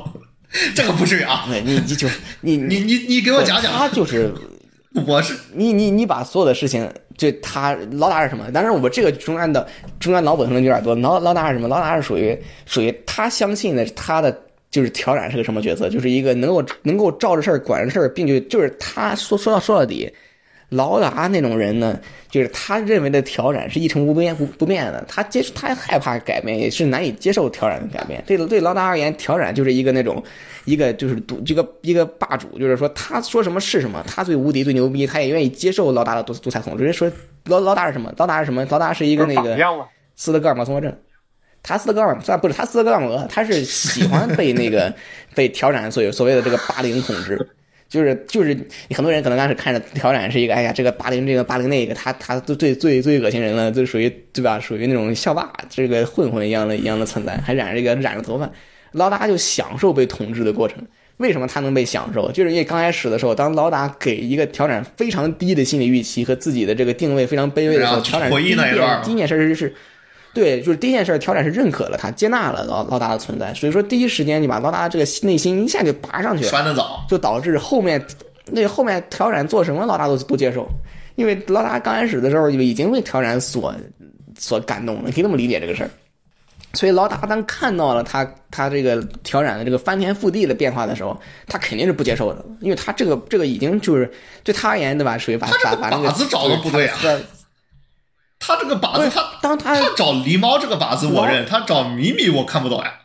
[0.75, 1.45] 这个不至于啊！
[1.47, 2.07] 你你就
[2.41, 3.71] 你你你你给我讲讲。
[3.71, 4.33] 他就是
[5.05, 8.51] 我是你你你把所有的事情，就他劳达是什么？
[8.51, 9.67] 当然我这个中间的
[9.99, 10.95] 中间脑补可能有点多。
[10.95, 11.67] 劳劳达是什么？
[11.67, 14.35] 劳达是属于属于他相信的他的
[14.71, 15.87] 就是调染是个什么角色？
[15.87, 20.11] 就是一个能够能够照着事儿管着事儿，并且就是他说说到说到底。
[20.69, 28.23] 劳达那种人呢，就是他认为的挑染是一成不变不不变的，他接他害怕改变，也是难以接受挑染的改变。
[28.27, 30.23] 对对，劳达而言，挑染就是一个那种
[30.65, 36.93] 一个就是独这个一个霸主，就是说他说什么是什么，他最无敌最牛逼，他也愿意接受劳达的独独裁统治。
[36.93, 37.11] 说
[37.45, 38.13] 劳劳达是什么？
[38.17, 38.63] 劳达是什么？
[38.69, 39.57] 劳达是一个那个
[40.15, 40.95] 斯德哥尔摩综合症。
[41.63, 44.93] 他斯德哥尔摩不是他斯德哥尔摩，他是喜欢被那个
[45.33, 47.49] 被挑染所有所谓的这个霸凌统治。
[47.89, 48.55] 就是就是
[48.91, 54.59] 很多人可能当时看着挑染是一个，哎呀，这个霸凌这个霸凌那个，他他都最最最恶心人了，就属于对吧？
[54.59, 58.47] 属于那种校霸，这个混混一样的一样的存在，还染这个染着头发，
[58.91, 60.77] 劳达就享受被统治的过程。
[61.17, 62.31] 为什么他能被享受？
[62.31, 69.73] 就是因为刚开始的时候，当劳达给一个调染非常低的心理预期和自己的这个定位非常卑微的时候，调染第一件第一件事是。
[70.39, 78.01] 对，就是第一件事，挑染是认可了他，接纳了老老大的存在，所以说第一时间你把老大这个内心一下就拔上去了，拴得早，就导致后面
[78.45, 80.65] 那后面挑染做什么，老大都都接受，
[81.15, 83.75] 因为老大刚开始的时候就已经被挑染所
[84.37, 85.89] 所感动了，可以这么理解这个事儿。
[86.71, 94.09] 所以老大当看到了他他这个挑染的这个翻天覆地的变化的时候，他肯定是不接受的，因为他这个这个已经就是
[94.43, 95.17] 对他而言，对吧？
[95.17, 96.97] 属于把把把那个子找的不对啊。
[98.39, 103.01] 他这个靶子，他当他他找狸猫这个靶子我认，他找米米我看不懂呀。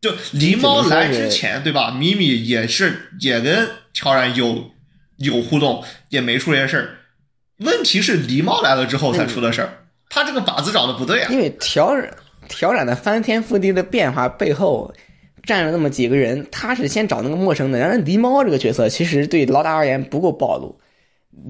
[0.00, 1.90] 就狸猫来之前，对吧？
[1.90, 4.70] 米米也是也跟调然有
[5.18, 6.98] 有互动，也没出这些事儿。
[7.58, 9.86] 问题是狸猫来了之后才出的事儿。
[10.10, 11.28] 他这个靶子找的不对啊。
[11.30, 12.14] 因为调染
[12.48, 14.92] 调染的翻天覆地的变化背后
[15.44, 20.78] 站了那么几个人，他是先找那个陌生的，然后狸猫这个角色其实对老大而言不够暴露。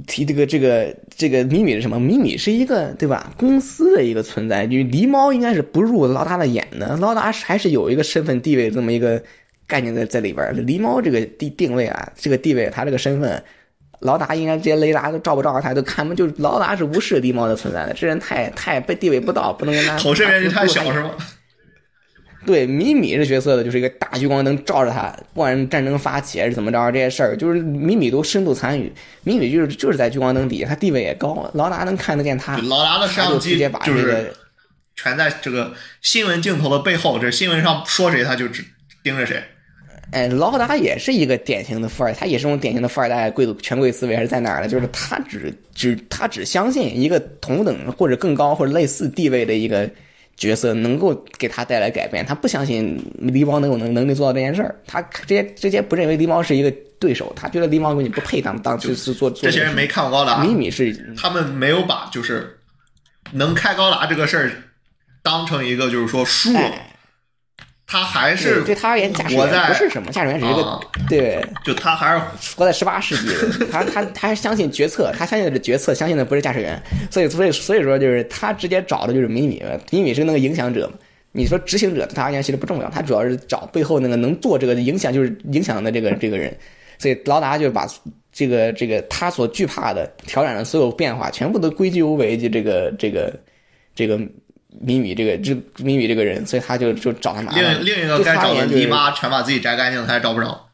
[0.06, 2.00] 提这个这个这个米米是什么？
[2.00, 3.32] 米米是一个对吧？
[3.36, 6.96] 公司的一个存在，就狸猫应该是不入老大的眼的。
[6.96, 9.22] 老大还是有一个身份地位这么一个
[9.66, 10.52] 概念在在里边。
[10.66, 13.42] 狸猫这个地定位啊，这个地位，他这个身份，
[14.00, 17.94] 老大应该这些雷达都照不着他，都看不就是老大是无视狸猫的存在的。
[17.94, 21.12] 这人太太被地位不到，不能跟他 投射面积太小是吗？
[22.46, 28.92] 对，米米这角色的就是一个大聚光灯照着他，不管战争发起还是怎么着，这些事儿就是米米都深度参与。
[29.22, 32.58] 米米就是就是在聚光灯底下，他地位也高，劳达能看得见他。
[32.58, 34.32] 劳达的摄像机就是
[34.94, 35.72] 全在这个
[36.02, 38.62] 新闻镜头的背后，这新闻上说谁他就只
[39.02, 39.42] 盯着谁。
[40.12, 44.68] 哎，劳达也是一个典型的富二代，他也是种典型的富二代贵族权贵思维，还是在哪儿呢？
[44.68, 49.90] 就是他只只他只相信一个同等或者更高或者类似地位的一个。
[50.36, 62.58] 角色能够给他带来改变，他不相信狸猫能有能能力做到这件事儿，他直接直接不认为狸猫是一个对手，他觉得狸猫根本不配当当 就是做这些人没看过高达，米米是他们没有把就是
[63.32, 64.52] 能开高达这个事儿
[65.22, 66.72] 当成一个就是说输了。
[67.94, 72.20] 他还是对他而言，驾驶员不是什么，驾驶员只是一个对，就他还是
[72.56, 73.32] 活在十八世纪，
[73.70, 76.76] 他他他还相信决策，他相信的是决策，相信的不是驾驶员，
[77.08, 79.62] 所以所以所以说就是他直接找的就是米米，
[79.92, 80.90] 米米是那个影响者，
[81.30, 86.52] 你说执行者对他而言其实不重要，他主要是找背后那个能做这个影响就是影响的这个这个人，
[86.98, 87.86] 所以劳达就把
[88.32, 93.32] 这个这个他所惧怕的挑染的所有变化全部都归咎为就这个这个
[93.94, 94.18] 这个。
[94.80, 97.62] 米米这个这米米这个人，所以他就就找他麻烦。
[97.62, 100.68] 另另一个该找的狸妈全把自己摘干净，他也找不着。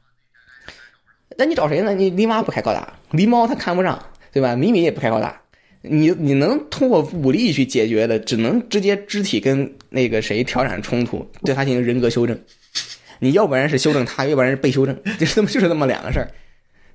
[1.37, 1.95] 那你找谁呢？
[1.95, 4.03] 你狸妈不开高达，狸猫他看不上，
[4.33, 4.55] 对吧？
[4.57, 5.41] 米米也不开高达，
[5.83, 12.39] 你你能通过武力去解决的，只能直接肢体跟那个谁调染冲突，对他进行人格修正。
[13.21, 16.31] 你要不然是修正他，要不然是被修正，就是这么就是这么两个事儿。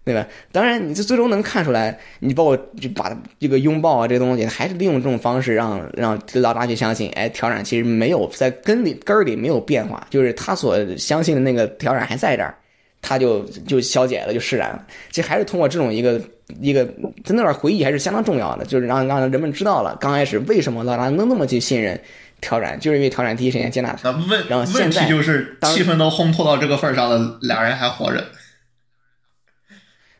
[0.05, 0.25] 对吧？
[0.51, 12.55] 当然，你这最终能看出来，你包括就把这个拥抱啊，这东西，还是利用这种方式让让老大去相信，哎，调染其实没有在根里根儿里没有变化，就是他所相信的那个调染还在这儿，
[13.01, 14.85] 他就就消解了，就释然了。
[15.09, 16.21] 其实还是通过这种一个
[16.61, 16.85] 一个
[17.23, 21.99] 在那段回忆还是相当重要的，就是让让人们知道了刚开始为什么老大能那么去信任
[22.41, 24.11] 调染，就是因为调染第一时间接纳他。
[24.11, 28.23] 那问然后现在就是气氛都烘托到这个份上了，俩人还活着。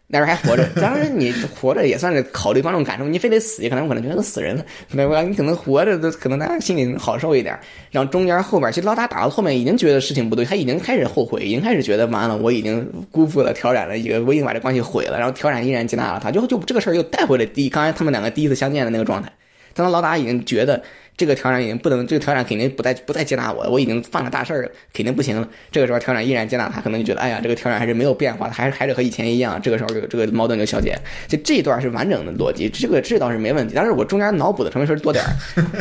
[0.08, 3.08] 那时还活着，当然你活着也算是考虑观众感受。
[3.08, 5.24] 你非得死，可能可能觉得死人了，对吧？
[5.24, 7.60] 你可能活着，都可能大家心里好受一点。
[7.90, 15.18] 然后中间后边，其实老大打到后面已经觉得事情不对，他已经开始后悔，已经开始觉得完了，我已经辜负了调染的一个，我已经把这关系毁了。
[15.18, 19.32] 然后调染依然接纳了他，就就这个事儿又带回了第刚才他们两个第一次相见的那个状态。
[19.74, 20.82] 当老大已经觉得。
[21.18, 25.48] 这个调染已经不能，这个调染肯定不再不再接纳我，我已经犯了大事儿了，肯定不行了。
[25.72, 29.62] 这个时候调染依然接纳他，可能就觉得，哎呀，这个调染还是没有变化，还是还是和以前一样。
[29.62, 30.98] 这个时候，这个这个矛盾就消解。
[31.28, 33.74] 就这一段是完整的逻辑，这个这倒是没问题。
[33.76, 35.32] 但是我中间脑补的成分是多点儿，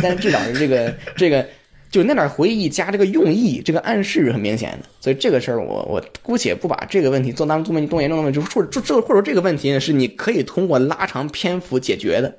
[0.00, 1.44] 但是至少是这个这个，
[1.90, 4.88] 就那点回忆加这个用意，这个暗示是很明显的。
[5.00, 12.32] 所以这个事儿，我我姑且不把这个问题做当做多严重的问题，或者这或者这个问题呢，是你可以通过拉长篇幅解决的。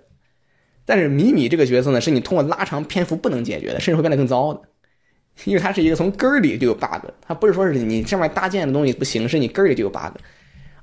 [0.85, 4.61] 但是米米这个角色呢，是你通过拉长篇幅不能解决的，甚至会变得更糟的，
[5.45, 10.13] 因为它是一个从根儿里就有 bug，它不是说是你上面搭建的东西不行，是你根儿里就有 bug，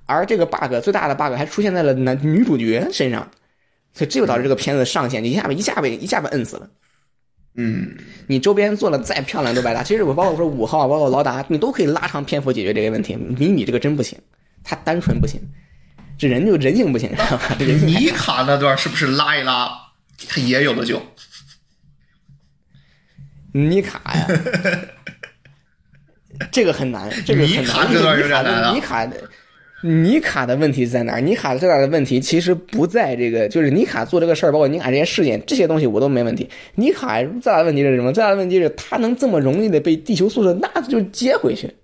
[0.07, 3.29] 而这个 bug 最大的 bug 还出现在了男女主角身上，
[3.95, 6.69] 所以这就导致这个片子上限就一下被一下被一下被摁死了。
[7.55, 7.95] 嗯，
[8.29, 9.83] 你周边做了再漂亮都白搭。
[9.83, 13.15] 其实我包括说五号，包括劳达，你都可以拉长篇幅解决这个问题。
[13.15, 14.19] 米米这个真不行，
[14.65, 15.39] 他单纯不行，
[16.17, 17.55] 这人就人性不行，知道吧？
[17.59, 19.71] 这人性太尼 卡那段是不是拉一拉，
[20.29, 21.01] 它也有的救？
[23.55, 24.27] 尼卡呀，
[26.51, 27.93] 这个很难，这个很尼卡难。
[27.93, 29.17] 这段有点难啊尼卡的
[29.83, 31.21] 尼卡的问题在哪儿？
[31.21, 36.49] 尼卡最大的问题其实不在这个，就是尼卡做这个事儿，包括尼卡这些事件，这些东西我都没问题。
[36.77, 38.13] 尼卡最大的问题是什么？
[38.13, 41.75] 最大的问题是他能这么容易的被地球宿舍，那就接回去。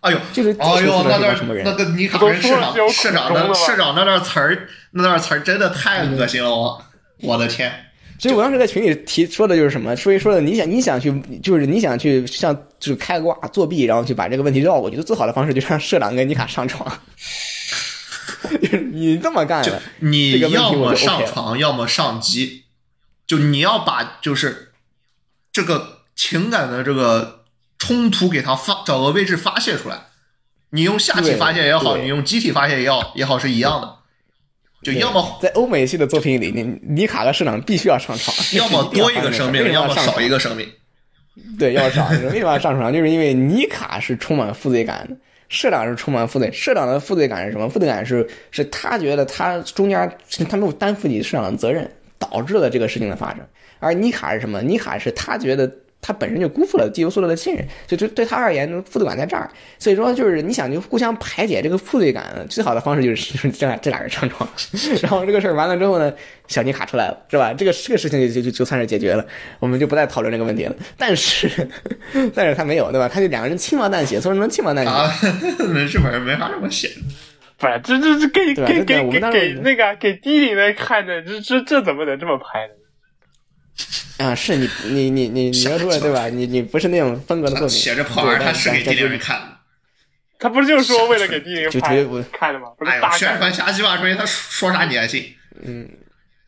[0.00, 6.84] 哎呦，就是地球哎呦，宿舍那段什么人那个尼卡都跟社长说了社长的苦衷的吗社长那段词儿，那段词儿真的太恶心了，我
[7.20, 7.72] 我的天！
[8.18, 11.12] 所以我当时在群里提说的就是什么，说一说的你想你想去
[11.42, 17.00] 就是你想去像就是开挂作弊，然后去把这个问题绕过去，最好的方式就是让社长跟妮卡上床。
[18.92, 19.64] 你这么干
[19.98, 22.64] 你要么上床，要么上机，
[23.26, 24.72] 就你要把就是
[25.52, 27.44] 这个情感的这个
[27.78, 30.06] 冲突给他发找个位置发泄出来。
[30.70, 33.97] 你用下体发泄也好，你用机体发泄也好，也好是一样的。
[34.82, 40.38] 就要么在欧美系的作品里，你尼卡和社长必须要上场，要么多一个生命，要么少一个。
[40.38, 40.68] 生命。
[41.58, 42.08] 对，要上。
[42.10, 42.92] 为什么要上场？
[42.92, 45.16] 就是因为尼卡是充满负罪感的，
[45.48, 46.50] 社长是充满负罪。
[46.52, 47.68] 社长的负罪感是什么？
[47.68, 50.10] 负罪感是是他觉得他中间
[50.48, 53.40] 他没有担负起社长的责任，导致了这个事情的发生。
[53.80, 54.60] 而尼卡是什么？
[54.62, 59.50] 尼卡是他觉得他本身就辜负了地球宿舍的信任，就就对他而言，负罪感在这儿。
[59.78, 64.48] 所以说，就是你想就互相排解这个负罪感，最好的方式就是就是这俩这俩人上床。
[65.02, 66.12] 然后这个事儿完了之后呢，
[66.46, 67.52] 小尼卡出来了，是吧？
[67.52, 69.26] 这个这个事情就就就就算是解决了，
[69.58, 70.74] 我们就不再讨论这个问题了。
[70.96, 71.68] 但是，
[72.34, 73.08] 但是他没有，对吧？
[73.08, 74.90] 他就两个人轻描淡写，所以说能轻描淡写。
[74.90, 75.10] 啊，
[75.58, 76.90] 那日本人没法这么写。
[77.58, 82.74] 不是，这这这给给给给给那个给低龄的看的，这这这怎么能这么拍呢？
[84.18, 86.28] 啊，是你你你你你要说的对吧？
[86.28, 89.18] 你你不是那种风格的作品，写着破玩意儿，对他是给低龄人。
[89.18, 89.42] 看的。
[90.40, 92.68] 他不是就是说为了给低龄拍就觉得我看的吗？
[92.78, 95.24] 不是大，宣传瞎鸡巴吹，他说啥你还信？
[95.64, 95.88] 嗯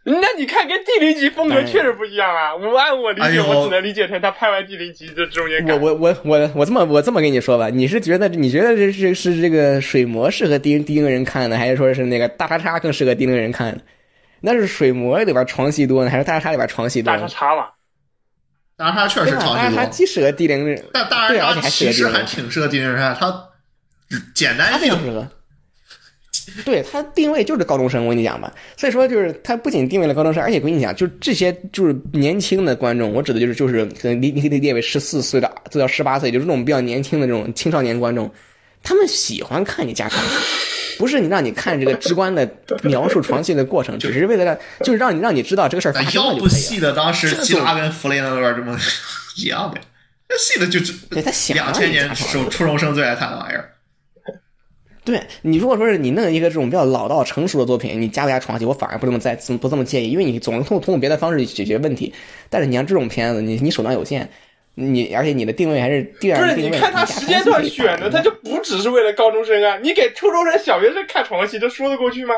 [0.02, 2.56] 那你看跟地灵级风格确实不一样啊！
[2.56, 5.78] 我按我理解，我只能理解成他拍完地灵级这中间感。
[5.78, 13.80] 我我我我我这么我这么跟你说吧，你是觉得你觉得这是是这个水魔适合低低龄人看的，还是说是那个大叉叉更适合低龄人看的？
[14.40, 17.28] 那是水魔里边床戏多呢，还是大叉叉里边床戏多大叉呢？
[17.28, 17.66] 叉嘛，
[18.76, 19.76] 当然他确实床戏多？
[19.76, 23.48] 大叉既适合低龄人，但大对，而且还适合其实还挺适合低龄人看，他
[24.34, 25.26] 简单性适合。
[26.64, 38.28] 对它定位就是高中生，我跟你讲吧，所以说就是它不仅定位了高中生，而且我跟你讲，就这些就是年轻的观众，我指的就是就是可能你你可以列为十四岁的最到十八岁，就是这种比较年轻的这种青少年观众，
[38.82, 40.34] 他们喜欢看你加床戏，
[41.00, 42.46] 不是你让你看这个直观的
[42.84, 44.54] 描述床戏的过程，只是为了让
[44.84, 46.50] 就是让你让你知道这个事儿发生了就可以了。
[46.50, 48.78] 细的当时基拉跟弗雷那段这么
[49.38, 49.80] 一样的，
[50.28, 53.70] 那细的就是对他想两千年初初中生最爱看的玩意儿。
[55.02, 62.12] 对你如果说是你弄一个这种比较老道成熟的作品，你加不加床戏，我反而不这么在不这么介意，因为你总能通通过别的方式去解决问题。
[62.50, 64.28] 但是你像这种片子，你你手段有限，
[64.80, 66.42] 你而且你的定位还是第不是？
[66.42, 69.78] 二定位，你看他时间段选的，他就不只是为了高中生啊！
[69.82, 72.34] 你给初中生、小学生看床戏，这说得过去吗？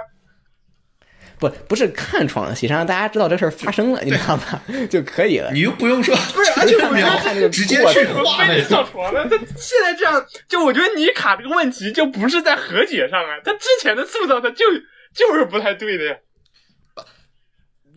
[1.38, 4.62] 不不是看床戏，是让大家知道这事儿发生了，你知道吧？
[4.88, 5.50] 就可以了。
[5.52, 8.86] 你又不用说，不是，而且我觉描得看这个直接去程画那非得上。
[8.90, 9.26] 床了。
[9.28, 14.64] 他现在这样，就我觉得你卡这个问题就不是在和解上啊，他之前的塑造他就
[15.14, 16.16] 就是不太对的呀。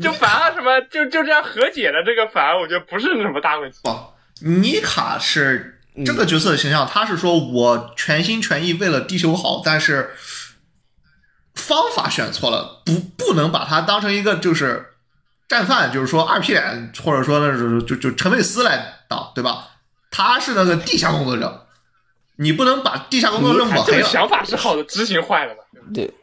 [0.02, 3.78] 就反而什么，就就这样和解了，这个反而我觉得不是什么大问题。
[3.84, 3.90] 不，
[4.42, 10.12] 尼卡是这个角色的形象，他是说我全心全意为了地球好，但是
[11.54, 14.94] 方法选错了，不不能把他当成一个就是
[15.48, 19.70] 战犯，就是说二皮脸，或者说那种就就陈佩斯来当，对吧？
[20.12, 21.68] 他是那个地下工作者，
[22.38, 23.98] 你不能把地下工作者抹黑了。
[24.00, 25.64] 这个想法是好的，执行坏了吧？
[25.94, 26.14] 对，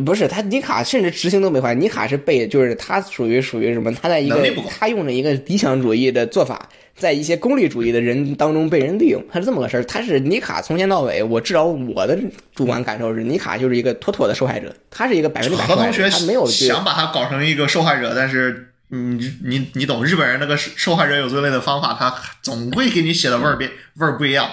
[0.00, 3.92] 不是他尼卡甚至执行都没坏，尼卡是被就是他属于属于什么？
[3.92, 9.84] 他在一个他用着一个理想主义的做法，在一些功利主义的人当中被人利用，他是这么个事儿。
[9.84, 12.18] 他是尼卡从前到尾，我至少我的
[12.54, 24.48] 主观感受是，尼卡就是一个妥妥的受害者，他是一个百分之百何同学受害者，他没有去想把他搞成一个受害者，但是你你你懂日本人那个受害者有罪类的方法，他总会给你写的味儿变味儿不一样。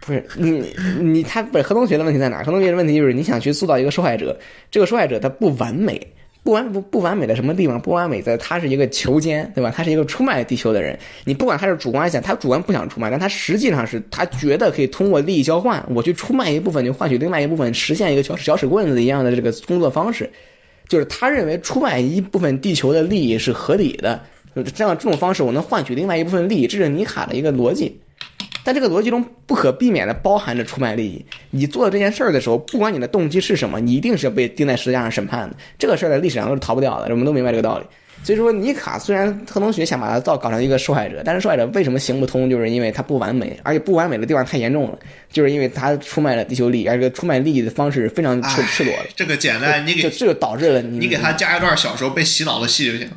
[0.00, 2.38] 不是你你他不是何同学的问题在哪？
[2.42, 4.38] 何同学的问题就是你想去塑造一个受害者，
[4.70, 6.00] 这个受害者他不完美，
[6.42, 7.78] 不完不不完美的什么地方？
[7.80, 9.70] 不完美在他是一个囚奸，对吧？
[9.70, 10.98] 他是一个出卖地球的人。
[11.24, 20.28] 你不管他是主观想，他主观不想出卖，但他实际上是他觉得可以通过利益交换，我去出卖一部分，就换取另外一部分，实现一个小小屎棍子一样的这个工作方式。
[20.88, 24.18] 就是他认为出卖一部分地球的利益是合理的，
[24.74, 28.00] 这样这种方式我能换取另外一部分利益，这是尼卡的一个逻辑。
[28.70, 31.26] 但这个逻辑中不可避免的包含着出卖利益。
[31.50, 35.56] 你做了这件事儿的时候，不管你的动机是什么，你一定是被钉在十字架上审判的。
[35.76, 37.84] 这个事儿在历史上都是逃不掉的，我们都明白这个道理。
[38.22, 44.96] 所以说，尼卡虽然特农学想把他造搞成一个受害者，但是受害者为什么行不通，就是因为他不完美，而且不完美的地方太严重了，
[45.32, 49.06] 就是因为他出卖了地球利益，而这个出卖利益的方式非常赤赤裸的。
[49.16, 53.10] 这个简单，你给就这个导致了你你给他加一段小时候被洗脑的戏就行。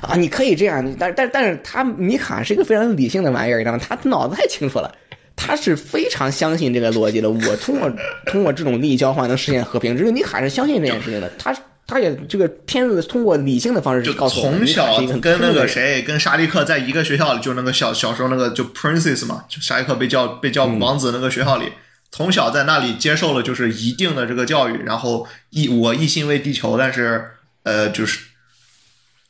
[0.00, 3.80] 啊，你可以这样，但但但是他米卡是一个非常理性的玩意儿，你知道吗？
[3.86, 4.92] 他脑子太清楚了，
[5.36, 7.28] 他是非常相信这个逻辑的。
[7.28, 7.92] 我通过
[8.26, 11.30] 通过这种利益交换能实现和平，这个米卡是相信这件事情的。
[11.38, 11.54] 他
[11.86, 21.66] 他也这个片子通过理性的方式就告诉，从小跟那个谁，跟沙利克在一个学校里，就那个小小时候那个就 princess 嘛，就沙利克被叫被叫王子那个学校里，
[22.12, 27.24] 从小在那里接受了就是一定的这个教育，然后一我一心为地球，但是
[27.64, 28.20] 呃就是，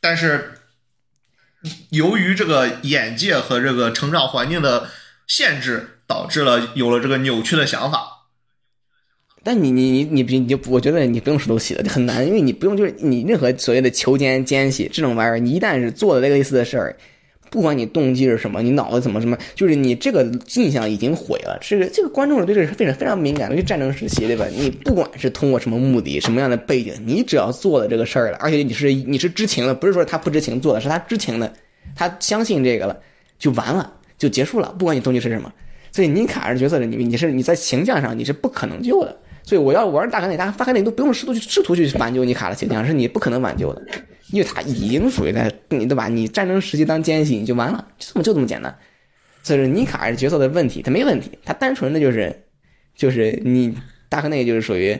[0.00, 0.52] 但是
[1.90, 4.88] 由于这个眼界和这个成长环境的
[5.26, 8.28] 限制，导致了有了这个扭曲的想法。
[9.42, 16.96] 但你你你你你你，我觉得你不用石头洗的，很难，因为你不用就是你任何所谓的求奸奸细这种玩意儿，你一旦是做了类似的事儿，
[17.50, 20.24] 不管你动机是什么，你脑子怎么什么，就是你这个
[20.54, 21.58] 印象已经毁了。
[21.60, 24.46] 这个这个观众对这个是非常非常敏感的，尤其战争时期，对吧？
[24.54, 31.52] 你不管是通过什么目的、什么样的背景，你只要做了这个事儿了，而且你是你是知情的，不是说他不知情做的，是他知情的，
[31.96, 32.96] 他相信这个了，
[33.38, 35.52] 就完了，就结束了，不管你动机是什么。
[35.92, 39.16] 所以尼卡这角色的，你你是你在形象上你是不可能救的。
[39.50, 43.82] 所以我要玩大哥内，大大哥内都不用试图去试图去挽救尼卡的形象，是你不可能挽救的，
[44.30, 46.06] 因为他已经属于在你对吧？
[46.06, 48.72] 你战争时期当奸细你就完了，就这么就这么简单。
[49.42, 52.32] 所以说尼卡这角色的问题，他没问题，他单纯的就是
[52.94, 53.74] 就是你
[54.08, 54.96] 大哥内就是属于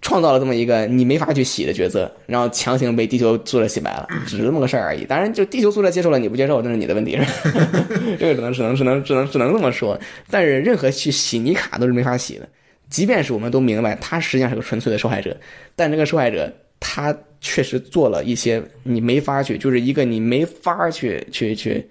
[0.00, 5.04] 创造了这么一个你没法去洗的角色，然后强行被地球宿舍洗白了，只是这么个事儿而已。
[5.04, 7.84] 当然，就地球宿舍接受了，你不接受，那是你的问题，是吧？
[8.16, 9.98] 这个只能只能只能只能只能这么说。
[10.30, 12.48] 但是任何去洗尼卡都是没法洗的。
[12.90, 15.36] 即便是我们都明白他实际上是个纯粹的受害者，
[15.76, 21.88] 但这个受害者他确实做了一些你没法去，就是一个你没法去去去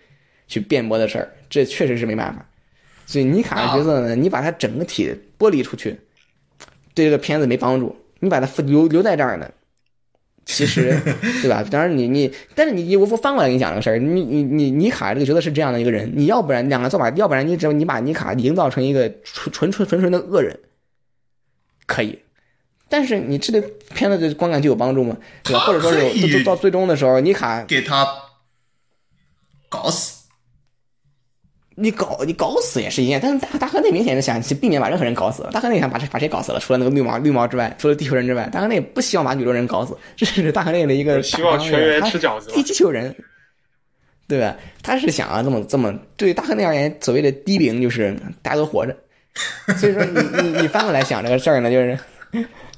[0.47, 2.45] 去辩驳的事儿，这确实是没办法。
[3.05, 5.97] 所以尼卡的角色呢，你把他整个体剥离出去，
[6.93, 7.95] 对这个片子没帮助。
[8.19, 9.47] 你把他留留在这儿呢，
[10.45, 10.97] 其实
[11.43, 11.63] 对吧？
[11.69, 20.57] 当然你你，但是你我我翻过来跟你讲这个事儿，你你你尼卡这个角色是这样的一个人，你要不然两个做法，要不然你只要你把尼卡营造成一个纯纯纯纯纯的恶人。
[21.87, 22.19] 可以，
[22.89, 23.61] 但是你这对
[23.95, 25.17] 片子的观感就有帮助吗？
[25.41, 25.61] 对吧？
[25.61, 28.05] 或者说是到最终的时候，尼卡给他
[29.69, 30.25] 搞死，
[31.75, 35.47] 你搞你搞死也是一件，但是大大河内明显是想去避免把任何人搞死。
[35.51, 43.15] 大河内想把谁把谁搞死了，除了那个绿毛绿毛之外，除了地球人之外，大河内不希望把宇宙人搞死，这是大河内的一个希望全员吃饺子，地球人，
[44.27, 44.57] 对吧？
[44.83, 48.95] 他是想啊这么这么对大河内而言，所谓的低龄就是大家都活着。
[49.77, 51.97] 所以说你你你翻过来想这个事儿呢，就是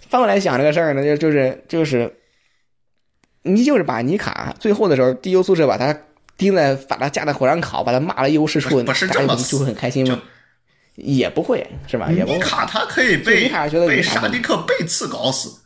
[0.08, 2.14] 翻过来想这个事儿呢，就就是就是，
[3.44, 5.96] 你就是把尼卡最后的时候，地球宿舍把他
[6.38, 10.22] 钉在，把他架在火上烤，把他骂了一无是处，不是这么就会很开心吗？
[10.96, 12.12] 也不会是吧？
[12.12, 15.62] 也不尼卡他可以被尼卡觉得被沙迪克背刺搞死，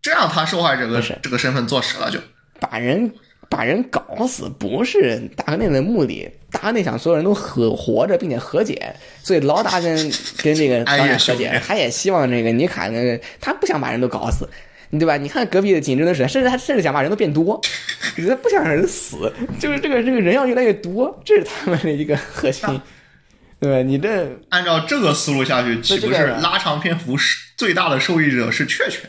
[0.00, 2.18] 这样他受害者这个这个身份坐实了就
[2.60, 3.12] 把人。
[3.50, 9.96] 把人搞死不是大哥内的目的，大河内想所有人都和活着并且和解，所以老大跟
[10.42, 14.46] 跟这个导演和解， 他也希望这个尼卡那个他不想把人都搞死，
[14.90, 15.16] 对吧？
[15.16, 17.58] 你看隔壁的锦织的水，甚至他甚至想把人都变多，
[18.28, 22.80] 他不想让人死，就是这个这个人要越来越多，这是他们的一个核心，
[23.58, 23.82] 对？
[23.82, 29.08] 你这按照这个思路下去，岂不是拉长篇幅是最大的受益者是雀雀？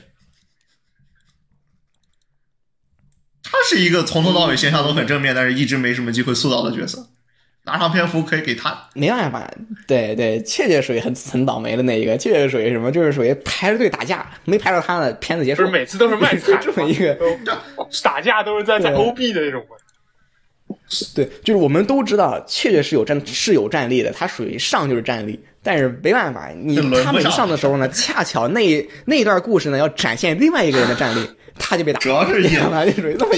[3.43, 7.09] 他是一个从头到尾形象都很正面，但是一直没什么机会塑造的角色。
[7.65, 9.49] 拉长篇幅可以给他，没办法。
[9.87, 12.91] 对对，确确属于很很倒霉的那一个，确确属于什么？
[12.91, 15.61] 就是属于排着队打架，没排到他的片子结束。
[15.61, 17.17] 不是每次都是卖惨， 这么一个
[18.03, 19.63] 打架都是在在 OB 的那种。
[21.15, 31.25] 对，就是我们都知道，确确是有战是有战力的，他属于上就是战力，但是没办法，你他们一上的时候呢， 恰巧那那一段故事呢要展现另外一个人的战力。
[31.55, 32.47] 他就被打，主要是一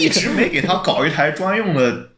[0.01, 2.11] 一直没给他搞一台专用的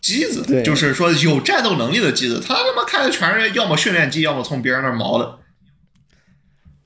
[0.00, 2.40] 机子，就是说有战斗能力的机子。
[2.40, 5.38] 他他妈开的全是要么训练机，要么从别人那毛的。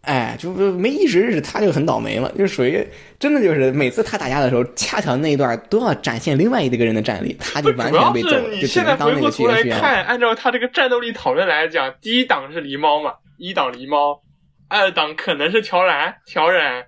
[0.03, 2.87] 哎，就是没一直是他就很倒霉嘛，就属于
[3.19, 14.23] 真的就是每次他打架的时候，恰巧那一段都要展现另外一个人的战力，他就完全被揍，你现在回过头来看，按照他这个战斗力讨论来讲，第一档是狸猫嘛，一档狸猫，
[14.69, 16.85] 二档可能是乔然乔然。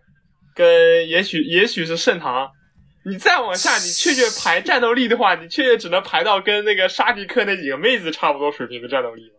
[0.55, 2.51] 跟也许也许是盛唐。
[3.04, 9.34] 你再往下，你确确排战斗力的话，你确确只能排到跟那个沙迪克那几个妹子差不多水平的战斗力了。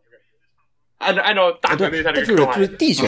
[0.98, 3.06] 按照按照大哥对，对他这就是就是地球，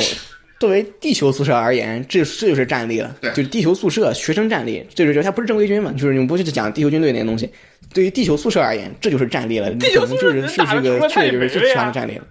[0.60, 7.50] 作为地球宿舍而言，这这就是战力了，对就是地球宿舍学生战力，这就是它不是正规军嘛，就是你们不是讲地球军队那些东西，
[7.94, 12.26] 对于地球宿舍而言，这就是战力了，地球宿舍就是这个确实就是强的战力了。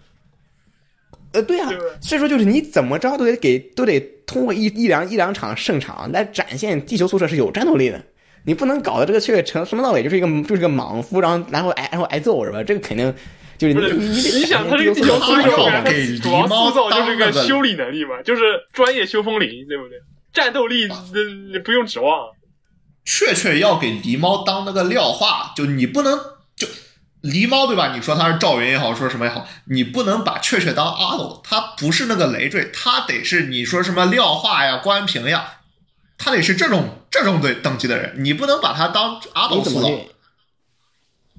[1.32, 1.68] 呃，对啊，
[2.00, 8.02] 所以说就是你怎么着都得给都得通过一一两一两场胜场来展现地球宿舍是有战斗力的。
[8.44, 12.62] 你不能搞得这个雀成从头到尾就是一个就是个莽夫，然后然后挨然后挨揍是吧？
[12.62, 13.14] 这个肯定
[13.56, 18.42] 就是你你你想他这个地地球宿舍球宿舍，好我感觉给主要狸猫塑造就是当那个个修理能力嘛，就是
[18.72, 19.98] 专业修风铃，对不对？
[20.32, 20.88] 战斗力
[21.52, 22.28] 你不用指望。
[23.04, 26.18] 雀雀要给狸猫当那个廖化，就你不能
[26.56, 26.66] 就
[27.22, 27.92] 狸猫对吧？
[27.94, 35.60] 你说他是赵云也好，说什么也好，你不能把雀雀当阿斗，他不是那个累赘，他得是你说什么廖化呀、关平呀，
[36.24, 39.88] 他得是这种这种对等级的人，你不能把他当阿斗塑造。
[39.88, 40.00] 你怎么？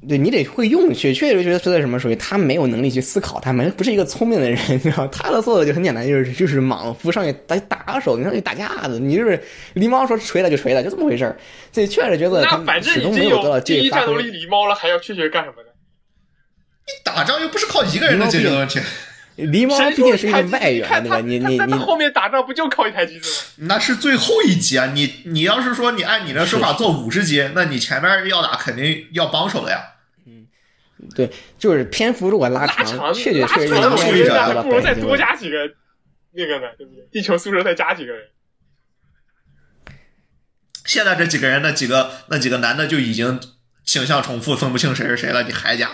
[0.08, 5.08] 对你得会用，确确实觉得是在什么属于他没有能力去思考，他没不是一个聪明的人， 你知道？
[5.08, 9.42] 他的做的就很简单，就是就是莽夫上去打打手，你上去打架子，你就是
[9.74, 11.36] 狸猫说锤了就锤了，就这么回事儿。
[11.72, 14.32] 所以确实觉得他那反正始终已经没有得到第一战斗力。
[14.32, 15.70] 狸猫了，还要确确干什么呢？
[16.86, 18.80] 你打仗又不是靠一个人能解决的问题，
[19.38, 21.28] 狸猫谁毕竟是一个外援，看他对吧？
[21.28, 23.68] 你你你后面打仗不就靠一台机子吗？
[23.68, 24.92] 那是最后一集啊！
[24.94, 29.92] 你你要是说你按你的说法做五十集，那你前面要打肯定要帮手的呀。
[31.14, 31.30] 对，
[31.60, 35.32] 就是篇幅如果拉拉长确确实确实长的我我觉得觉得还不如再多加。
[35.32, 35.58] 加几个
[36.32, 37.06] 那个呢，对不对？
[37.12, 38.28] 地球宿舍再加几个人。
[40.86, 43.40] 现在这几个人，那几个那几个男的就已经
[43.84, 45.92] 形象重复，分不清谁是谁了，你还加？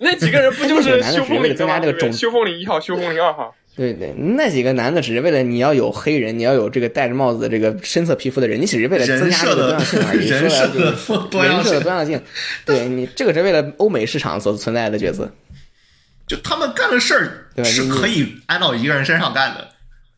[0.00, 1.54] 那几个人不就是那几个男的只是为了修风岭的吗？
[1.54, 3.54] 增加这个种修风岭一号、修风岭二号。
[3.76, 10.26] 对对，那几个男的只是为了你要有黑人，你要有这个戴着帽子的这个深色皮肤的人，你只是为了增人设的加这个多样性而已。
[10.26, 10.92] 人设的
[11.30, 12.22] 多样人设的性，多样性，
[12.66, 15.32] 对你这个是为了欧美市场所存在的角色。
[16.26, 19.68] 就他们干的事儿对是可以安到一个人身上干的，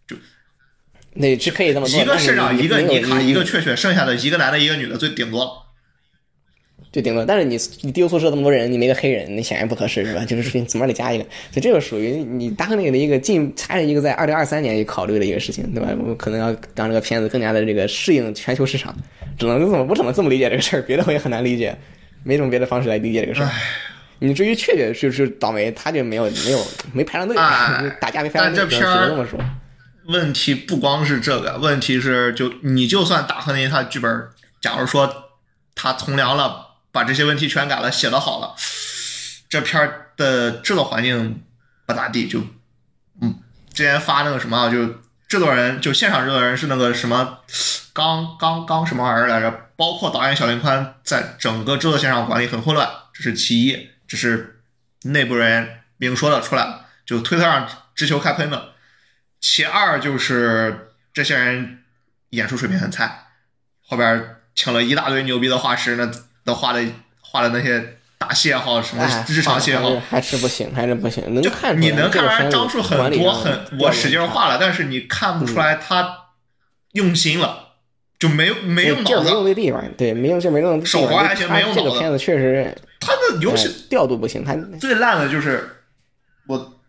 [0.06, 0.16] 就
[1.14, 5.61] 那是可以这么做，一个但是身上一个尼卡，你一个确确，剩下的一个男的，一个女的，最顶多了。
[6.92, 10.22] 就顶多，但是你你丢宿舍这么多人，你没个黑人，你显然不合适是吧？
[10.26, 15.88] 就是说你怎么得加一个，所以这个属于你当那个的一个进，还是一个在二零二三年也考虑的一个事情，对吧？
[16.06, 18.94] 我可能要让这个片子更加的这个适应全球市场，
[19.38, 21.74] 只能这么我只能这么理解这个事儿，别的我也很难理解，
[22.22, 23.48] 没什么别的方式来理解这个事儿。
[24.18, 29.40] 你至于确确是是倒霉，他就没有没有没排上队， 哎打架没排上队，只能这么说。
[30.06, 34.28] 问题不光是这个，问题是就你就算达克尼他剧本，
[34.60, 35.12] 假如说
[35.74, 38.54] 他从良了，把这些问题全改了，写的好了，
[39.48, 41.42] 这片儿的制作环境
[41.86, 42.40] 不咋地，就
[43.20, 43.40] 嗯，
[43.72, 44.86] 之前发那个什么，就
[45.26, 47.38] 制作人就现场制作人是那个什么
[47.94, 54.62] 刚刚刚什么玩意儿来着，包括导演小林宽在整个制作现场管理很混乱，这是其一，这是
[55.04, 58.72] 内部人员明说的出来了，就推特上直球开喷的。
[59.40, 61.82] 其二就是这些人
[62.30, 63.26] 演出水平很菜，
[63.84, 66.10] 后边请了一大堆牛逼的画师，那
[66.44, 66.84] 都画的
[67.20, 76.18] 画的那些打戏也好，什么哎，日常戏也好，还是不行，还是不行，能就你能看出来张数很多，很我使劲画了，但是你看不出来他
[76.92, 77.70] 用心了，
[78.18, 80.84] 就没有没用脑这没用子，对地方，对，没用这没用。
[80.86, 85.82] 手滑还行没用脑子这个片子确实，他的游戏呃调度不行，他最烂的就是
[86.46, 86.80] 我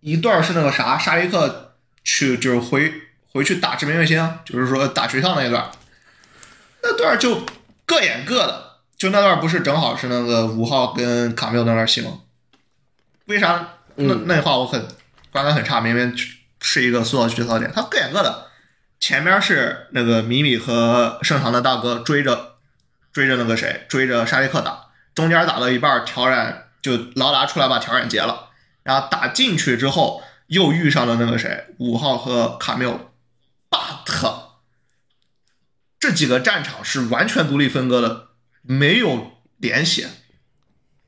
[0.00, 2.92] 一段是那个啥，沙利克去就是回
[3.32, 5.68] 回去打致命卫星，就是说打学校那一段，
[6.82, 7.44] 那段就
[7.84, 8.69] 各演各的，
[9.00, 12.20] 就那段不是正好是那个五号跟卡缪那段戏吗？
[13.24, 13.66] 为啥？
[13.94, 14.24] 那嗯。
[14.26, 14.86] 那话我很
[15.32, 15.80] 观感很差？
[15.80, 16.14] 明明
[16.60, 18.48] 是一个塑造角色点，他各演各的。
[19.00, 22.56] 前面是那个米米和盛唐的大哥追着
[23.10, 28.50] 追着那个谁追着沙利克打，中间打到一半，调染就劳达出来把调染截了，
[28.82, 33.10] 然后打进去之后又遇上了那个谁五号和卡缪
[33.70, 34.34] ，but
[35.98, 38.26] 这几个战场是完全独立分割的，
[38.70, 40.08] 没有连血，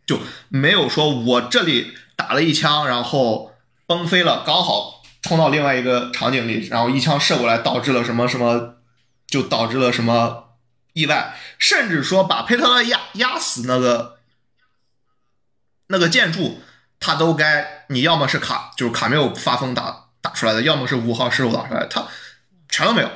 [0.05, 0.19] 就
[0.49, 3.55] 没有说我这里打了一枪，然后
[3.87, 8.79] 崩飞了，刚好冲到另外一个场景里，然后一枪射过来，导致了什么什么，
[9.29, 10.57] 就导致了什么
[10.95, 14.19] 意外，甚至说把佩特勒压压死那个
[15.87, 16.61] 那个建筑，
[16.99, 22.09] 他都该你要么是卡就是卡没有发疯打打出来的，要么是五号失误打出来，他
[22.69, 23.11] 全都没有。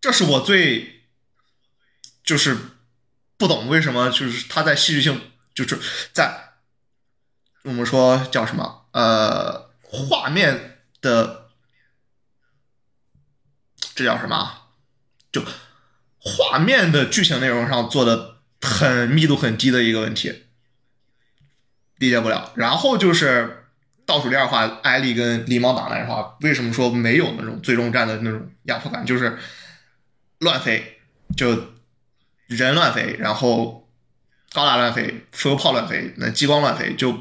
[0.00, 1.02] 这是我最
[2.24, 2.56] 就是
[3.38, 5.78] 不懂为什么就是他在戏剧性就是
[6.12, 6.50] 在
[7.62, 11.48] 我们说叫什么呃画面的
[13.94, 14.64] 这叫什么？
[15.32, 15.42] 就
[16.18, 20.46] 画面的剧情内容上做的很密度很低的一个问题，
[21.96, 22.52] 理解不了。
[22.54, 23.66] 然后就是
[24.06, 29.04] 倒数第二话，艾丽跟狸猫打那话，为什么说没有那种最终战的那种压迫感？
[29.04, 29.38] 就是
[30.38, 31.00] 乱飞，
[31.36, 31.74] 就
[32.48, 33.88] 人乱飞，然后
[34.52, 37.14] 高达乱飞，浮游炮乱飞，那激光乱飞，就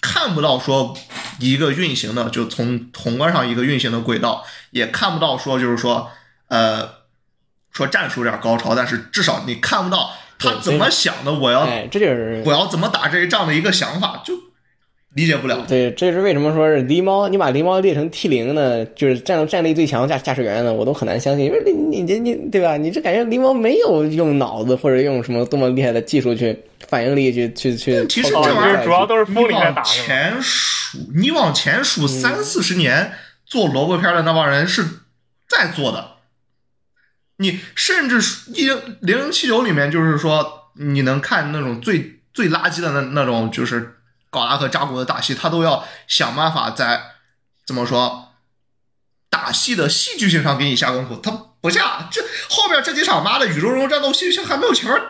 [0.00, 0.96] 看不到说
[1.38, 6.10] 一个运行的，就从宏观上一个运行的轨道，也看不到说就是说
[6.48, 6.88] 呃
[7.72, 14.34] 说战术有点高超，但是至少你看不到他怎么想的，我要哎，这就是我要怎么打这一仗的一个想法，就
[15.18, 15.64] 理解不了。
[15.66, 18.84] 对，这是为什么说是狸猫，你把狸猫列成 T 零呢？
[18.94, 22.76] 就是战斗战力最强驾驾驶员呢，我都很难相信，因为你你你你对吧？
[22.76, 29.84] 你这感觉狸猫没有用脑子或者用什么多么厉害的技术去反应力去去去其实这玩意儿主要都是风里面打往？
[29.84, 33.10] 前数，你往前数三四十年
[33.44, 34.84] 做萝卜片的那帮人是
[35.48, 36.12] 在做的。
[37.38, 38.20] 你甚至
[38.54, 38.68] 一
[39.00, 43.97] 零零七九里面，就是说你能看那种最最垃圾的那那种，就是
[44.30, 47.02] 高达和扎古的打戏，他都要想办法在
[47.66, 48.28] 怎么说
[49.30, 51.16] 打戏的戏剧性上给你下功夫。
[51.16, 51.30] 他
[51.60, 55.02] 不下，这后边这几场妈的宇宙中战斗戏剧性还没有前面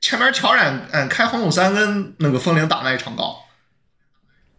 [0.00, 3.36] 前面乔冉嗯开黄土三跟那个风铃打那一场高。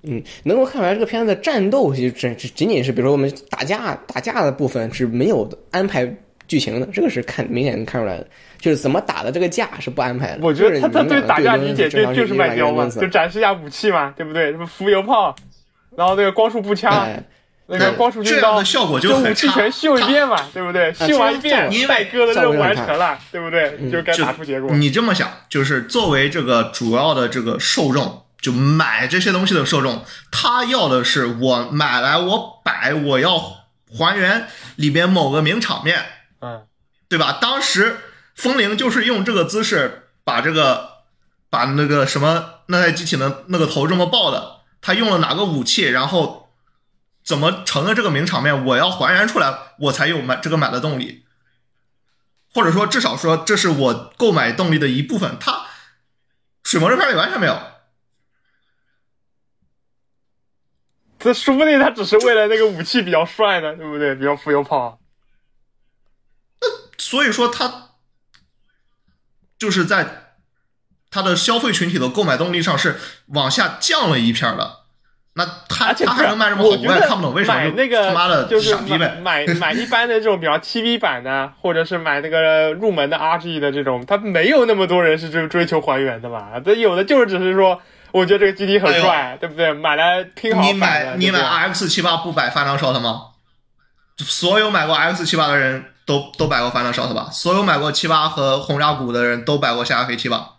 [0.04, 6.06] 嗯，能够看出来这个片子的战斗就只仅仅是比如说我们打架打架的部分是没有安排
[6.48, 8.28] 剧情的，这个是看明显能看出来的，
[8.60, 10.40] 就是怎么打的这个架是不安排的。
[10.42, 14.52] 我觉得他他对打架理解就就是卖雕嘛，就展示一下武器嘛，对不对？
[14.52, 15.36] 什么浮游炮，
[15.96, 17.22] 然后那个光束步枪，哎，
[17.68, 19.48] 那个光束军刀效果就就武器。
[19.50, 20.94] 全秀一遍嘛，对不对？
[20.94, 23.78] 秀完一遍因为，哥的任务完成了，对不对？
[23.80, 24.72] 嗯就该就打出结果。
[24.76, 30.02] 你这么想，就是作为这个主要的这个受众，就买这些东西的受众，
[30.32, 33.38] 他要的是我买来我摆，我要
[33.90, 34.46] 还原
[34.76, 36.00] 里边某个名场面，
[36.40, 36.68] 嗯，
[37.10, 37.40] 对吧？
[37.42, 37.98] 当时
[38.36, 41.04] 风铃就是用这个姿势把这个
[41.50, 46.54] 把那个什么那台机体的那个头这么爆的，他用了哪个武器，然后
[47.24, 51.26] 怎么成了这个名场面，我要还原出来，我才有买这个买的动力，
[52.54, 55.38] 或者说至少说这是我购买动力的一部分。
[55.40, 55.66] 他
[56.64, 57.58] 水魔这片里完全没有，
[61.18, 64.14] 这说不定他只是为了那个武器比较帅呢，对不对？
[64.14, 65.00] 比较浮游炮。
[67.10, 67.92] 所以说他
[69.58, 70.34] 就是在
[71.10, 74.80] 他的消费群体的购买动力上是往下降了一片儿的。
[75.36, 79.20] 那他他还能卖这么好，我也看不懂为什么买那个他妈的就是傻逼呗。
[79.22, 86.60] 买买 买一般的这种，比方 TV 版的，或者是买那个入门的 RG 的这种，他没有那么多人是追追求还原的嘛。
[86.60, 87.82] 这有的就是只是说，
[88.12, 89.72] 我觉得这个 GT 很帅，对不对？
[89.72, 93.22] 买来拼好你买你买 RX 七八不摆 Final Shot 吗？
[94.18, 97.30] 所有买过 X 七八的人都都摆过 Final Shot 吧？
[97.32, 100.54] 所有买过七八和轰炸鼓的人都摆过下飞七吧？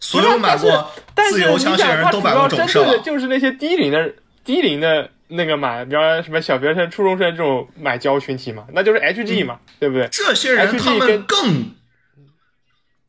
[0.00, 0.90] 所有买过
[1.30, 2.98] 自由枪械的人都摆过种射？
[2.98, 10.08] 就是那些低龄的低龄的那个买，比方什么小学生、初中生这种买胶群体嘛，那就是 HG 嘛，对不对？
[10.10, 11.74] 这些人他们更，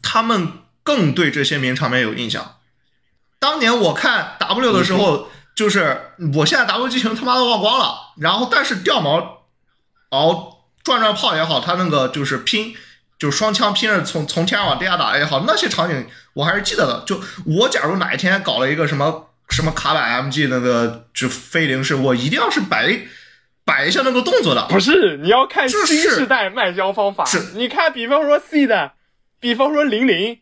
[0.01, 0.51] 他们
[0.83, 2.55] 更对这些名场面有印象。
[3.39, 9.43] 当年我看 W 的时候，就是我现在 W 机型他妈都忘光了，然后但是掉毛
[10.09, 10.58] 熬
[10.97, 12.75] 转转炮也好，他那个就是拼，
[13.17, 17.03] 就是双枪拼着从从天上往地下打也好，那些场景我还是记得的。
[17.05, 22.99] 就我假如哪一天搞了一个什么什么卡板 MG 那个就飞灵式，我一定要是摆
[23.65, 24.65] 摆一下那个动作的。
[24.67, 27.39] 不是，你要看新时代卖胶方法是。
[27.55, 28.93] 你看，比方说 C 的，
[29.39, 30.39] 比方说零零，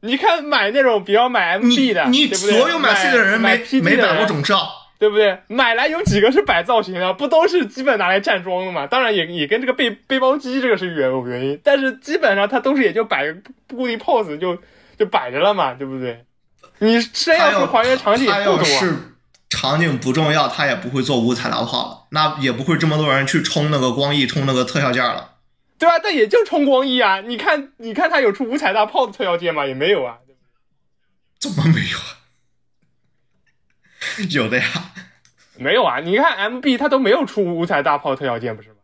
[0.00, 4.56] 你看买那种，比方买 MB 的，你所有买 C 的人没没买过的人种射，
[4.98, 5.38] 对不对？
[5.46, 7.12] 买来有几个是摆造型的？
[7.14, 8.86] 不都是基本拿来站桩的嘛？
[8.86, 13.34] 当然也也跟这个背背包机这个是原有原因，但是基本上它都是也就摆个
[13.68, 14.58] 固定 pose 就
[14.98, 16.24] 就摆着了嘛，对不对？
[16.80, 18.94] 你真他要要说还原场景也不多，是
[19.48, 25.36] 场景不重要，他也不会做五彩大炮了，那也不会这么多人去冲那个光翼，冲那个特效件了。
[25.78, 25.96] 对吧？
[26.02, 27.20] 但也就冲光翼啊！
[27.20, 29.64] 你看，你看他有出五彩大炮的特效件吗？
[29.64, 30.16] 也没有啊。
[31.38, 32.17] 怎么没有啊？
[34.30, 34.64] 有的呀，
[35.56, 38.76] 没有啊，你看 MB 它都没有出五彩大炮特效件，不是吗？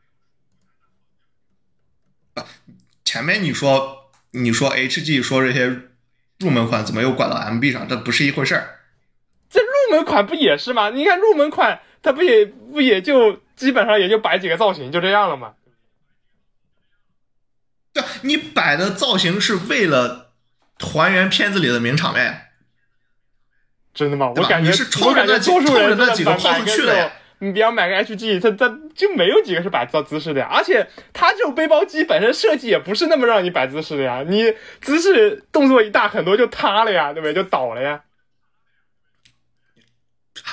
[3.05, 5.67] 前面你说你说 HG 说这些
[6.41, 8.81] 入门款怎么又拐到 MB 上，这不是一回事儿。
[9.49, 10.91] 这入门款不也是吗？
[10.91, 15.55] 你看入门款，它不也不也就基本上也就摆几个造型就这样了吗？
[17.93, 20.33] 对，你摆的造型是为了
[20.81, 22.44] 还原片子里的名场面。
[23.95, 24.33] 真的吗？
[24.35, 24.73] 我感觉
[25.05, 30.49] 我感觉那几多数人冲着那几个你比方买个 HG，它它就没有几个是摆姿姿势的呀。
[30.51, 37.35] 而且它这种背包机本身设计也不是那么让你摆姿势的呀，你姿势动作一大，很多就塌了呀，对不对？
[37.35, 38.01] 就倒了呀。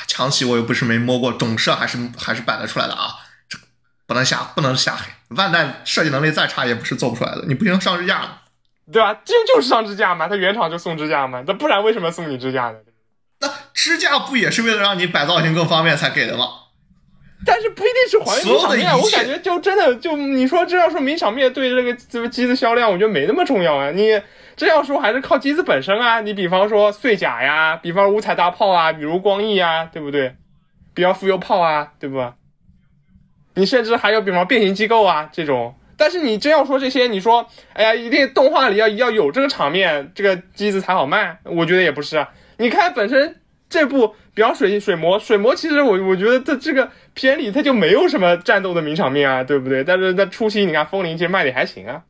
[0.08, 3.10] 强袭我又不是没摸过，懂设还是还是摆得出来的啊，
[3.48, 3.58] 这
[4.06, 5.06] 不能下不能下黑。
[5.36, 8.40] 万代设计能力再差也不是做不出来的，你不行上支架吗？
[8.92, 9.14] 对吧？
[9.24, 12.78] 这就是上支架嘛，它原厂就送支架嘛，那不然为什么送你支架呢？
[13.42, 16.46] 那支架不也是为了让你摆造型更方便才给的吗？
[17.44, 23.90] 但是不一定是还原名场面我感觉就真的就你说这要说名场面对这个这个机子销量，我觉得没那么重要啊。
[23.90, 24.22] 你
[24.56, 26.22] 这要说还是靠机子本身啊。
[26.22, 30.36] 你比方说碎甲呀，比方五彩大炮啊，比如光翼啊，对不对？
[30.94, 32.32] 比方浮游炮啊，对不？
[33.56, 35.74] 你甚至还有比方变形机构啊这种。
[35.98, 42.30] 但是你真要说这些，你说哎呀，一定动画里要要有这个场面，这个机子才好卖，我觉得也不是啊。
[42.62, 49.84] 你看本身这部，比方水水魔，水魔其实我我觉得它这个片里它就没有什么战斗的名场面啊，对不对？
[49.84, 52.04] 但是在初期你看风铃其实卖的还行啊。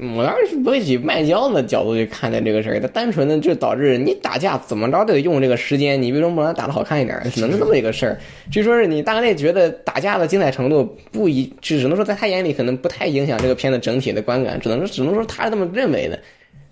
[0.00, 7.18] 嗯我当时是不会以卖胶的角度去看待这个事儿，它单纯的就导致你打架怎么着都得用这个时间，你为什么不能打的好看一点？
[7.32, 8.16] 只能是这么一个事儿。
[8.52, 16.20] 据说是你大概内觉得打架的精彩程度不一，只能说在他眼里可能不太影响这个片子整体的观感，只能只能说他是这么认为的。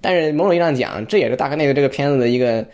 [0.06, 2.64] 但是某种意义上讲，这也是大概那个这个片子的一个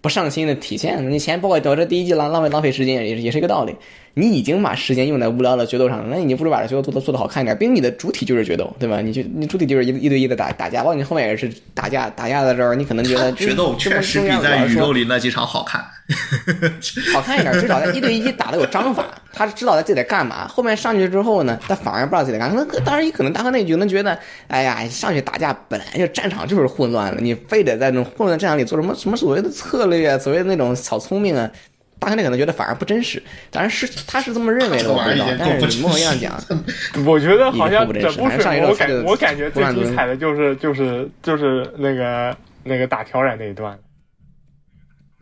[0.00, 1.10] 不上心的体现。
[1.10, 3.76] 你前包括导致第一季浪浪费浪费时间，也是也是一个道理。
[4.18, 7.56] 你已经把时间用在无聊的决斗上了，那你不如把这决斗做的做的好看一点。
[7.56, 9.00] 毕竟你的主体就是决斗，对吧？
[9.00, 15.84] 你就你主体就是一一对一的打打架，包括你后面也是打架打架的时候，你可能觉得 决斗确实比在宇宙里那几场好看。
[17.12, 20.48] 好看一点，至少在一对一打的有章法，他知道他自己在干嘛。
[20.48, 22.64] 后面上去之后呢，他反而不知道自己在干嘛。
[22.64, 31.50] 可能当然也可能大河那局能觉得，哎呀，上去打架本来就战场就是混乱了，你非得在那种混乱的战场里做什么什么所谓的策略啊，所谓的那种小聪明啊。
[31.98, 35.26] 大河内可能觉得反而不真实，当然是他是这么认为的，我不知道。
[35.38, 36.40] 但是某种意义上讲，
[37.04, 43.78] 我觉得好像整部水我感我感觉最精彩的就是就是就是那个那个打挑染那一段。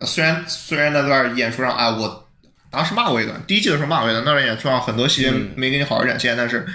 [0.03, 2.29] 虽然虽然那段演出上，啊，我
[2.71, 6.67] 当时骂过一段，第一季的时候骂过一段，那段演出上很多细节嗯没给你好好展现，但是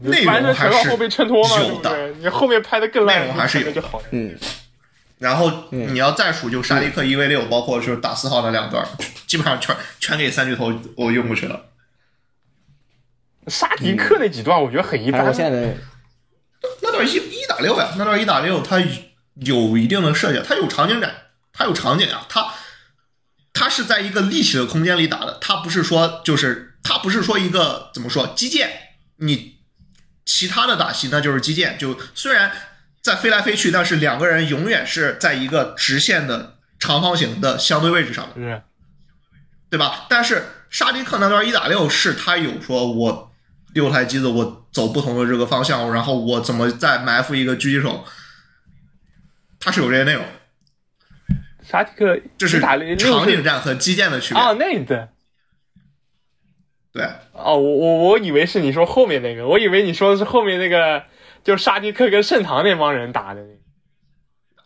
[0.00, 2.08] 内容还是有的。
[2.18, 4.06] 你后面拍的更烂，内容还是有的就好了。
[4.10, 4.34] 嗯，
[5.20, 8.82] 然后你要再数，就沙迪克一 v 六，包括就是打四号那两段，
[9.26, 11.66] 基本上全全给三巨头我用过去了。
[13.46, 15.32] 沙迪克那几段我觉得很一般。
[15.32, 15.76] 现在
[16.82, 18.82] 那段一一打六呀，那段一打六，它
[19.34, 21.14] 有一定的设计，它有场景感，
[21.52, 22.54] 它有场景啊，它
[23.52, 28.70] 它是在一个立体的空间里打的，它不是说就是它不是说一个怎么说击剑，
[29.16, 29.56] 你
[30.24, 32.50] 其他的打戏那就是击剑，就虽然
[33.02, 38.34] 在飞来飞去，但是两个人永远是在一个直线的长方形的相对位置上的。
[38.34, 38.62] 是
[39.70, 40.06] 对吧？
[40.10, 43.32] 但是沙迪克那段一打六是他有说我
[43.72, 48.04] 六台机子我走不同的这个方向，然后我怎么再埋伏一个狙击手，
[49.60, 50.24] 他是有这些内容，
[51.62, 54.42] 沙迪克这是一打六场景战和基建的区别。
[54.42, 55.06] 哦，那对
[56.92, 61.04] 对，哦，我我我以为是你说后面那个，我以为你说的是后面那个，
[61.44, 63.54] 就沙迪克跟盛唐那帮人打的那个。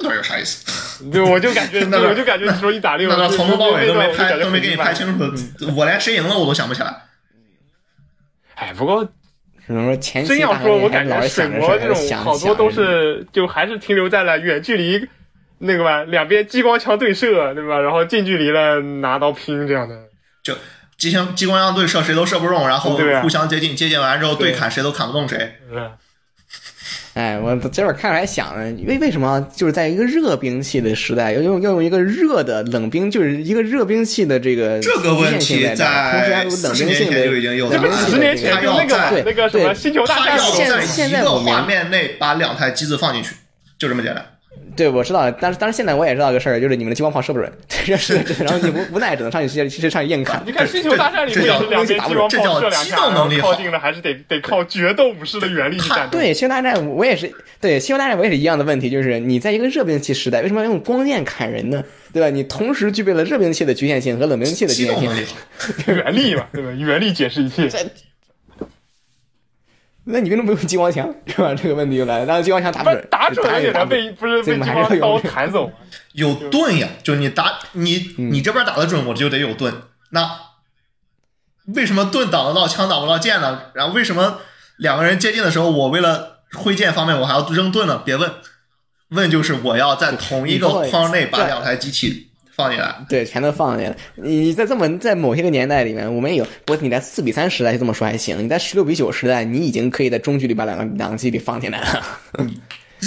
[0.01, 1.09] 那段有啥意思？
[1.11, 4.93] 对，我就感觉， 那我就感觉你说一打六，那段从头到尾都没拍，都没给你拍。
[4.93, 5.25] 清楚，
[5.77, 6.95] 我连谁赢了我都想不起来。
[8.57, 9.05] 哎，不过
[9.67, 15.09] 只能说前期真要说，我感觉水魔这种好多都是就还是停留在了远距离
[15.59, 17.79] 那个吧，两边激光枪对射，对吧？
[17.79, 19.97] 然后近距离的拿刀拼这样的。
[20.43, 20.55] 就
[20.99, 25.39] 激光激光枪对射谁都射不中，然后互相接近，接近完之后对对砍谁都砍不动谁。
[25.71, 25.91] 是
[27.15, 43.37] 哎，我这会儿看着还想呢，为为什么就是在一个热兵器的时代，要用要用一个热的冷兵，就是一个热兵器的这个这个问局限性题在这儿同时还有冷四十年前兵器的就已经有了冷兵几十年前就那个那个什么对星球大他要战现在现在一个我画面内把两台机子放进去，
[43.79, 44.27] 就这么简单。
[44.77, 50.53] 对，我知道，但是但是现在我也知道个事儿，就是你们的激光炮射不准，这是然后你无无奈只能上去直接直接上去硬砍你。
[50.53, 56.19] 看《星球大战》里面也是两边激光炮射两下，然后靠近的还是得得靠决斗武士的原力去战斗。
[56.19, 61.83] 对，星球大战我也是，对星球大战我也是一样的问题，就是你在一个热兵器时代，为什么要用光剑砍人呢？
[62.13, 62.31] 对吧？
[62.31, 65.11] 你同时具备了热兵器的局限性和冷兵器的局限性
[65.87, 66.71] 原力嘛，对吧？
[66.77, 67.69] 原力解释一切。
[70.07, 71.13] 那你为什么不用激光枪？
[71.27, 71.55] 是吧？
[71.55, 72.27] 这个问题就来了。
[72.27, 74.59] 当然激光枪打不准，打准了也能被不是被
[75.01, 75.73] 刀砍走吗？
[76.13, 79.75] 有盾呀，就你打你嗯你这边打得准，我就得有盾。
[80.11, 80.31] 那
[81.75, 83.63] 为什么盾挡得到，枪挡不到剑呢？
[83.75, 84.41] 然后为什么
[84.77, 88.03] 两个人接近的时候，我为了挥剑方面，我还要扔盾呢？
[88.05, 88.31] 别问，
[89.09, 92.95] 问就是我要在同一个框内把两台机器放进来。
[93.09, 93.97] 对，全都放进来。
[94.17, 102.03] 你你在这么在某些个年代里面，我们也有，不过你在四比三时代就这么说还行，你在十六比九时代，你已经可以在中距离把两个两个基地放进来了。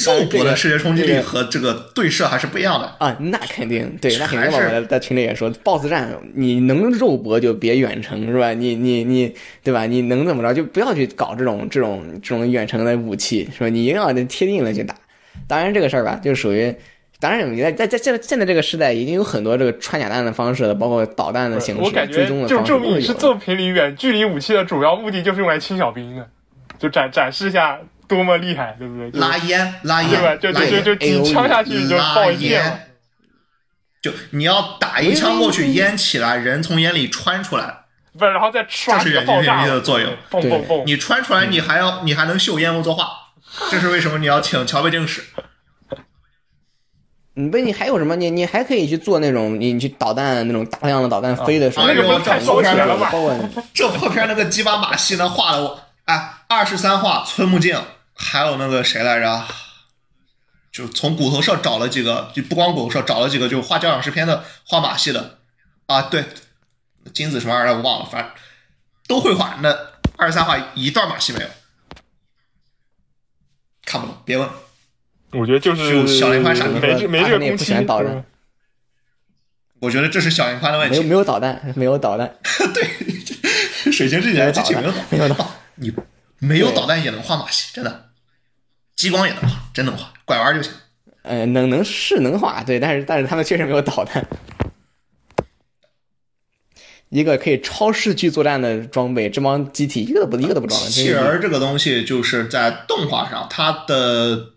[0.06, 2.95] 肉搏的视觉冲击力和这个对射还是不一样的。
[2.99, 4.41] 啊，那肯定对，那肯定。
[4.41, 8.53] 还是我在在群里也说，BOSS 战你能肉搏就别远程是吧？
[8.53, 9.34] 你你你
[9.64, 9.88] 对吧？
[9.88, 13.69] 你能怎么着就不要去搞这种这种这种远程的武器是吧？
[13.69, 14.94] 你一定要贴近了去打。
[15.48, 16.76] 当然这个事儿吧，就属于。
[17.19, 26.30] 当然，你在在在现现在这个时代，已经有很多这个穿甲弹的方式了，包括导弹的形式、我感追踪觉就的方式都有这么影视作品里远距离武器的主要目的就是用来清小兵的，
[26.77, 29.10] 就展展示一下多么厉害，对不对？
[29.19, 30.60] 拉烟，拉烟对吧？
[30.60, 32.69] 就就就就，几枪下去就爆一片了。
[32.69, 32.84] 烟。
[33.99, 37.80] 就你要打一枪过去，烟起来，人从烟里穿出来。
[38.14, 40.84] 不是，然后再刷这是几个爆炸远距离的作用蹦蹦蹦。
[40.85, 43.07] 你穿出来，你还要你还能秀烟雾作画。
[43.72, 45.23] 这是为什么你要请乔贝正史？
[47.39, 48.15] 你不，你还有什么？
[48.15, 53.11] 你你还可以去做那种，你你去导弹那种大量的导弹飞的时候，啊那个不是太烧钱了吧
[53.76, 57.80] 这破片那个鸡巴马戏呢，画的我哎，二十三画村木镜，
[58.15, 59.45] 还有那个谁来着？
[60.72, 65.38] 就从骨头社找了几个，就不光骨头社找了几个，就画交响诗篇的、画马戏的
[65.85, 66.26] 啊，对，
[67.14, 68.31] 金子什么玩意儿我忘了，反正
[69.07, 69.59] 都会画。
[69.61, 69.76] 那
[70.18, 71.47] 二十三画一段马戏没有，
[73.85, 74.49] 看不懂，别问。
[75.32, 78.26] 我觉得就是就小林花傻逼没这没这个他也不工期喜欢导弹
[79.80, 80.95] 我觉得这是小林花的问题。
[80.95, 82.36] 没有没有导弹，没有导弹，
[82.74, 85.94] 对，水星这几台机器没有导没有导弹， 你
[86.40, 88.10] 没有导弹也能画马戏，真的，
[88.95, 90.72] 激光也能画，真能画，拐弯就行。
[91.22, 94.26] 呃，能能是能画，对，但是但是他们确实没有导弹。
[97.10, 100.88] 一个可以超视距作战的装备，这帮机体一个都不一个都不装了。
[100.88, 104.54] 机器人儿这个东西，就是在动画上，它的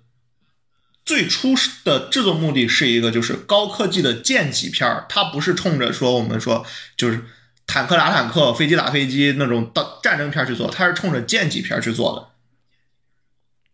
[1.11, 6.65] 最初的制作目的是一个就是高科技的剑戟片儿，它不是冲着说我们说
[6.97, 7.21] 就是
[7.67, 12.29] 坦克打坦克、飞机打飞机那种到战争片去做，它是冲着剑戟片去做的。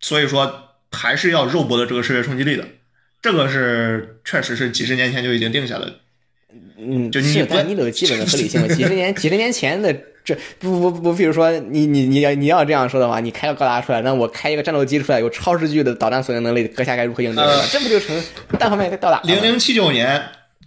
[0.01, 2.67] 所以说，还是要肉搏的这个视觉冲击力的，
[3.21, 6.01] 这个是确实是几十年前就已经定下的。
[6.79, 8.67] 嗯，就你但你得有基本的合理性。
[8.75, 9.95] 几十年几十年前的
[10.27, 17.45] 这不不不，比如说你你你要你要这样说的话，你开个高达出来，那我开一个战斗机出来，有超视距的导弹锁定能力，阁下该如何应对？
[17.45, 18.21] 呃这不就成
[18.59, 19.33] 单方面到打了吗？
[19.33, 20.21] 零零七九年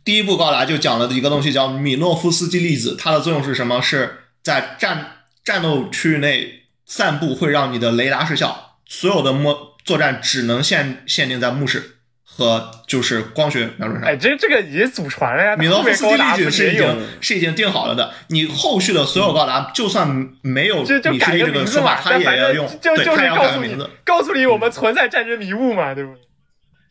[0.05, 3.81] 第一部高达就讲了一个东西叫米诺夫斯基粒子，它的作用是什么？
[3.81, 5.05] 是在战
[5.43, 11.98] 战斗区域内散布，会让你的雷达失效，所有的摸作战只能限限定在目视
[12.39, 14.09] 和就是光学瞄准上。
[14.09, 20.07] 哎，这这个已经祖传了呀，米诺夫斯基粒子是已经是已经定好了的，你后续的所有高达，就算
[20.41, 26.13] 没有就就改米氏力这个名字嘛，个说法，它也要用，就就是告诉你告诉你我们存在战争迷雾嘛，对不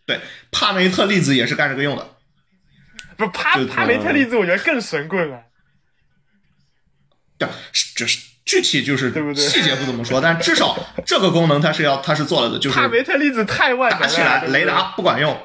[0.06, 0.16] 对？
[0.16, 0.20] 对，
[0.52, 2.06] 帕梅特粒子也是干这个用的。
[3.16, 5.40] 不是帕帕梅特粒子，我觉得更神棍了。
[7.36, 15.36] 对，是就是具体就是对不对细节不怎么说，但至少这个功能它是要它是做了的，就是帕梅特粒子太万能了，打起来雷达不管用，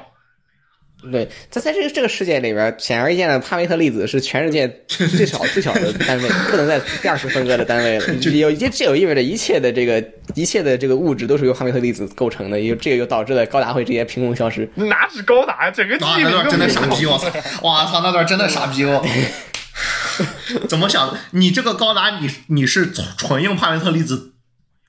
[1.12, 8.06] 对，在在这个这个世界里边，显而易见的，帕维特粒子是全世界最小 最小的单位，不能再第二次分割的单位了。
[8.32, 10.02] 有这这有意味着一切的这个
[10.34, 14.66] 一切的这个物质都是由帕维特粒子构成的，有这个又导致了高达会直接凭空消失。
[14.76, 17.28] 哪是高达，整个啊，地名都那段真的傻逼，我操！
[17.62, 19.04] 哇操，那段真的傻逼哦！
[20.68, 21.16] 怎么想？
[21.32, 24.34] 你这个高达，你你是纯用帕梅特粒子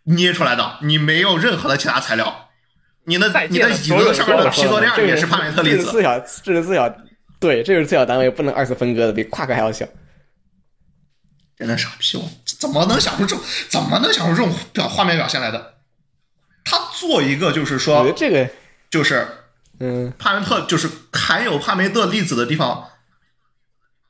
[0.04, 2.50] 捏出来的，你没有任何的其他材料，
[3.06, 6.96] 你的你的椅子上面的的皮座垫也是帕梅特粒子，这是四小，这是四小，
[7.40, 9.86] 对，这是最小单位，不能二次分割的，比夸克还要小。
[11.58, 12.18] 真的傻逼！
[12.18, 12.30] 我
[12.60, 13.40] 怎么能想出这种
[13.70, 15.76] 怎么能想出这种表画面表现来的？
[16.66, 18.50] 他做一个就是我说这个，
[18.90, 19.26] 就是
[19.80, 22.90] 嗯，帕梅特就是含有帕梅特粒子的地方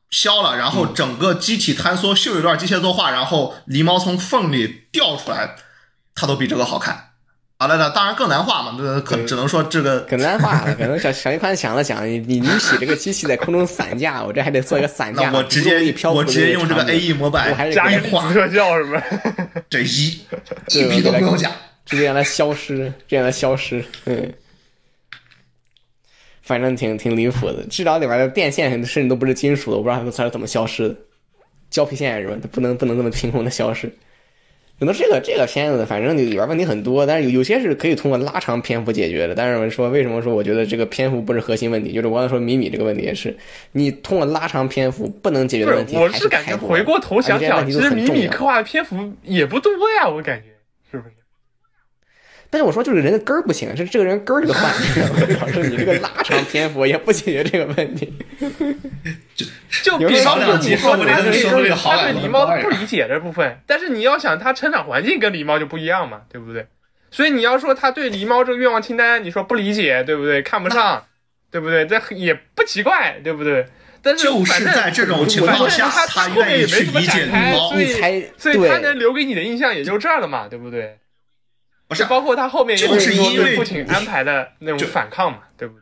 [0.10, 5.56] 消了，然后整个机体坍缩，秀一段机械作画，然后狸猫从缝里掉出来，
[6.14, 7.12] 它都比这个好看。
[7.58, 15.78] 啊，那那当然更难画嘛，那可只能说这个更难画了， 可能小小一宽想了想，你你你使这个机器在空中散架，我这还得做一个散架， 那我直接
[16.10, 19.02] 我直接用这个 A E 模板我还是加一画特效什么？
[19.70, 20.26] 这一一
[20.70, 21.50] 对笔都不用加。
[21.86, 24.34] 直接让它消失，这样它消失，嗯，
[26.46, 27.66] 反正挺挺离谱的。
[27.70, 30.96] 至少里边的电线甚至都不是金属的，我不知道它是怎么消失的，
[31.70, 32.38] 胶皮线是吧？
[32.42, 33.92] 它不能不能这么凭空的消失。
[34.78, 39.34] 可能这个这个片子，反正里边问题很多，但是有有些是可以通过拉长篇幅解决的。
[39.34, 43.34] 但是我说为什么说我觉得这个篇幅不是核心问题，就是我刚才说米米这个问题也是，
[43.72, 50.48] 你通过拉长篇幅不能解决的问题是，我还是感觉回过头想想，其实米米刻画的篇幅也不多呀，我感觉
[50.92, 51.16] 是不是？
[52.56, 54.72] 但是我说就是人的根儿不行，是这个人根儿这个坏，
[55.42, 58.14] 导致你这个拉长篇幅也不解决这个问题。
[59.84, 66.66] 就有时候比方说，少两说说不定他对说他对狸猫不理解这部分，但是你要想他成长环境跟狸猫就不一样嘛，对不对？
[67.12, 70.42] 所以你要说他对狸猫这个愿望清单，你说不理解，对不对？
[70.42, 71.04] 看不上，
[71.52, 71.86] 对不对？
[71.86, 73.68] 这也不奇怪，对不对？
[74.02, 77.82] 但是就是反正在这种情况下，反正他后面愿意也没怎么去理解展开狸猫所。
[77.82, 80.98] 以才所以他能留给你的印象也就这儿了嘛，对不对？
[81.88, 85.76] 不是包括他后面就是说因为父亲安排的那种就反抗嘛，对不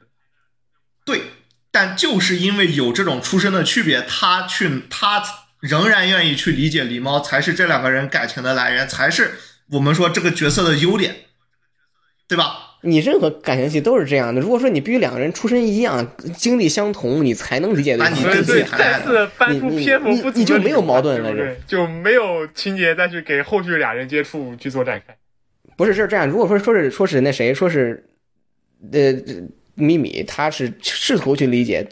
[1.06, 1.18] 对？
[1.18, 1.24] 对，
[1.72, 5.24] 但就是因为有这种出身的区别，他去他
[5.60, 9.36] 仍然愿意去理解狸猫，才是这两个人感情的来源，才是
[9.72, 11.16] 我们说这个角色的优点，
[12.28, 12.72] 对吧？
[12.86, 14.42] 你任何感情戏都是这样的。
[14.42, 16.06] 如果说你必须两个人出身一样、
[16.36, 18.12] 经历相同，你才能理解对方。
[18.12, 21.62] 那你对对，对自己谈再次搬出篇幅你你就没有矛盾了对不对？
[21.66, 25.16] 就没有情节再去给后续俩人接触去做展开。
[25.76, 26.28] 不是是这样。
[26.28, 28.04] 如果说说是说是那谁说是，
[28.92, 29.14] 呃，
[29.76, 31.88] 米米他是试图去理解，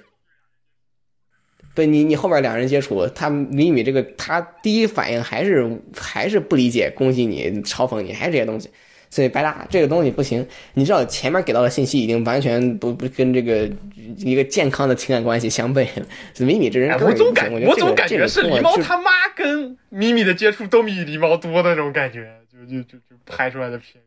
[1.73, 8.69] 对你你后边两人接触，他米米这个他第一反应还是还是不理解，攻击你、嘲讽你，还是这些东西。
[9.13, 13.69] 所以白搭这个东西不行，你知道前面给到的信息已经完全不不跟这个
[14.15, 16.05] 一个健康的情感关系相悖了。
[16.39, 22.25] 米米这人我总感我总感觉是狸猫他妈跟米米的接触都比狸猫多的那种感觉，
[22.65, 24.01] 就就就就拍出来的片。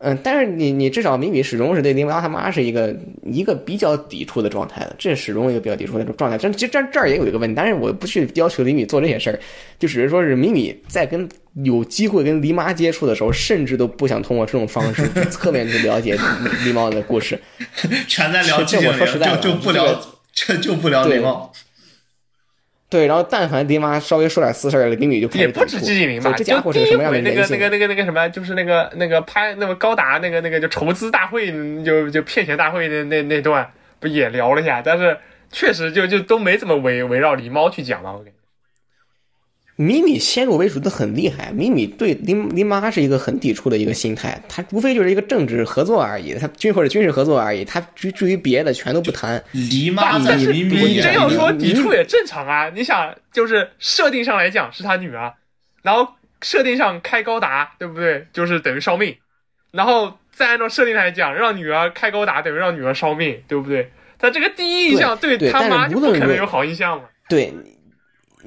[0.00, 2.94] 嗯，但是你你至少米米始终是对林猫他妈是一个
[3.24, 6.38] 一个比较抵触的状态的，这始终一个比较抵触的状态。
[6.38, 9.40] 这这这这儿也有一个问题，但是我不去要求李米做这些事儿，
[9.76, 11.28] 就只是说是米米在跟
[11.64, 17.36] 有机会跟狸妈接触的时候，甚至都不想通过这种方式去侧面去了解狸猫的故事。
[18.06, 20.00] 全在聊寂这静岭，我说实在的就就不聊，
[20.32, 21.52] 这就不聊对狸猫。
[22.90, 27.46] 对，然后但凡爹妈稍微说点私事儿，米米就开始也不止季景林吧，这家伙是个什么样的那个？
[27.50, 31.52] 那个那个那个什么，就是那个那个拍那个高达那个那个就筹资大会，
[31.84, 33.70] 就就骗钱大会那那那段
[34.00, 35.18] 不也聊了一下，但是
[35.52, 38.32] 确实就就都没怎么围围绕狸猫去讲了，我感觉。
[39.80, 49.40] 米米先入为主的很厉害，米米对林林妈是一个很抵触的一个心态，他无非就是一个政治合作而已，他军或者军事合作而已，他至至于别的全都不谈。
[49.52, 55.32] 黎妈在但是咪咪你真要，说抵触也正常啊，你想就是设定上来讲是他女儿，
[55.82, 56.08] 然后
[56.42, 58.26] 设定上开高达，对不对？
[58.32, 59.14] 就是等于烧命，
[59.70, 63.92] 然后再按照设定来讲，让女儿开高达等于让女儿烧命，对不对？
[64.18, 67.04] 他这个第一印象对对他妈就不可能有好印象嘛。
[67.28, 67.54] 对，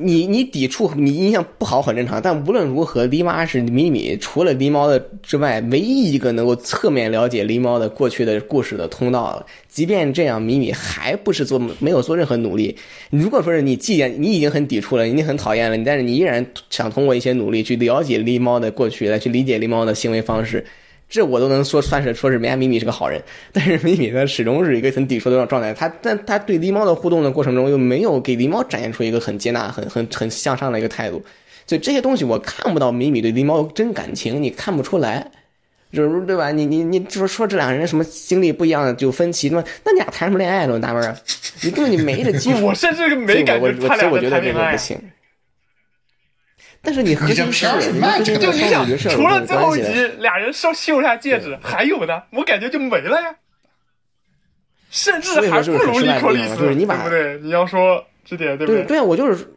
[0.01, 9.45] 你你抵触你印象不好很正常，但无论如何，狸妈是米米除了狸猫的之外唯一一个能够侧面了解狸猫的过去的故事的通道了。
[9.69, 12.75] 即便这样，米米还不是做没有做任何努力。
[13.09, 20.65] 如果说是你既然你已经很抵触了，你已经很讨厌了，但是你依然想通过一些努力去了解狸猫的过去，来去理解狸猫的行为方式。
[21.11, 23.21] 这我都能说算是说是人家米米是个好人，
[23.51, 25.73] 但是米米呢始终是一个很抵触的状态。
[25.73, 31.21] 他但他对狸猫的互动的过程中又没有给狸猫展现出一个很接纳、很很很向上的一个态度，
[31.67, 35.29] 所以这些东西我看不到米米对狸猫真感情，你看不出来，
[35.91, 36.49] 就是对吧？
[36.51, 40.71] 你你你说说这两个人什么经历不一样的有分歧，那那你俩谈什么恋爱呢？
[40.73, 41.13] 我纳闷啊，
[41.61, 42.61] 你根本就没这机会。
[42.63, 44.77] 我甚至没感以我我觉他俩在所以我觉得这个不。
[44.77, 44.97] 行。
[46.83, 49.81] 但是你核你这心是就你想除了最后一。
[49.81, 53.35] 集俩人收秀一下戒指，还有呢，我感觉就没了呀。
[54.89, 57.39] 甚至还不如利克利斯，就是你把对不对？
[57.43, 59.47] 你要说这点，对不对对啊，我就是，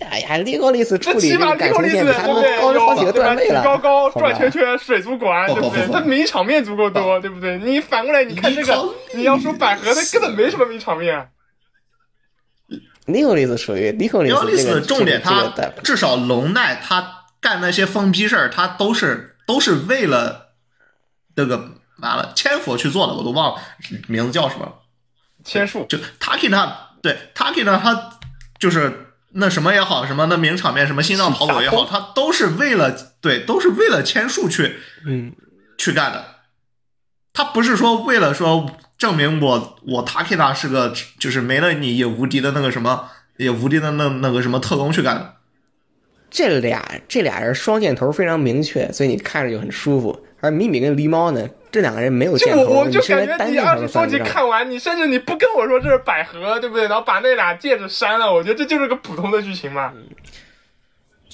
[0.00, 2.78] 哎呀，利高利斯处这起码理这感利克利斯情线他们对不对？
[2.78, 3.62] 高好几个段位了。
[3.62, 5.86] 高高转圈圈水族馆，对不对？
[5.90, 7.56] 他名场面足够多，对不对？
[7.58, 11.28] 你反过来你看这个，你要说百合，他根本没什么名场面。
[13.06, 20.54] 利高利斯属于利高利尤利斯斯这个的重点，他个至少龙奈他干那些疯逼事儿，他都是都是为了
[21.36, 23.62] 那个完了千佛去做的，我都忘了
[24.08, 24.72] 名字叫什么了。
[25.44, 28.18] 千树，就 Taki 呢，对 Taki 呢，他
[28.58, 35.32] 就是那什么也好，什么那名场面，什么心脏跑走也好，他都是为了对，都是为了千树去嗯，
[35.78, 36.24] 去干的。
[37.32, 38.66] 他不是说为了说
[38.98, 45.34] 证明我我 Takina 是个就是没了你也无敌的那个什么也无敌的那那个什么特工去干的。
[46.30, 50.18] 这俩这俩人双箭头非常明确，所以你看着就很舒服。
[50.40, 54.26] 而米米跟狸猫呢，这两个人没有箭头，就我我就感觉单箭头都你二十多集算不上。
[54.26, 56.86] 看完，你甚至你不跟我说这是百合，对不对？
[56.88, 59.92] 然后把那俩戒指删了，我觉得这就是个普通的剧情嘛。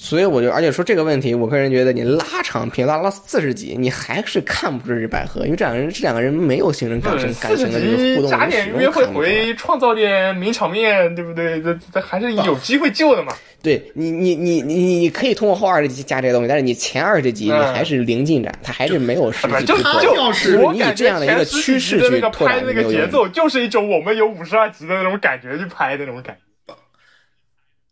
[0.03, 11.61] 所以我就，而且说这个问题，我个人觉得你拉长篇拉到四十集，你还是看不出是百合，因为这两个人这两个人没有形成感情感情的这个互动，集加点约会回，创造点名场面，对不对？
[11.61, 13.31] 这这还是有机会救的嘛。
[13.61, 20.01] 对你，你你你你可以通过后二十集加这些东西，但是你前二十集你嗯还是零进展，它还是没有实际就突破。
[20.01, 26.41] 就要是你以这样的一个趋势去拓拍的那个节奏，就是一种我们有五十二集的那种感觉去拍的那种感觉。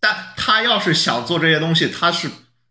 [0.02, 2.28] 但他要是想做这些东西，他是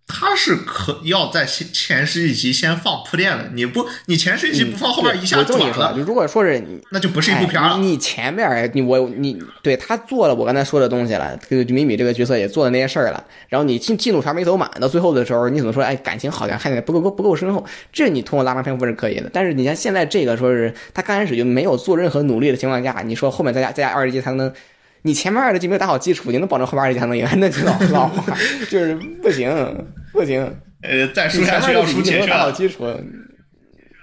[0.09, 3.51] 他是可要在前前十几集先放铺垫的。
[3.55, 7.69] 你不，你前十几集不放，后边一下我这么转跟你说啊，就了，如果说是你那就不是一部片了。
[7.69, 15.85] 哎你你前面你我你对他做了我刚才说的东西了，这个米米这个角色也做了那些事儿了，然后你进进度条没走满，到最后的时候你怎么说？
[15.85, 19.31] 哎，感情好像看起来不够不够深厚，这你通过拉长篇幅是可以的。
[19.33, 24.53] 但是你像现在这个说是他刚开始就没有做任何努力的情况下，你说后面再加再加二十集才能。
[25.03, 27.27] 你前面二十集没有打好基础，你能保证后面二十集才能赢？
[27.37, 28.37] 那就老老话，
[28.69, 30.43] 就是不行，不行。
[30.83, 32.51] 呃，再输你下去要输前面二十集没有打好。
[32.51, 32.85] 基础，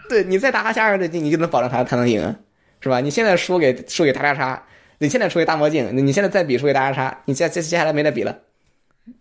[0.09, 2.35] 对你再打下二十集，你就能保证他他能赢，
[2.81, 2.99] 是吧？
[2.99, 4.63] 你现在输给输给大叉叉，
[4.99, 8.39] 你现在输给大魔镜，你现在再比输给大叉叉，你接接接下来没得比了，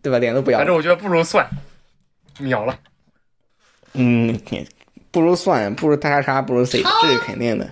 [0.02, 0.18] 对吧？
[0.18, 0.64] 脸都不要了。
[0.64, 1.46] 反正我觉得不如算
[2.38, 2.78] 秒了。
[3.94, 4.38] 嗯，
[5.10, 7.70] 不如算，不如大叉叉，不如 C，这是肯定的，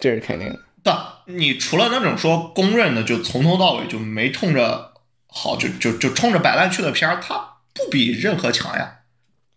[0.00, 0.58] 这是肯定的。
[0.82, 0.92] 对，
[1.26, 4.92] 你除了那种说公认的，就从头到尾就没冲着
[5.26, 9.00] 好，就就就冲着摆烂去的片儿，它不比任何强呀。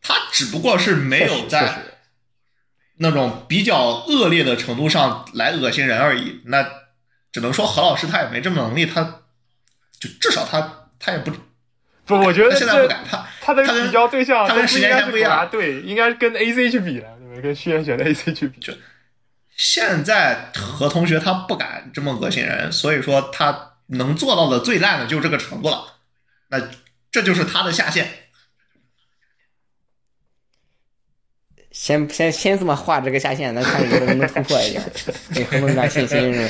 [0.01, 1.83] 它只不过是没有在
[2.97, 6.41] 那种比较恶劣的程度上来恶心人而已。
[6.45, 6.65] 那
[7.31, 9.21] 只能说何老师他也没这么能力，他
[9.99, 11.31] 就至少他他也不，
[12.05, 17.41] 不，我觉得现在不敢，他他的比较对象他跟时间不一样对，应该跟 AC 去比了，对不对？
[17.41, 18.59] 跟虚元选的 AC 去比。
[19.55, 25.85] 现在何同学他不敢这么恶心人，所以说他能做到的最烂的就这个程度了。
[26.49, 26.61] 那
[27.09, 28.07] 这就是他的下限。
[31.71, 34.81] 先先先这么画这个下限，咱看你能不能突破一下，
[35.33, 36.47] 给何同学点信心是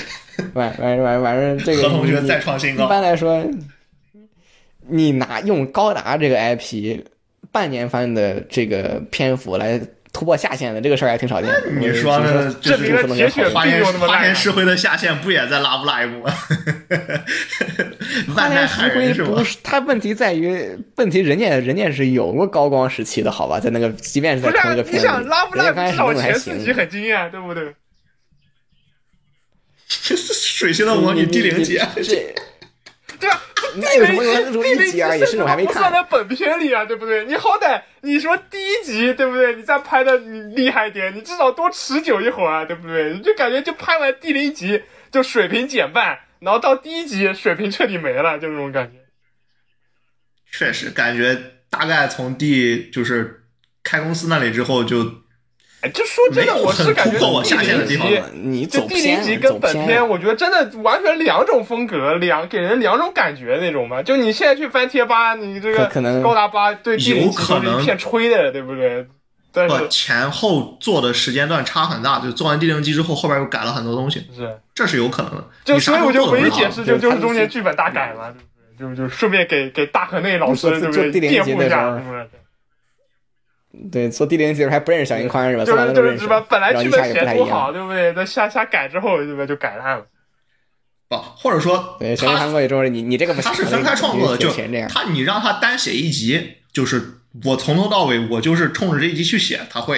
[0.54, 0.54] 吧？
[0.54, 3.44] 完完完完事，这个何同学你再创新高一，般来说，
[4.88, 7.04] 你拿用高达这个 IP
[7.52, 9.80] 半年番的这个篇幅来
[10.16, 11.70] 突破下限的这个事儿还挺少见的。
[11.72, 12.56] 你说呢？
[12.62, 16.34] 就证明了是铁血花田并没有那么烂啊花田石灰的下限不也在拉布拉一部吗？
[18.34, 19.14] 花田石灰？
[19.26, 26.72] 不是，它问题在于问题，人家人家是有过高光时期的，好吧，在那个即便是在同一个片子里，你想拉布拉人家刚开至少始弄还前四集。
[26.72, 27.76] 很惊艳，对不对？
[29.88, 32.34] 水星的魔女第零集，这
[33.26, 33.42] 对吧？
[33.78, 35.74] 那有什么有那种第零集一集而已，甚至我还没看。
[35.74, 37.26] 不算在本片里啊，对不对？
[37.26, 39.56] 你好歹你说第一集，对不对？
[39.56, 43.14] 你再拍的你厉害一点，你至少多持久一会儿啊，对不对？
[43.14, 49.00] 你就感觉就拍完第零集就水平减半，然后到第一集水平彻底没了，就这种感觉。
[50.52, 51.38] 确实感觉
[51.70, 53.44] 大概从第就是
[53.84, 55.06] 开公司那里之后就哎，
[55.92, 58.00] 就说真的，我是感觉地零集
[58.34, 64.02] 你就第零偏，集跟本片，我觉得真的完全两种风格，两给人两种感觉那种嘛。
[64.02, 69.06] 就你现在去翻贴吧，你这个可可能高达八对第零集有可能都是一片吹的，对不对？
[69.52, 75.48] 但是前后做的时间段差很大，就做完第零集之后，后边又改了很多东西，是，这是有可能的。
[75.64, 78.34] 就所以我就唯一解释就就是中间剧本大改嘛，
[78.78, 79.04] 对不对？
[79.06, 82.28] 就就顺便给给大河内老师做对不对辩护一下，集的时候对不对？
[83.92, 85.66] 对，做第零集的时候还不认识小樱宽是吧？
[85.66, 86.40] 就是就是是吧？
[86.50, 87.50] 本来剧本写多太一样。
[87.50, 88.14] 好，对不对？
[88.14, 89.46] 那瞎瞎改之后，对吧？
[89.46, 90.06] 就改烂了。
[91.08, 94.50] 不，或者说对，小樱他宽过去之后，你你这个不，他是分开创作的，就。
[94.88, 99.98] 他你让他单写一集，就是我从头到尾我就是冲着这一集去写，他会；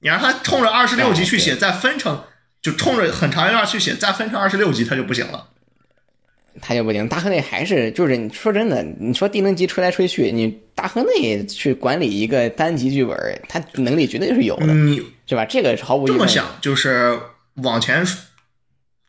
[0.00, 2.24] 你让他冲着二十六集去写，再分成
[2.62, 5.48] 就冲着很长一段去写，再分成二十六集，他就不行了。
[6.60, 15.44] 他就不行，大河内还是就是你说真的，你说低能级吹来吹去，你大河内去管理一个单集剧本，他能力绝对是有的，你是吧？
[15.44, 16.18] 这个是毫无疑问。
[16.18, 17.18] 这么想，就是
[17.54, 18.18] 往前数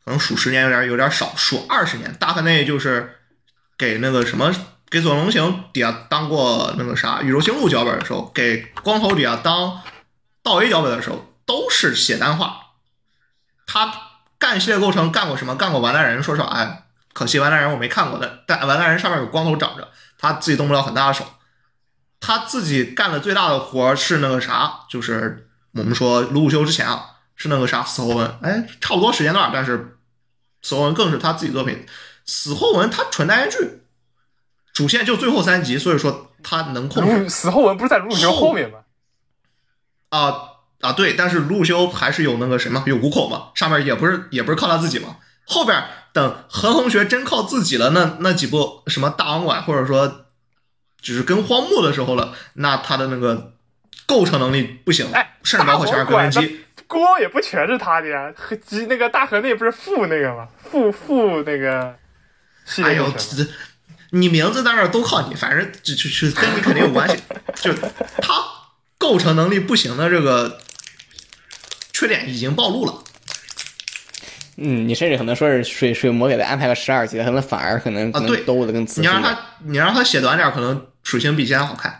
[0.06, 3.10] 可能数十年有点有点少，数二十年，大河内就是
[3.78, 4.54] 给那个什么。
[4.90, 9.82] 给左龙行底下当过那个啥宇宙星路脚本的时候，给光头底下当
[10.42, 12.58] 道 A 脚本的时候，都是写单话。
[13.66, 13.92] 他
[14.38, 15.58] 干系列构成干过什么？
[15.58, 16.84] 干过完蛋人，说实话，哎，
[17.18, 18.44] 可惜完蛋人我没看过但。
[18.46, 19.90] 但完蛋人上面有光头长着，
[20.20, 21.26] 他自己动不了很大的手。
[22.20, 29.98] 他自己干的最大的活是那个啥，就是我们说鲁鲁修之前啊，是那个啥死后文，哎，差不多时间段，但是
[30.62, 31.88] 死后文更是他自己作品。
[32.24, 33.82] 死后文他纯单元剧，
[34.72, 38.78] 主线就最后三集，所以说他能控制死后文不是在鲁鲁修后面吗？
[40.10, 40.36] 啊
[40.82, 45.16] 啊对，但是鲁修还是有那个什么有五口嘛，上面也不是也不是靠他自己嘛，
[45.50, 50.26] 后边等何同学真靠自己了，那那几部什么大网管或者说
[51.02, 53.54] 就是跟荒木的时候了，那他的那个
[54.06, 60.48] 构成能力不行，哎甚至包括前面格伦基，锅也不全是他的呀，和吉那个大河内不是副那个吗？
[60.70, 61.96] 副副那个
[62.66, 63.52] 系哎呦，列构成这
[64.12, 67.24] 你名字在那儿都靠你，反正就就就跟你肯定有关系。
[67.56, 67.74] 就
[68.22, 68.34] 他
[68.98, 70.60] 构成能力不行的这个
[71.94, 73.04] 缺点已经暴露了。
[74.58, 79.14] 嗯，你甚至可能说是水水魔给他安排个十二集，可能反而可能可啊对能兜的更仔细一点。
[79.14, 81.94] 你让他你让他写短点，可能属性比现在好看。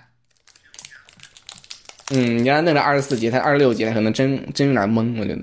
[2.10, 5.42] 嗯，你让他弄个二十四级，他二十六级，他可能真真有点懵，我觉得，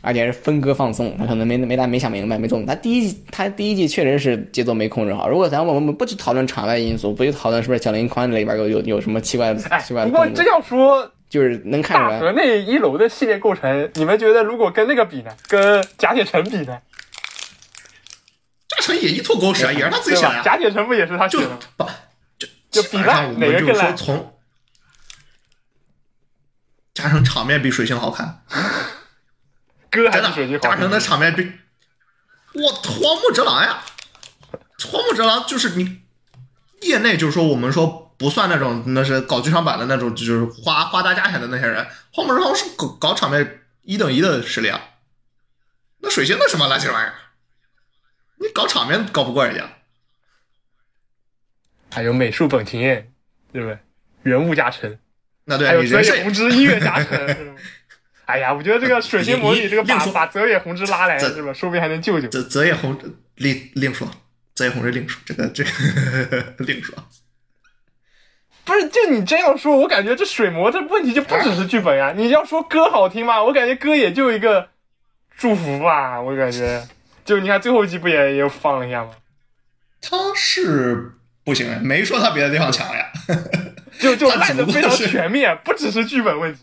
[0.00, 2.66] 而且是分割放送，他可能没没大没想明白，没动。
[2.66, 5.28] 他第一季他第一季确实是节奏没控制好。
[5.28, 15.36] 如果咱我们不去讨论场外因素，不去讨论是不是小林宽里边有有有什么奇怪奇怪，不过这，样说，就是能看出来大河内一楼的系列构成，你们觉得如果跟那个比呢？
[15.48, 16.80] 跟贾铁城比呢？
[18.68, 20.28] 贾铁城也一坨狗屎啊，也是他自己对吧？
[20.28, 20.42] 写的呀。
[20.42, 21.88] 甲铁城不也是他写就的吗？
[22.38, 24.38] 就就比基本上烂我就说哪个更烂从
[26.94, 28.42] 加成场面比水星好看，
[29.90, 31.52] 哥还真的是水星好加成的场面比
[32.54, 33.82] 我荒木哲郎呀，
[34.90, 36.02] 荒木哲郎就是你
[36.82, 44.80] 业内就是说我们说不算那种那是搞剧场版的那种，就是花花大价钱的那些人，荒木哲郎是搞搞场面一等一的实力啊。
[45.98, 47.14] 那水星那什么垃圾玩意儿？
[48.38, 49.68] 你搞场面搞不过人家，
[51.90, 53.12] 还有美术本田彦，
[53.52, 53.78] 对不对？
[54.22, 54.98] 人物加成，
[55.44, 57.56] 那对还有泽野弘之音乐加成。
[58.26, 61.52] 哎呀，我觉得这个水星魔女这个把把泽野弘之拉来这是吧？
[61.52, 62.28] 说不定还能救救。
[62.28, 62.98] 泽泽野弘
[63.36, 64.10] 另另说，
[64.54, 66.94] 泽野弘之另说，这个这个 另说。
[68.66, 72.12] 不是，就你这样说，我感觉这水魔这问题就不只是剧本呀。
[72.18, 73.42] 你要说歌好听吗？
[73.42, 74.68] 我感觉歌也就一个
[75.38, 76.20] 祝福吧。
[76.20, 76.86] 我感觉，
[77.24, 79.10] 就你看最后一集不也也放了一下吗？
[80.02, 81.12] 他是
[81.44, 83.06] 不行，没说他别的地方强呀。
[84.00, 86.60] 就就他烂的非常全面，不只是剧本问题。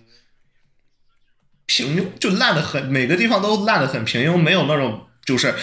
[1.66, 5.56] 平庸就烂的很，每个地方都烂的很平庸，没有那种就是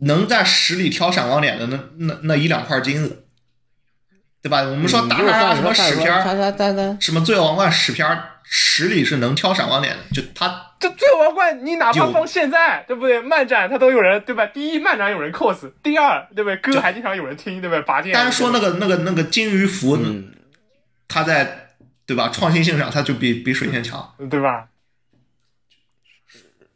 [0.00, 3.21] 能在十里挑闪光点的那那那一两块金子，
[4.42, 4.62] 对吧？
[4.62, 13.20] 我们说打嗯如果打打什么算屎片儿，他他他他什么罪恶王冠屎片儿，十里是能挑闪光点的，就他这最后王冠，你哪怕放现在，对不对？
[13.20, 14.44] 漫展他都有人，对吧？
[14.46, 16.56] 第一，漫展有人 cos；第二，对不对？
[16.56, 17.80] 歌还经常有人听，对不对？
[17.82, 18.12] 拔剑。
[18.12, 20.32] 单说那个那个那个金鱼服，嗯，
[21.06, 21.68] 他在
[22.04, 24.12] 对吧创新性上，他就比比水仙强。
[24.28, 24.64] 对吧？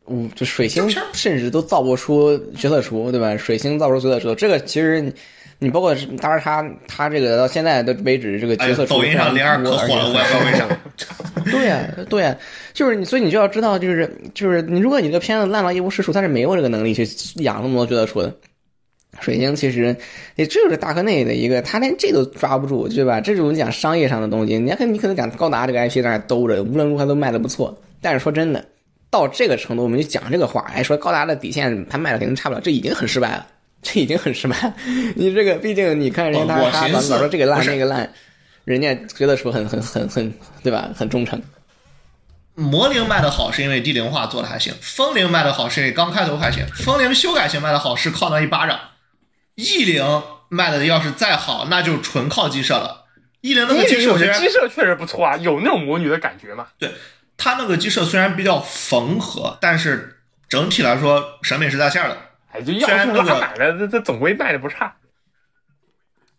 [0.09, 3.37] 嗯，就水星片甚至都造不出角色厨，对吧？
[3.37, 5.13] 水星造不出角色厨，这个其实
[5.59, 10.67] 你你包括是当然他他这个到现在的为止，这个哎角色，厨抖音上零二可火了，我也不知道为啥。
[11.51, 12.37] 对呀、对呀、
[12.73, 17.07] 就是你，所以你就要知道，就是就是你，如果你这个片子烂到一无是处，他是没有这个能力去
[17.43, 18.35] 养那么多角色出的。
[19.19, 19.97] 水晶其实
[20.35, 23.19] 也这就是大河内的一个，他连这都抓不住，对吧？
[23.19, 27.75] 这种讲商业上的东西，你看你可能讲高达这个 IP 在那兜着，无论如何都卖的不错。
[28.03, 28.63] 但是说真的，
[29.11, 33.47] 到这个程度，我们就讲这个话，哎，说高达的底线他卖的肯定差不了，这已经很失败了，
[33.87, 34.75] 这已经很失败了。
[35.15, 38.13] 你这个毕竟你看人家他他老我我寻思老说这个烂那个烂，
[38.65, 40.91] 人家觉得说很很很很对吧？
[40.97, 41.41] 很忠诚。
[42.55, 48.81] 魔灵卖的好是因为地灵化做的还行，风灵卖的好是因为刚开头还行，风灵修改型卖的好是靠那一巴掌，
[49.57, 53.05] 异灵卖的要是再好，那就纯靠鸡舍了。
[53.43, 56.67] 异灵那个鸡舍有些虽然鸡舍确实不错啊，有那种魔女的感觉嘛。
[56.79, 56.91] 对
[57.37, 62.17] 它那个鸡舍虽然比较缝合，但是整体来说审美是在线的。
[62.57, 64.97] 哎，就要素虽然那个拉满了，这这总归卖的不差。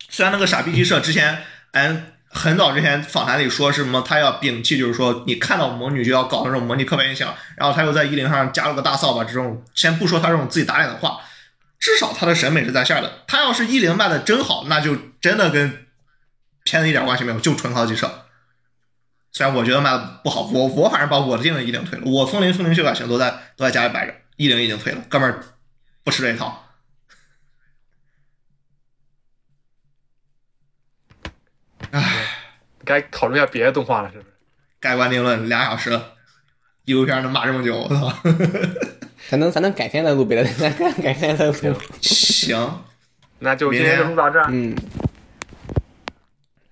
[0.10, 11.20] 虽然那个傻逼鸡舍之前，嗯，很早之前访谈里说是什么，他要摒弃，就是说你看到魔女就要搞那种魔女刻板印象，然后他又在一零上加了个大扫把，这种先不说他这种自己打脸的话，
[11.80, 13.20] 至少他的审美是在线的。
[13.28, 15.86] 他要是一零卖的真好，那就真的跟
[16.64, 18.26] 片子一点关系没有，就纯靠鸡舍。
[19.34, 25.44] 虽然我觉得卖的不好，我我反正把我的定的衣领退了，我风铃、风铃修改型都在都在家里摆着，一零已经退了，哥们儿
[26.07, 26.59] 不吃这一套。
[32.85, 34.27] 该讨论一下别的动画了，是不是？
[34.81, 36.15] 盖棺定论俩小时了，
[36.85, 38.13] 纪录片能骂这么久，我操！
[39.31, 41.77] 咱能咱能改天再录别的，咱 改天再录。
[42.01, 42.83] 行，
[43.39, 44.47] 那就今天就录到这儿。
[44.51, 44.75] 嗯，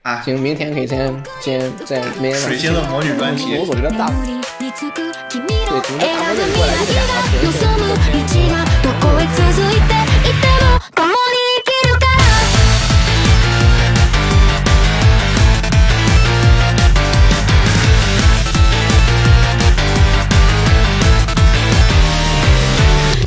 [0.02, 4.08] 哎，行，明天可以先先在明天晚水星的魔女专题我总觉得大
[4.58, 8.63] につく君の对，从这大魔女过来就俩小时。
[9.05, 11.15] 望む道がどこへ続いていても共に
[11.57, 12.25] 生きるから。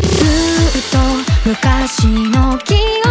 [0.09, 0.17] ず
[0.79, 0.99] っと
[1.49, 3.08] 昔の記憶。